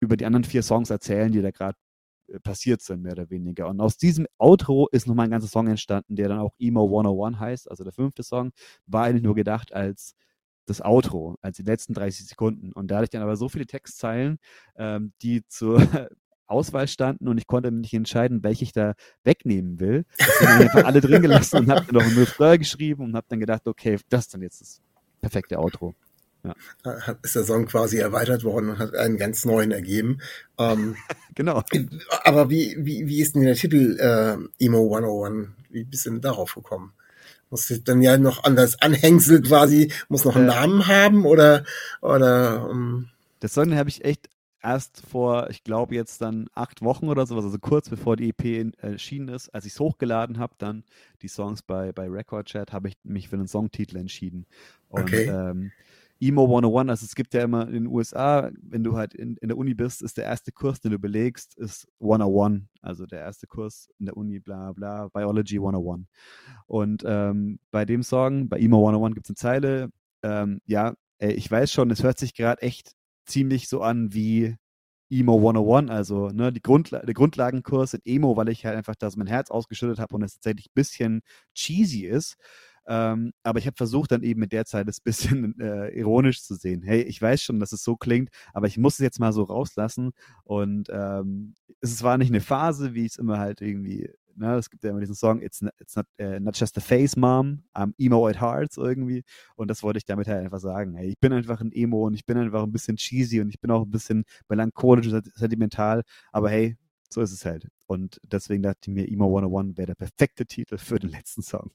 über 0.00 0.16
die 0.16 0.26
anderen 0.26 0.44
vier 0.44 0.62
Songs 0.62 0.90
erzählen, 0.90 1.30
die 1.32 1.42
da 1.42 1.50
gerade 1.50 1.76
äh, 2.28 2.40
passiert 2.40 2.82
sind, 2.82 3.02
mehr 3.02 3.12
oder 3.12 3.30
weniger. 3.30 3.68
Und 3.68 3.80
aus 3.80 3.96
diesem 3.96 4.26
Outro 4.38 4.88
ist 4.92 5.06
nochmal 5.06 5.26
ein 5.26 5.30
ganzer 5.30 5.48
Song 5.48 5.66
entstanden, 5.68 6.16
der 6.16 6.28
dann 6.28 6.38
auch 6.38 6.54
Emo 6.58 6.84
101 6.84 7.38
heißt, 7.38 7.70
also 7.70 7.84
der 7.84 7.92
fünfte 7.92 8.22
Song, 8.22 8.52
war 8.86 9.04
eigentlich 9.04 9.22
nur 9.22 9.34
gedacht 9.34 9.72
als 9.72 10.14
das 10.66 10.80
Outro, 10.82 11.36
als 11.42 11.56
die 11.56 11.64
letzten 11.64 11.94
30 11.94 12.26
Sekunden. 12.28 12.72
Und 12.72 12.90
da 12.90 12.96
hatte 12.96 13.04
ich 13.04 13.10
dann 13.10 13.22
aber 13.22 13.36
so 13.36 13.48
viele 13.48 13.66
Textzeilen, 13.66 14.38
ähm, 14.76 15.12
die 15.22 15.44
zur 15.46 15.80
Auswahl 16.46 16.88
standen 16.88 17.28
und 17.28 17.38
ich 17.38 17.46
konnte 17.46 17.70
mich 17.70 17.82
nicht 17.82 17.94
entscheiden, 17.94 18.42
welche 18.42 18.64
ich 18.64 18.72
da 18.72 18.94
wegnehmen 19.22 19.78
will. 19.78 20.04
Ich 20.18 20.40
habe 20.40 20.64
einfach 20.64 20.84
alle 20.84 21.00
drin 21.00 21.22
gelassen 21.22 21.58
und 21.58 21.70
habe 21.70 21.92
noch 21.94 22.02
ein 22.02 22.16
Refrain 22.16 22.58
geschrieben 22.58 23.04
und 23.04 23.14
habe 23.14 23.26
dann 23.28 23.38
gedacht, 23.38 23.68
okay, 23.68 23.98
das 24.08 24.28
dann 24.28 24.42
jetzt 24.42 24.60
das 24.60 24.82
perfekte 25.20 25.58
Outro. 25.58 25.94
Ja. 26.42 26.54
Ist 27.22 27.36
der 27.36 27.44
Song 27.44 27.66
quasi 27.66 27.98
erweitert 27.98 28.44
worden 28.44 28.70
und 28.70 28.78
hat 28.78 28.94
einen 28.94 29.18
ganz 29.18 29.44
neuen 29.44 29.72
ergeben. 29.72 30.20
Ähm, 30.58 30.96
genau. 31.34 31.62
Aber 32.24 32.48
wie, 32.48 32.76
wie, 32.78 33.06
wie 33.06 33.20
ist 33.20 33.34
denn 33.34 33.42
der 33.42 33.56
Titel 33.56 33.98
äh, 33.98 34.64
Emo 34.64 34.94
101? 34.94 35.48
Wie 35.68 35.84
bist 35.84 36.06
du 36.06 36.10
denn 36.10 36.20
darauf 36.20 36.54
gekommen? 36.54 36.92
Muss 37.50 37.68
ich 37.70 37.84
dann 37.84 38.00
ja 38.00 38.16
noch 38.16 38.44
an 38.44 38.56
das 38.56 38.80
Anhängsel 38.80 39.42
quasi, 39.42 39.92
muss 40.08 40.24
noch 40.24 40.36
einen 40.36 40.48
äh, 40.48 40.54
Namen 40.54 40.86
haben 40.86 41.26
oder, 41.26 41.64
oder 42.00 42.68
ähm, 42.70 43.08
Das 43.40 43.54
Song 43.54 43.74
habe 43.74 43.88
ich 43.88 44.04
echt 44.04 44.28
erst 44.62 45.06
vor, 45.06 45.50
ich 45.50 45.64
glaube 45.64 45.94
jetzt 45.94 46.20
dann 46.20 46.48
acht 46.54 46.82
Wochen 46.82 47.08
oder 47.08 47.26
sowas, 47.26 47.44
also 47.44 47.58
kurz 47.58 47.88
bevor 47.88 48.16
die 48.16 48.30
EP 48.30 48.72
erschienen 48.78 49.28
ist, 49.28 49.48
als 49.50 49.66
ich 49.66 49.72
es 49.72 49.80
hochgeladen 49.80 50.38
habe, 50.38 50.54
dann 50.58 50.84
die 51.22 51.28
Songs 51.28 51.62
bei, 51.62 51.92
bei 51.92 52.08
Record 52.08 52.46
Chat, 52.46 52.72
habe 52.72 52.88
ich 52.88 52.94
mich 53.02 53.28
für 53.28 53.36
einen 53.36 53.48
Songtitel 53.48 53.96
entschieden. 53.96 54.46
Und 54.88 55.04
okay. 55.04 55.24
ähm, 55.28 55.72
Emo 56.22 56.44
101, 56.44 56.90
also 56.90 57.04
es 57.06 57.14
gibt 57.14 57.32
ja 57.32 57.42
immer 57.42 57.66
in 57.66 57.72
den 57.72 57.86
USA, 57.86 58.50
wenn 58.60 58.84
du 58.84 58.94
halt 58.94 59.14
in, 59.14 59.36
in 59.38 59.48
der 59.48 59.56
Uni 59.56 59.72
bist, 59.72 60.02
ist 60.02 60.18
der 60.18 60.24
erste 60.24 60.52
Kurs, 60.52 60.80
den 60.80 60.92
du 60.92 60.98
belegst, 60.98 61.56
ist 61.56 61.88
101, 62.00 62.64
also 62.82 63.06
der 63.06 63.20
erste 63.20 63.46
Kurs 63.46 63.88
in 63.98 64.04
der 64.04 64.18
Uni, 64.18 64.38
bla 64.38 64.72
bla, 64.72 65.08
Biology 65.08 65.56
101. 65.56 66.06
Und 66.66 67.02
ähm, 67.06 67.58
bei 67.70 67.86
dem 67.86 68.02
Song, 68.02 68.50
bei 68.50 68.58
Emo 68.58 68.86
101 68.86 69.14
gibt 69.14 69.26
es 69.26 69.30
eine 69.30 69.36
Zeile, 69.36 69.90
ähm, 70.22 70.60
ja, 70.66 70.94
ey, 71.18 71.32
ich 71.32 71.50
weiß 71.50 71.72
schon, 71.72 71.90
es 71.90 72.02
hört 72.02 72.18
sich 72.18 72.34
gerade 72.34 72.60
echt 72.60 72.92
ziemlich 73.30 73.68
so 73.68 73.82
an 73.82 74.12
wie 74.12 74.56
Emo 75.10 75.36
101, 75.38 75.90
also 75.90 76.28
ne, 76.28 76.52
die 76.52 76.62
Grundla 76.62 77.00
der 77.00 77.14
Grundlagenkurs 77.14 77.94
in 77.94 78.00
Emo, 78.04 78.36
weil 78.36 78.48
ich 78.48 78.64
halt 78.64 78.76
einfach 78.76 78.94
das 78.96 79.16
mein 79.16 79.26
Herz 79.26 79.50
ausgeschüttet 79.50 79.98
habe 79.98 80.14
und 80.14 80.22
es 80.22 80.34
tatsächlich 80.34 80.66
ein 80.66 80.74
bisschen 80.74 81.22
cheesy 81.54 82.06
ist. 82.06 82.36
Ähm, 82.86 83.32
aber 83.42 83.58
ich 83.58 83.66
habe 83.66 83.76
versucht, 83.76 84.12
dann 84.12 84.22
eben 84.22 84.40
mit 84.40 84.52
der 84.52 84.64
Zeit 84.64 84.88
das 84.88 85.00
bisschen 85.00 85.58
äh, 85.60 85.88
ironisch 85.90 86.42
zu 86.42 86.54
sehen. 86.54 86.82
Hey, 86.82 87.02
ich 87.02 87.20
weiß 87.20 87.42
schon, 87.42 87.60
dass 87.60 87.72
es 87.72 87.84
so 87.84 87.96
klingt, 87.96 88.30
aber 88.52 88.66
ich 88.66 88.78
muss 88.78 88.94
es 88.94 89.00
jetzt 89.00 89.20
mal 89.20 89.32
so 89.32 89.42
rauslassen. 89.44 90.12
Und 90.44 90.88
ähm, 90.90 91.54
es 91.80 92.02
war 92.02 92.18
nicht 92.18 92.30
eine 92.30 92.40
Phase, 92.40 92.94
wie 92.94 93.04
ich 93.06 93.12
es 93.12 93.18
immer 93.18 93.38
halt 93.38 93.60
irgendwie 93.60 94.10
Ne, 94.36 94.56
es 94.56 94.70
gibt 94.70 94.84
ja 94.84 94.90
immer 94.90 95.00
diesen 95.00 95.14
Song, 95.14 95.42
It's, 95.42 95.60
not, 95.60 95.72
it's 95.78 95.96
not, 95.96 96.06
uh, 96.20 96.38
not 96.40 96.56
just 96.56 96.76
a 96.78 96.80
face, 96.80 97.16
Mom, 97.16 97.62
I'm 97.74 97.92
emo 97.98 98.26
at 98.26 98.40
heart, 98.40 98.72
so 98.72 98.84
irgendwie. 98.84 99.24
Und 99.56 99.68
das 99.68 99.82
wollte 99.82 99.98
ich 99.98 100.04
damit 100.04 100.28
halt 100.28 100.44
einfach 100.44 100.60
sagen. 100.60 100.94
Hey, 100.94 101.08
ich 101.08 101.18
bin 101.18 101.32
einfach 101.32 101.60
ein 101.60 101.72
Emo 101.72 102.06
und 102.06 102.14
ich 102.14 102.24
bin 102.24 102.38
einfach 102.38 102.62
ein 102.62 102.72
bisschen 102.72 102.96
cheesy 102.96 103.40
und 103.40 103.48
ich 103.48 103.60
bin 103.60 103.70
auch 103.70 103.82
ein 103.82 103.90
bisschen 103.90 104.24
melancholisch 104.48 105.08
und 105.08 105.30
sentimental. 105.34 106.02
Aber 106.32 106.50
hey, 106.50 106.76
so 107.12 107.20
ist 107.20 107.32
es 107.32 107.44
halt. 107.44 107.68
Und 107.86 108.20
deswegen 108.22 108.62
dachte 108.62 108.78
ich 108.82 108.88
mir, 108.88 109.08
Emo 109.08 109.26
101 109.26 109.76
wäre 109.76 109.88
der 109.88 109.94
perfekte 109.94 110.46
Titel 110.46 110.78
für 110.78 110.98
den 110.98 111.10
letzten 111.10 111.42
Song. 111.42 111.72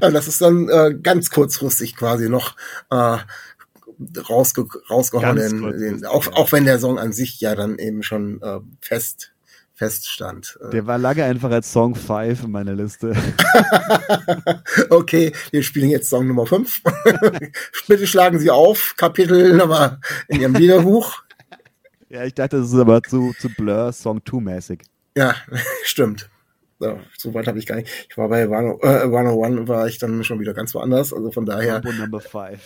ja, 0.00 0.10
das 0.10 0.28
ist 0.28 0.40
dann 0.40 0.68
äh, 0.68 0.94
ganz 1.00 1.30
kurzfristig 1.30 1.96
quasi 1.96 2.28
noch 2.28 2.56
äh, 2.90 3.18
rausge 4.28 4.66
rausgehauen. 4.90 5.36
Den, 5.36 5.78
den, 5.78 6.06
auch, 6.06 6.26
auch 6.32 6.52
wenn 6.52 6.64
der 6.64 6.78
Song 6.78 6.98
an 6.98 7.12
sich 7.12 7.40
ja 7.40 7.54
dann 7.54 7.78
eben 7.78 8.02
schon 8.02 8.42
äh, 8.42 8.60
fest 8.80 9.33
feststand. 9.74 10.58
Der 10.72 10.86
war 10.86 10.98
lange 10.98 11.24
einfach 11.24 11.50
als 11.50 11.72
Song 11.72 11.94
5 11.94 12.44
in 12.44 12.50
meiner 12.50 12.74
Liste. 12.74 13.14
okay, 14.90 15.32
wir 15.50 15.62
spielen 15.62 15.90
jetzt 15.90 16.08
Song 16.08 16.28
Nummer 16.28 16.46
5. 16.46 16.82
Bitte 17.88 18.06
schlagen 18.06 18.38
Sie 18.38 18.50
auf, 18.50 18.94
Kapitel 18.96 19.56
Nummer 19.56 20.00
in 20.28 20.40
Ihrem 20.40 20.54
Liederbuch. 20.54 21.24
Ja, 22.08 22.24
ich 22.24 22.34
dachte, 22.34 22.58
das 22.58 22.68
ist 22.68 22.78
aber 22.78 23.02
zu, 23.02 23.34
zu 23.40 23.48
Blur 23.48 23.92
Song 23.92 24.20
2-mäßig. 24.20 24.82
Ja, 25.16 25.34
stimmt. 25.84 26.30
So, 27.16 27.34
weit 27.34 27.46
habe 27.46 27.58
ich 27.58 27.66
gar 27.66 27.76
nicht. 27.76 27.88
Ich 28.08 28.16
war 28.16 28.28
bei 28.28 28.42
101 28.42 29.60
äh, 29.60 29.68
war 29.68 29.86
ich 29.86 29.98
dann 29.98 30.24
schon 30.24 30.40
wieder 30.40 30.54
ganz 30.54 30.74
woanders. 30.74 31.12
Also 31.12 31.30
von 31.30 31.46
daher. 31.46 31.80
Number 31.80 32.20
5. 32.20 32.60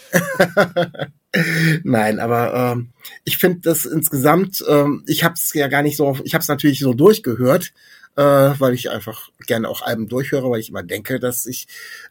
Nein, 1.85 2.20
aber 2.20 2.54
ähm, 2.54 2.90
ich 3.24 3.38
finde 3.38 3.61
das 3.61 3.85
insgesamt, 3.87 4.64
ähm, 4.68 5.04
ich 5.07 5.24
habe 5.24 5.35
es 5.35 5.52
ja 5.54 5.68
gar 5.68 5.83
nicht 5.83 5.96
so, 5.96 6.16
ich 6.24 6.35
habe 6.35 6.42
es 6.42 6.48
natürlich 6.48 6.81
so 6.81 6.94
durchgehört, 6.94 7.72
äh, 8.16 8.22
weil 8.59 8.74
ich 8.74 8.90
einfach 8.90 9.31
gerne 9.46 9.68
auch 9.68 9.83
Alben 9.83 10.09
durchhöre, 10.09 10.50
weil 10.50 10.61
ich 10.61 10.70
immer 10.70 10.83
denke, 10.83 11.20
dass 11.20 11.46
ich 11.46 11.68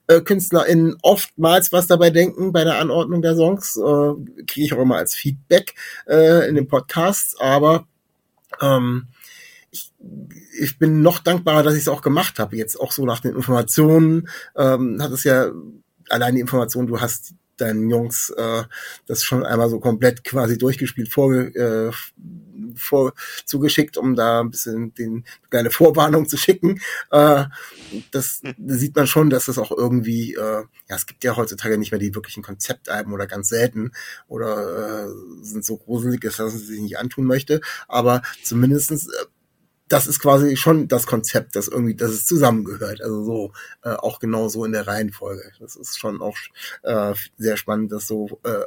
äh, 0.08 0.22
KünstlerInnen 0.22 0.96
oftmals 1.02 1.72
was 1.74 1.88
dabei 1.88 2.12
denken 2.12 2.54
bei 2.54 2.64
der 2.64 2.80
Anordnung 2.80 3.22
der 3.22 3.36
Songs, 3.36 3.76
äh, 3.76 4.44
kriege 4.46 4.66
ich 4.66 4.74
auch 4.74 4.82
immer 4.82 4.98
als 4.98 5.16
Feedback 5.16 5.76
äh, 6.08 6.48
in 6.48 6.56
den 6.56 6.68
Podcasts, 6.68 7.36
aber 7.40 7.88
ähm, 8.62 9.08
ich, 9.78 9.94
ich 10.60 10.80
bin 10.80 11.02
noch 11.02 11.20
dankbarer, 11.20 11.64
dass 11.64 11.76
ich 11.76 11.82
es 11.82 11.88
auch 11.88 12.02
gemacht 12.02 12.40
habe. 12.40 12.58
Jetzt 12.58 12.80
auch 12.80 12.92
so 12.92 13.06
nach 13.06 13.20
den 13.20 13.36
Informationen 13.36 14.28
ähm, 14.56 15.02
hat 15.02 15.12
es 15.12 15.24
ja 15.24 15.52
allein 16.10 16.36
die 16.36 16.42
Information, 16.42 16.88
du 16.88 17.00
hast 17.00 17.34
deinen 17.58 17.90
Jungs 17.90 18.30
äh, 18.32 18.64
das 19.06 19.24
schon 19.24 19.46
einmal 19.46 19.70
so 19.70 19.80
komplett 19.80 20.24
quasi 20.24 20.58
durchgespielt 20.58 21.12
vor, 21.12 21.34
äh, 21.34 21.92
vor 22.76 23.14
zugeschickt, 23.46 23.98
um 23.98 24.16
da 24.16 24.42
ein 24.42 24.52
bisschen 24.52 24.94
den 24.94 25.26
kleine 25.50 25.72
Vorwarnung 25.72 26.28
zu 26.28 26.38
schicken. 26.38 26.80
Äh, 27.12 27.46
das 28.12 28.42
da 28.44 28.76
sieht 28.76 28.96
man 28.96 29.08
schon, 29.08 29.30
dass 29.30 29.46
das 29.46 29.58
auch 29.58 29.72
irgendwie, 29.72 30.34
äh, 30.34 30.64
ja, 30.90 30.96
es 30.96 31.06
gibt 31.06 31.24
ja 31.24 31.36
heutzutage 31.36 31.78
nicht 31.78 31.92
mehr 31.92 32.00
die 32.00 32.16
wirklichen 32.16 32.44
Konzeptalben 32.44 33.14
oder 33.14 33.28
ganz 33.28 33.50
selten 33.50 33.92
oder 34.28 35.08
äh, 35.08 35.12
sind 35.42 35.66
so 35.66 35.78
gruselig, 35.78 36.22
dass 36.22 36.40
man 36.40 36.50
sie 36.50 36.58
sich 36.58 36.82
nicht 36.82 37.00
antun 37.00 37.26
möchte. 37.26 37.62
Aber 37.88 38.22
zumindestens 38.44 39.08
äh, 39.08 39.26
das 39.88 40.08
ist 40.08 40.20
quasi 40.20 40.58
schon 40.58 40.88
das 40.88 41.08
Konzept, 41.08 41.56
das 41.56 41.68
irgendwie, 41.68 41.96
dass 41.96 42.12
es 42.12 42.26
zusammengehört. 42.26 43.02
Also 43.02 43.24
so 43.24 43.52
äh, 43.84 43.92
auch 43.92 44.20
genau 44.20 44.50
so 44.50 44.66
in 44.66 44.72
der 44.72 44.88
Reihenfolge. 44.88 45.52
Das 45.60 45.76
ist 45.76 45.98
schon 45.98 46.22
auch 46.22 46.38
äh, 46.84 47.14
sehr 47.38 47.58
spannend, 47.58 47.92
das 47.92 48.08
so 48.08 48.40
äh, 48.44 48.64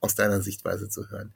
aus 0.00 0.14
deiner 0.14 0.40
Sichtweise 0.40 0.88
zu 0.88 1.10
hören. 1.10 1.32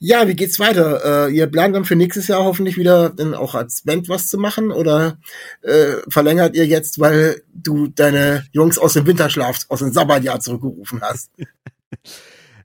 Ja, 0.00 0.28
wie 0.28 0.34
geht's 0.34 0.58
weiter? 0.58 1.28
Äh, 1.28 1.34
ihr 1.34 1.46
plant 1.46 1.74
dann 1.74 1.84
für 1.84 1.96
nächstes 1.96 2.28
Jahr 2.28 2.44
hoffentlich 2.44 2.76
wieder 2.76 3.10
dann 3.10 3.32
auch 3.32 3.54
als 3.54 3.82
Band 3.82 4.08
was 4.08 4.26
zu 4.26 4.38
machen 4.38 4.70
oder 4.70 5.18
äh, 5.62 5.94
verlängert 6.08 6.56
ihr 6.56 6.66
jetzt, 6.66 6.98
weil 6.98 7.42
du 7.54 7.86
deine 7.86 8.44
Jungs 8.52 8.76
aus 8.76 8.94
dem 8.94 9.06
Winterschlaf, 9.06 9.60
aus 9.68 9.78
dem 9.78 9.92
Sabbatjahr 9.92 10.40
zurückgerufen 10.40 11.00
hast? 11.00 11.30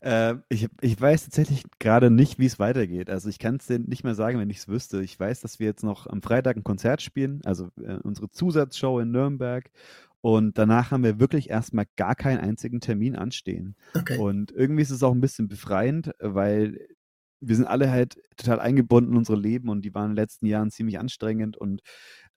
Äh, 0.01 0.35
ich, 0.49 0.67
ich 0.81 0.99
weiß 0.99 1.25
tatsächlich 1.25 1.63
gerade 1.79 2.09
nicht, 2.09 2.39
wie 2.39 2.45
es 2.45 2.59
weitergeht. 2.59 3.09
Also 3.09 3.29
ich 3.29 3.39
kann 3.39 3.57
es 3.57 3.67
dir 3.67 3.79
nicht 3.79 4.03
mehr 4.03 4.15
sagen, 4.15 4.39
wenn 4.39 4.49
ich 4.49 4.57
es 4.57 4.67
wüsste. 4.67 5.01
Ich 5.01 5.19
weiß, 5.19 5.41
dass 5.41 5.59
wir 5.59 5.67
jetzt 5.67 5.83
noch 5.83 6.07
am 6.07 6.21
Freitag 6.21 6.57
ein 6.57 6.63
Konzert 6.63 7.01
spielen, 7.01 7.41
also 7.45 7.69
äh, 7.81 7.97
unsere 8.03 8.29
Zusatzshow 8.29 8.99
in 8.99 9.11
Nürnberg. 9.11 9.69
Und 10.21 10.57
danach 10.57 10.91
haben 10.91 11.03
wir 11.03 11.19
wirklich 11.19 11.49
erstmal 11.49 11.85
gar 11.95 12.15
keinen 12.15 12.39
einzigen 12.39 12.81
Termin 12.81 13.15
anstehen. 13.15 13.75
Okay. 13.95 14.17
Und 14.17 14.51
irgendwie 14.51 14.81
ist 14.81 14.89
es 14.89 15.03
auch 15.03 15.13
ein 15.13 15.21
bisschen 15.21 15.47
befreiend, 15.47 16.11
weil 16.19 16.77
wir 17.41 17.55
sind 17.55 17.65
alle 17.65 17.89
halt 17.91 18.17
total 18.37 18.59
eingebunden 18.59 19.11
in 19.11 19.17
unsere 19.17 19.37
Leben 19.39 19.69
und 19.69 19.83
die 19.83 19.93
waren 19.93 20.05
in 20.05 20.11
den 20.11 20.23
letzten 20.23 20.45
Jahren 20.45 20.71
ziemlich 20.71 20.99
anstrengend 20.99 21.57
und 21.57 21.81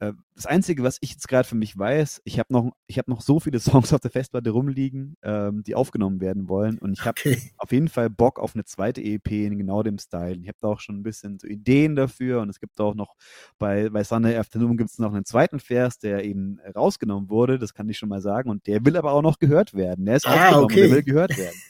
äh, 0.01 0.13
das 0.35 0.47
Einzige, 0.47 0.83
was 0.83 0.99
ich 1.01 1.11
jetzt 1.13 1.29
gerade 1.29 1.47
für 1.47 1.55
mich 1.55 1.79
weiß, 1.79 2.23
ich 2.25 2.39
habe 2.39 2.53
noch, 2.53 2.73
ich 2.87 2.99
habe 2.99 3.11
noch 3.11 3.21
so 3.21 3.39
viele 3.41 3.61
Songs 3.61 3.93
auf 3.93 4.01
der 4.01 4.11
Festplatte 4.11 4.51
rumliegen, 4.51 5.17
ähm, 5.23 5.63
die 5.63 5.75
aufgenommen 5.75 6.21
werden 6.21 6.49
wollen 6.49 6.79
und 6.79 6.93
ich 6.93 7.05
habe 7.05 7.21
Okay. 7.21 7.39
auf 7.59 7.71
jeden 7.73 7.89
Fall 7.89 8.11
Bock 8.11 8.39
auf 8.41 8.55
eine 8.55 8.65
zweite 8.65 9.01
EP 9.03 9.31
in 9.31 9.59
genau 9.59 9.83
dem 9.83 9.99
Style. 9.99 10.37
Ich 10.41 10.49
habe 10.49 10.59
da 10.61 10.69
auch 10.69 10.81
schon 10.81 10.97
ein 10.99 11.03
bisschen 11.03 11.39
so 11.39 11.47
Ideen 11.47 11.95
dafür 11.95 12.41
und 12.41 12.49
es 12.49 12.59
gibt 12.59 12.81
auch 12.81 12.95
noch 12.95 13.15
bei, 13.59 13.91
bei 13.91 14.03
Sunday 14.05 14.37
Afternoon 14.37 14.77
gibt 14.77 14.91
es 14.91 14.99
noch 14.99 15.13
einen 15.15 15.25
zweiten 15.25 15.61
Vers, 15.61 15.99
der 15.99 16.25
eben 16.25 16.59
rausgenommen 16.75 17.29
wurde, 17.29 17.59
das 17.59 17.75
kann 17.75 17.89
ich 17.89 17.99
schon 17.99 18.09
mal 18.09 18.21
sagen 18.21 18.51
und 18.51 18.67
der 18.67 18.85
will 18.85 18.97
aber 18.97 19.13
auch 19.13 19.23
noch 19.23 19.39
gehört 19.39 19.75
werden. 19.75 20.07
Der 20.07 20.17
ist 20.17 20.27
Ah, 20.27 20.57
aufgenommen 20.57 20.65
okay. 20.65 20.81
der 20.81 20.91
will 20.91 21.03
gehört 21.05 21.37
werden. 21.37 21.63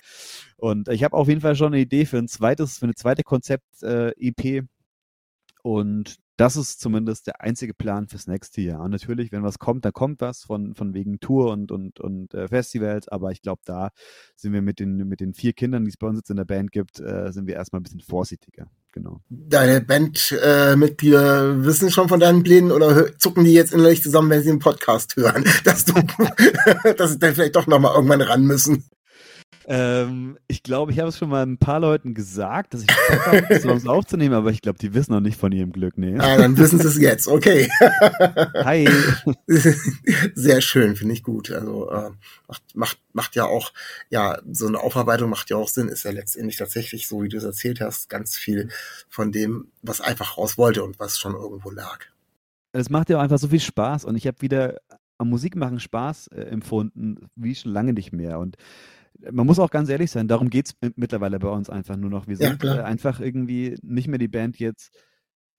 Und 0.63 0.89
ich 0.89 1.03
habe 1.03 1.17
auf 1.17 1.27
jeden 1.27 1.41
Fall 1.41 1.57
schon 1.57 1.73
eine 1.73 1.81
Idee 1.81 2.05
für 2.05 2.19
ein 2.19 2.29
zweites, 2.29 2.79
für 2.79 2.85
eine 2.85 2.95
zweite 2.95 3.25
Konzept-EP. 3.25 4.63
und 5.65 6.19
das 6.37 6.57
ist 6.57 6.81
zumindest 6.81 7.27
der 7.27 7.41
einzige 7.41 7.75
Plan 7.75 8.07
fürs 8.07 8.29
nächste 8.29 8.61
Jahr. 8.61 8.81
Und 8.81 8.93
natürlich, 8.93 9.33
wenn 9.33 9.43
was 9.43 9.59
kommt, 9.59 9.85
dann 9.85 9.93
kommt 9.93 10.21
was 10.21 10.45
von, 10.45 10.77
von 10.77 10.95
wegen 10.95 11.19
Tour 11.19 11.51
und, 11.51 11.73
und, 11.73 11.99
und 11.99 12.33
äh, 12.35 12.47
Festivals. 12.47 13.09
Aber 13.09 13.33
ich 13.33 13.43
glaube, 13.43 13.61
da 13.65 13.91
sind 14.37 14.53
wir 14.53 14.63
mit 14.63 14.79
den, 14.79 15.09
mit 15.09 15.19
den 15.19 15.35
vier 15.35 15.53
Kindern, 15.53 15.85
die 15.85 15.91
es 15.91 15.97
bei 15.97 16.07
uns 16.07 16.19
jetzt 16.19 16.31
in 16.31 16.37
der 16.37 16.45
Band 16.45 16.71
gibt, 16.71 17.01
äh, 17.01 17.33
sind 17.33 17.49
wir 17.49 17.55
erstmal 17.55 17.81
ein 17.81 17.83
bisschen 17.83 18.01
vorsichtiger. 18.01 18.69
Genau. 18.93 19.21
Deine 19.31 19.81
Bandmitglieder 19.81 21.51
äh, 21.51 21.65
wissen 21.65 21.91
schon 21.91 22.09
von 22.09 22.21
deinen 22.21 22.45
Plänen 22.45 22.71
oder 22.71 23.19
zucken 23.19 23.43
die 23.43 23.53
jetzt 23.53 23.73
innerlich 23.73 24.01
zusammen, 24.01 24.31
wenn 24.31 24.43
sie 24.43 24.51
den 24.51 24.61
Podcast 24.61 25.17
hören, 25.17 25.45
dass 25.65 25.85
du, 25.85 25.95
dass 26.97 27.13
sie 27.13 27.19
dann 27.19 27.35
vielleicht 27.35 27.57
doch 27.57 27.67
nochmal 27.67 27.97
irgendwann 27.97 28.21
ran 28.21 28.45
müssen. 28.45 28.85
Ähm, 29.67 30.39
ich 30.49 30.63
glaube, 30.63 30.93
ich 30.93 30.99
habe 30.99 31.09
es 31.09 31.19
schon 31.19 31.29
mal 31.29 31.43
ein 31.43 31.59
paar 31.59 31.79
Leuten 31.81 32.15
gesagt, 32.15 32.75
dass 32.75 32.83
ich 32.83 32.89
Bock 32.89 33.27
habe, 33.27 33.59
Songs 33.61 33.87
aufzunehmen, 33.87 34.35
aber 34.35 34.51
ich 34.51 34.61
glaube, 34.61 34.79
die 34.79 34.93
wissen 34.93 35.13
noch 35.13 35.21
nicht 35.21 35.39
von 35.39 35.53
ihrem 35.53 35.73
Glück. 35.73 35.97
Nee. 35.99 36.19
Ah, 36.19 36.37
dann 36.37 36.57
wissen 36.59 36.79
sie 36.81 36.89
es 36.89 36.99
jetzt. 36.99 37.29
Okay. 37.29 37.71
Hi. 38.65 38.89
Sehr 40.35 40.61
schön, 40.61 40.97
finde 40.97 41.15
ich 41.15 41.23
gut. 41.23 41.51
Also 41.51 41.91
äh, 41.91 42.11
macht, 42.49 42.63
macht, 42.75 42.99
macht 43.13 43.37
ja 43.37 43.45
auch, 43.45 43.73
ja, 44.11 44.39
so 44.51 44.67
eine 44.67 44.81
Aufarbeitung 44.81 45.31
macht 45.31 45.51
ja 45.51 45.57
auch 45.57 45.69
Sinn, 45.69 45.89
ist 45.89 46.05
ja 46.05 46.11
letztendlich 46.11 46.57
tatsächlich, 46.57 47.07
so 47.07 47.23
wie 47.23 47.29
du 47.29 47.37
es 47.37 47.45
erzählt 47.45 47.81
hast, 47.81 48.09
ganz 48.09 48.37
viel 48.37 48.69
von 49.09 49.33
dem, 49.33 49.69
was 49.83 50.01
einfach 50.01 50.39
raus 50.39 50.59
wollte 50.59 50.83
und 50.83 50.99
was 50.99 51.19
schon 51.19 51.35
irgendwo 51.35 51.71
lag. 51.71 52.01
Es 52.73 52.91
macht 52.91 53.11
ja 53.11 53.19
auch 53.19 53.23
einfach 53.23 53.39
so 53.39 53.49
viel 53.49 53.61
Spaß 53.61 54.07
und 54.07 54.17
ich 54.17 54.27
habe 54.27 54.41
wieder 54.41 54.79
am 55.19 55.31
Musikmachen 55.31 55.79
Spaß 55.79 56.29
äh, 56.29 56.43
empfunden, 56.43 57.29
wie 57.37 57.55
schon 57.55 57.73
lange 57.73 57.93
nicht 57.93 58.13
mehr. 58.13 58.39
Und 58.39 58.57
man 59.31 59.47
muss 59.47 59.59
auch 59.59 59.71
ganz 59.71 59.89
ehrlich 59.89 60.11
sein, 60.11 60.29
darum 60.29 60.51
geht's 60.51 60.75
m- 60.81 60.93
mittlerweile 60.97 61.39
bei 61.39 61.49
uns 61.49 61.71
einfach 61.71 61.97
nur 61.97 62.11
noch. 62.11 62.27
Wir 62.27 62.37
Ja, 62.37 62.49
sind 62.51 62.61
klar. 62.61 62.79
äh, 62.79 62.83
einfach 62.83 63.21
irgendwie 63.21 63.77
nicht 63.83 64.09
mehr 64.09 64.19
die 64.19 64.29
Band 64.29 64.59
jetzt, 64.59 64.91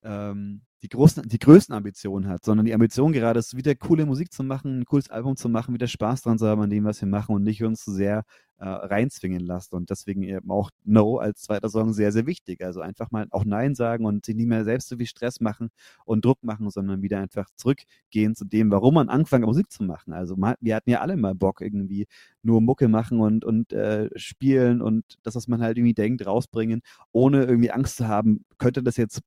ähm, 0.02 0.62
die, 0.84 0.88
großen, 0.90 1.26
die 1.26 1.38
größten 1.38 1.74
Ambitionen 1.74 2.28
hat, 2.28 2.44
sondern 2.44 2.66
die 2.66 2.74
Ambition 2.74 3.12
gerade 3.12 3.38
ist, 3.38 3.56
wieder 3.56 3.74
coole 3.74 4.04
Musik 4.04 4.30
zu 4.30 4.44
machen, 4.44 4.80
ein 4.80 4.84
cooles 4.84 5.08
Album 5.08 5.34
zu 5.34 5.48
machen, 5.48 5.72
wieder 5.72 5.86
Spaß 5.86 6.20
dran 6.20 6.38
zu 6.38 6.46
haben 6.46 6.60
an 6.60 6.68
dem, 6.68 6.84
was 6.84 7.00
wir 7.00 7.08
machen 7.08 7.34
und 7.34 7.42
nicht 7.42 7.64
uns 7.64 7.84
zu 7.84 7.90
sehr 7.90 8.24
äh, 8.58 8.68
reinzwingen 8.68 9.40
lassen. 9.40 9.74
Und 9.76 9.88
deswegen 9.88 10.22
eben 10.22 10.50
auch 10.50 10.70
No 10.84 11.16
als 11.16 11.40
zweiter 11.40 11.70
Song 11.70 11.94
sehr, 11.94 12.12
sehr 12.12 12.26
wichtig. 12.26 12.62
Also 12.62 12.82
einfach 12.82 13.10
mal 13.10 13.26
auch 13.30 13.46
Nein 13.46 13.74
sagen 13.74 14.04
und 14.04 14.26
sich 14.26 14.34
nicht 14.36 14.46
mehr 14.46 14.64
selbst 14.64 14.88
so 14.88 14.98
viel 14.98 15.06
Stress 15.06 15.40
machen 15.40 15.70
und 16.04 16.22
Druck 16.22 16.44
machen, 16.44 16.68
sondern 16.68 17.00
wieder 17.00 17.18
einfach 17.18 17.48
zurückgehen 17.56 18.34
zu 18.34 18.44
dem, 18.44 18.70
warum 18.70 18.94
man 18.94 19.08
hat, 19.08 19.40
Musik 19.40 19.72
zu 19.72 19.84
machen. 19.84 20.12
Also 20.12 20.36
mal, 20.36 20.54
wir 20.60 20.76
hatten 20.76 20.90
ja 20.90 21.00
alle 21.00 21.16
mal 21.16 21.34
Bock, 21.34 21.62
irgendwie 21.62 22.06
nur 22.42 22.60
Mucke 22.60 22.88
machen 22.88 23.20
und, 23.20 23.42
und 23.46 23.72
äh, 23.72 24.10
spielen 24.16 24.82
und 24.82 25.04
das, 25.22 25.34
was 25.34 25.48
man 25.48 25.62
halt 25.62 25.78
irgendwie 25.78 25.94
denkt, 25.94 26.26
rausbringen, 26.26 26.82
ohne 27.10 27.44
irgendwie 27.44 27.70
Angst 27.70 27.96
zu 27.96 28.06
haben, 28.06 28.44
könnte 28.58 28.82
das 28.82 28.98
jetzt 28.98 29.22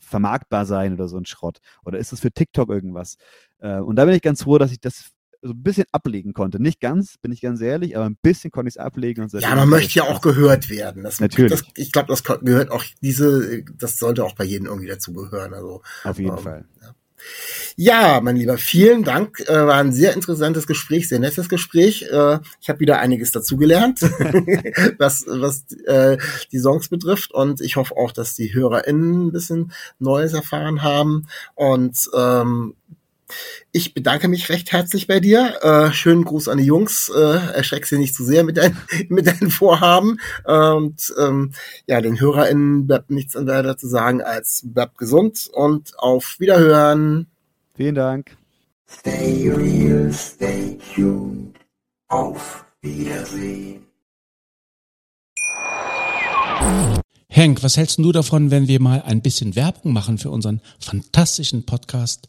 vermarktbar 0.00 0.66
sein 0.66 0.96
oder 1.00 1.08
so 1.08 1.16
ein 1.16 1.26
Schrott? 1.26 1.58
Oder 1.84 1.98
ist 1.98 2.12
das 2.12 2.20
für 2.20 2.30
TikTok 2.30 2.68
irgendwas? 2.68 3.16
Äh, 3.58 3.78
und 3.78 3.96
da 3.96 4.04
bin 4.04 4.14
ich 4.14 4.22
ganz 4.22 4.42
froh, 4.42 4.58
dass 4.58 4.72
ich 4.72 4.80
das 4.80 5.10
so 5.42 5.52
ein 5.52 5.62
bisschen 5.62 5.84
ablegen 5.90 6.34
konnte. 6.34 6.60
Nicht 6.60 6.80
ganz, 6.80 7.16
bin 7.18 7.32
ich 7.32 7.40
ganz 7.40 7.60
ehrlich, 7.60 7.96
aber 7.96 8.06
ein 8.06 8.18
bisschen 8.20 8.50
konnte 8.50 8.68
ich 8.68 8.74
es 8.74 8.78
ablegen. 8.78 9.22
Und 9.22 9.32
Ja, 9.32 9.40
seitdem 9.40 9.58
man 9.58 9.68
möchte 9.70 9.98
ja 9.98 10.04
auch 10.04 10.20
gehört 10.20 10.68
werden. 10.68 11.02
Das, 11.02 11.20
Natürlich. 11.20 11.50
Das, 11.50 11.62
ich 11.76 11.92
glaube, 11.92 12.08
das 12.08 12.22
gehört 12.24 12.70
auch 12.70 12.84
diese, 13.00 13.64
das 13.64 13.98
sollte 13.98 14.24
auch 14.24 14.34
bei 14.34 14.44
jedem 14.44 14.66
irgendwie 14.66 14.88
dazugehören. 14.88 15.54
Also 15.54 15.82
Auf 16.04 16.18
jeden 16.18 16.36
ähm, 16.36 16.42
Fall. 16.42 16.64
Ja, 16.82 16.94
mein 18.22 18.36
Lieber, 18.36 18.58
vielen 18.58 19.04
Dank. 19.04 19.40
Äh, 19.40 19.66
war 19.66 19.76
ein 19.76 19.92
sehr 19.92 20.14
interessantes 20.14 20.66
Gespräch, 20.66 21.08
sehr 21.08 21.18
nettes 21.18 21.48
Gespräch. 21.48 22.02
Äh, 22.10 22.38
ich 22.60 22.68
habe 22.68 22.80
wieder 22.80 22.98
einiges 22.98 23.32
dazugelernt, 23.32 24.00
was, 24.98 25.24
was 25.26 25.64
äh, 25.86 26.18
die 26.52 26.58
Songs 26.58 26.88
betrifft. 26.88 27.32
Und 27.32 27.60
ich 27.60 27.76
hoffe 27.76 27.96
auch, 27.96 28.12
dass 28.12 28.34
die 28.34 28.54
HörerInnen 28.54 29.26
ein 29.26 29.32
bisschen 29.32 29.72
Neues 29.98 30.32
erfahren 30.32 30.82
haben. 30.82 31.26
Und 31.54 32.08
ähm, 32.14 32.74
ich 33.72 33.94
bedanke 33.94 34.28
mich 34.28 34.48
recht 34.48 34.72
herzlich 34.72 35.06
bei 35.06 35.20
dir. 35.20 35.58
Äh, 35.62 35.92
schönen 35.92 36.24
Gruß 36.24 36.48
an 36.48 36.58
die 36.58 36.64
Jungs. 36.64 37.10
Äh, 37.14 37.54
erschreck 37.54 37.86
sie 37.86 37.98
nicht 37.98 38.14
zu 38.14 38.24
sehr 38.24 38.44
mit, 38.44 38.56
dein, 38.56 38.76
mit 39.08 39.26
deinen 39.26 39.50
Vorhaben. 39.50 40.18
Und 40.44 41.12
ähm, 41.18 41.52
ja, 41.86 42.00
den 42.00 42.20
HörerInnen 42.20 42.86
bleibt 42.86 43.10
nichts 43.10 43.34
weiter 43.34 43.76
zu 43.76 43.88
sagen 43.88 44.22
als 44.22 44.62
bleibt 44.64 44.98
gesund 44.98 45.48
und 45.52 45.98
auf 45.98 46.36
Wiederhören. 46.38 47.26
Vielen 47.76 47.94
Dank. 47.94 48.36
Stay 48.88 49.50
real, 49.50 50.12
stay 50.12 50.78
tuned. 50.94 51.56
Auf 52.08 52.64
Wiedersehen. 52.82 53.86
Henk, 57.28 57.62
was 57.62 57.76
hältst 57.76 57.98
du 57.98 58.10
davon, 58.10 58.50
wenn 58.50 58.66
wir 58.66 58.80
mal 58.80 59.02
ein 59.02 59.22
bisschen 59.22 59.54
Werbung 59.54 59.92
machen 59.92 60.18
für 60.18 60.30
unseren 60.30 60.60
fantastischen 60.80 61.64
Podcast 61.64 62.28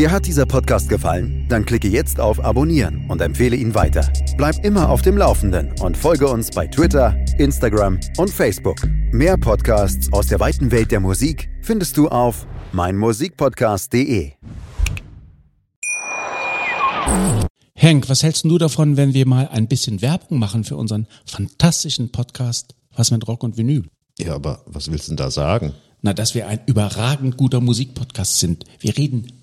Dir 0.00 0.10
hat 0.10 0.24
dieser 0.24 0.46
Podcast 0.46 0.88
gefallen? 0.88 1.44
Dann 1.50 1.66
klicke 1.66 1.86
jetzt 1.86 2.20
auf 2.20 2.42
Abonnieren 2.42 3.04
und 3.10 3.20
empfehle 3.20 3.54
ihn 3.54 3.74
weiter. 3.74 4.10
Bleib 4.38 4.64
immer 4.64 4.88
auf 4.88 5.02
dem 5.02 5.18
Laufenden 5.18 5.78
und 5.82 5.94
folge 5.94 6.26
uns 6.26 6.48
bei 6.48 6.66
Twitter, 6.66 7.14
Instagram 7.36 8.00
und 8.16 8.30
Facebook. 8.30 8.78
Mehr 9.12 9.36
Podcasts 9.36 10.10
aus 10.10 10.28
der 10.28 10.40
weiten 10.40 10.70
Welt 10.70 10.90
der 10.90 11.00
Musik 11.00 11.50
findest 11.60 11.98
du 11.98 12.08
auf 12.08 12.46
meinmusikpodcast.de. 12.72 14.32
Henk, 17.74 18.08
was 18.08 18.22
hältst 18.22 18.46
du 18.46 18.56
davon, 18.56 18.96
wenn 18.96 19.12
wir 19.12 19.26
mal 19.26 19.48
ein 19.48 19.68
bisschen 19.68 20.00
Werbung 20.00 20.38
machen 20.38 20.64
für 20.64 20.76
unseren 20.76 21.08
fantastischen 21.26 22.10
Podcast 22.10 22.74
Was 22.96 23.10
mit 23.10 23.28
Rock 23.28 23.42
und 23.42 23.58
Vinyl? 23.58 23.84
Ja, 24.18 24.36
aber 24.36 24.62
was 24.64 24.90
willst 24.90 25.08
du 25.08 25.10
denn 25.10 25.18
da 25.18 25.30
sagen? 25.30 25.74
Na, 26.00 26.14
dass 26.14 26.34
wir 26.34 26.48
ein 26.48 26.60
überragend 26.64 27.36
guter 27.36 27.60
Musikpodcast 27.60 28.38
sind. 28.38 28.64
Wir 28.78 28.96
reden 28.96 29.26